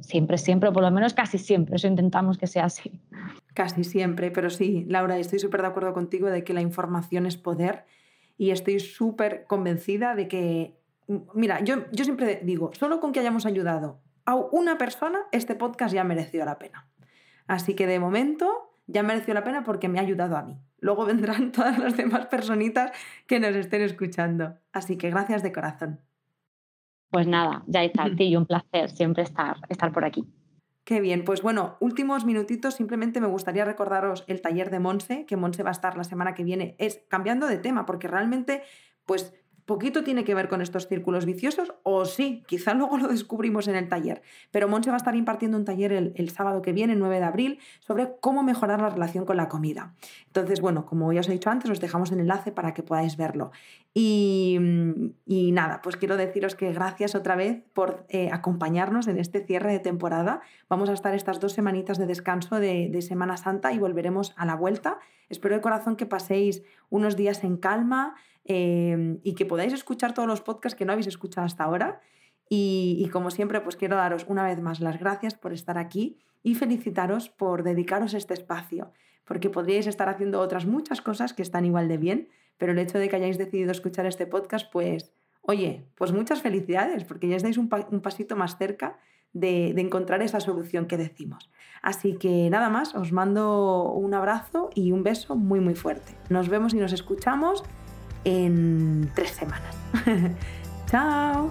Siempre, 0.00 0.36
siempre, 0.36 0.70
o 0.70 0.72
por 0.72 0.82
lo 0.82 0.90
menos 0.90 1.14
casi 1.14 1.38
siempre, 1.38 1.76
eso 1.76 1.86
intentamos 1.86 2.38
que 2.38 2.48
sea 2.48 2.64
así. 2.64 2.90
Casi 3.54 3.84
siempre, 3.84 4.30
pero 4.30 4.50
sí, 4.50 4.84
Laura, 4.88 5.18
estoy 5.18 5.38
súper 5.38 5.62
de 5.62 5.68
acuerdo 5.68 5.92
contigo 5.92 6.30
de 6.30 6.44
que 6.44 6.54
la 6.54 6.62
información 6.62 7.26
es 7.26 7.36
poder 7.36 7.84
y 8.38 8.50
estoy 8.50 8.80
súper 8.80 9.44
convencida 9.46 10.14
de 10.14 10.28
que, 10.28 10.78
mira, 11.34 11.60
yo, 11.60 11.90
yo 11.92 12.04
siempre 12.04 12.40
digo, 12.42 12.70
solo 12.74 12.98
con 13.00 13.12
que 13.12 13.20
hayamos 13.20 13.46
ayudado 13.46 14.00
a 14.24 14.36
una 14.36 14.78
persona, 14.78 15.20
este 15.32 15.54
podcast 15.54 15.94
ya 15.94 16.04
mereció 16.04 16.44
la 16.44 16.58
pena. 16.58 16.88
Así 17.46 17.74
que 17.74 17.86
de 17.86 17.98
momento 17.98 18.72
ya 18.86 19.02
mereció 19.02 19.34
la 19.34 19.44
pena 19.44 19.64
porque 19.64 19.88
me 19.88 19.98
ha 19.98 20.02
ayudado 20.02 20.36
a 20.36 20.42
mí. 20.42 20.58
Luego 20.78 21.04
vendrán 21.06 21.52
todas 21.52 21.78
las 21.78 21.96
demás 21.96 22.26
personitas 22.26 22.92
que 23.26 23.40
nos 23.40 23.54
estén 23.54 23.82
escuchando. 23.82 24.58
Así 24.72 24.96
que 24.96 25.10
gracias 25.10 25.42
de 25.42 25.52
corazón. 25.52 26.00
Pues 27.10 27.26
nada, 27.26 27.62
ya 27.66 27.84
está, 27.84 28.06
y 28.18 28.36
un 28.36 28.46
placer 28.46 28.90
siempre 28.90 29.22
estar, 29.22 29.56
estar 29.68 29.92
por 29.92 30.04
aquí. 30.04 30.24
Qué 30.84 31.00
bien, 31.00 31.24
pues 31.24 31.42
bueno, 31.42 31.76
últimos 31.78 32.24
minutitos, 32.24 32.74
simplemente 32.74 33.20
me 33.20 33.28
gustaría 33.28 33.64
recordaros 33.64 34.24
el 34.26 34.42
taller 34.42 34.68
de 34.68 34.80
Monse, 34.80 35.26
que 35.26 35.36
Monse 35.36 35.62
va 35.62 35.70
a 35.70 35.72
estar 35.72 35.96
la 35.96 36.02
semana 36.02 36.34
que 36.34 36.42
viene, 36.42 36.74
es 36.78 37.04
cambiando 37.08 37.46
de 37.46 37.58
tema, 37.58 37.86
porque 37.86 38.08
realmente, 38.08 38.62
pues 39.06 39.32
poquito 39.64 40.02
tiene 40.02 40.24
que 40.24 40.34
ver 40.34 40.48
con 40.48 40.60
estos 40.60 40.88
círculos 40.88 41.24
viciosos, 41.24 41.74
o 41.82 42.04
sí, 42.04 42.42
quizá 42.46 42.74
luego 42.74 42.98
lo 42.98 43.08
descubrimos 43.08 43.68
en 43.68 43.76
el 43.76 43.88
taller. 43.88 44.22
Pero 44.50 44.68
Monse 44.68 44.90
va 44.90 44.96
a 44.96 44.98
estar 44.98 45.14
impartiendo 45.14 45.56
un 45.56 45.64
taller 45.64 45.92
el, 45.92 46.30
sábado 46.30 46.62
que 46.62 46.72
viene, 46.72 46.94
el 46.94 46.98
9 46.98 47.18
de 47.18 47.24
abril, 47.24 47.58
sobre 47.80 48.16
cómo 48.20 48.42
mejorar 48.42 48.80
la 48.80 48.90
relación 48.90 49.24
con 49.24 49.36
la 49.36 49.48
comida. 49.48 49.94
Entonces, 50.26 50.60
bueno, 50.60 50.86
como 50.86 51.12
ya 51.12 51.20
os 51.20 51.28
he 51.28 51.32
dicho 51.32 51.50
antes, 51.50 51.70
os 51.70 51.80
dejamos 51.80 52.10
el 52.12 52.20
enlace 52.20 52.52
para 52.52 52.74
que 52.74 52.82
podáis 52.82 53.16
verlo. 53.16 53.52
Y, 53.94 54.58
nada, 55.26 55.80
pues 55.82 55.96
quiero 55.96 56.16
deciros 56.16 56.54
que 56.54 56.72
gracias 56.72 57.14
otra 57.14 57.36
vez 57.36 57.62
por 57.74 58.06
eh, 58.08 58.30
acompañarnos 58.32 59.06
en 59.06 59.18
este 59.18 59.44
cierre 59.44 59.72
de 59.72 59.80
temporada. 59.80 60.40
Vamos 60.68 60.88
a 60.88 60.94
estar 60.94 61.14
estas 61.14 61.40
dos 61.40 61.52
semanitas 61.52 61.98
de 61.98 62.06
descanso 62.06 62.58
de, 62.58 62.88
de 62.88 63.02
Semana 63.02 63.36
Santa 63.36 63.72
y 63.72 63.78
volveremos 63.78 64.32
a 64.36 64.46
la 64.46 64.54
vuelta. 64.54 64.98
Espero 65.28 65.54
de 65.54 65.60
corazón 65.60 65.96
que 65.96 66.06
paséis 66.06 66.62
unos 66.90 67.16
días 67.16 67.44
en 67.44 67.56
calma 67.56 68.14
Em, 68.44 69.20
y 69.22 69.34
que 69.34 69.46
podáis 69.46 69.72
escuchar 69.72 70.14
todos 70.14 70.28
los 70.28 70.40
podcasts 70.40 70.76
que 70.76 70.84
no 70.84 70.92
habéis 70.92 71.06
escuchado 71.06 71.46
hasta 71.46 71.64
ahora. 71.64 72.00
Y, 72.48 73.08
como 73.12 73.30
siempre, 73.30 73.60
pues 73.62 73.76
quiero 73.76 73.96
daros 73.96 74.26
una 74.28 74.44
vez 74.44 74.60
más 74.60 74.80
las 74.80 74.98
gracias 74.98 75.32
por 75.34 75.54
estar 75.54 75.78
aquí 75.78 76.18
y 76.42 76.54
felicitaros 76.54 77.30
por 77.30 77.62
dedicaros 77.62 78.12
este 78.12 78.34
espacio, 78.34 78.92
porque 79.24 79.48
podríais 79.48 79.86
estar 79.86 80.10
haciendo 80.10 80.38
otras 80.38 80.66
muchas 80.66 81.00
cosas 81.00 81.32
que 81.32 81.40
están 81.40 81.64
igual 81.64 81.88
de 81.88 81.96
bien, 81.96 82.28
pero 82.58 82.72
el 82.72 82.78
hecho 82.78 82.98
de 82.98 83.08
que 83.08 83.16
hayáis 83.16 83.38
decidido 83.38 83.70
escuchar 83.70 84.04
este 84.04 84.26
podcast, 84.26 84.70
pues, 84.70 85.14
oye, 85.40 85.86
pues 85.94 86.12
muchas 86.12 86.42
felicidades, 86.42 87.04
porque 87.04 87.26
ya 87.26 87.36
estáis 87.36 87.56
un, 87.56 87.70
pasito 87.70 88.36
más 88.36 88.58
cerca 88.58 88.98
de, 89.32 89.68
encontrar 89.80 90.20
esa 90.20 90.40
solución 90.40 90.84
que 90.86 90.98
decimos. 90.98 91.50
Así 91.80 92.18
que 92.18 92.50
nada 92.50 92.68
más, 92.68 92.94
os 92.94 93.12
mando 93.12 93.90
un 93.92 94.12
abrazo 94.12 94.68
y 94.74 94.92
un 94.92 95.02
beso 95.02 95.36
muy 95.36 95.60
muy 95.60 95.74
fuerte. 95.74 96.12
Nos 96.28 96.50
vemos 96.50 96.74
y 96.74 96.76
nos 96.76 96.92
escuchamos 96.92 97.64
en 98.24 99.10
tres 99.14 99.30
semanas. 99.30 99.74
Chao. 100.90 101.50